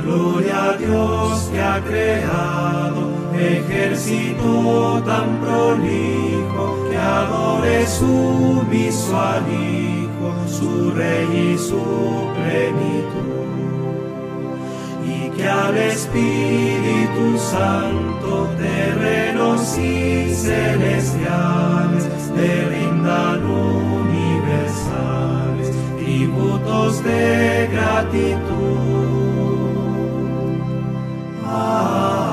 Gloria 0.03 0.71
a 0.71 0.77
Dios 0.77 1.49
que 1.51 1.61
ha 1.61 1.81
creado 1.81 3.19
ejército 3.39 5.03
tan 5.05 5.41
prolijo 5.41 6.89
que 6.89 6.97
adore 6.97 7.87
su 7.87 8.65
al 9.15 9.43
Hijo, 9.53 10.35
su 10.49 10.91
Rey 10.93 11.55
y 11.55 11.59
su 11.59 11.83
plenitud. 12.37 13.39
Y 15.05 15.31
que 15.31 15.49
al 15.49 15.77
Espíritu 15.77 17.39
Santo 17.39 18.49
terrenos 18.57 19.79
y 19.79 20.35
celestiales 20.35 22.05
le 22.37 22.69
rindan 22.69 23.45
universales 23.45 24.79
tributos 25.99 27.03
de 27.03 27.69
gratitud 27.73 29.08
Ah. 31.61 32.28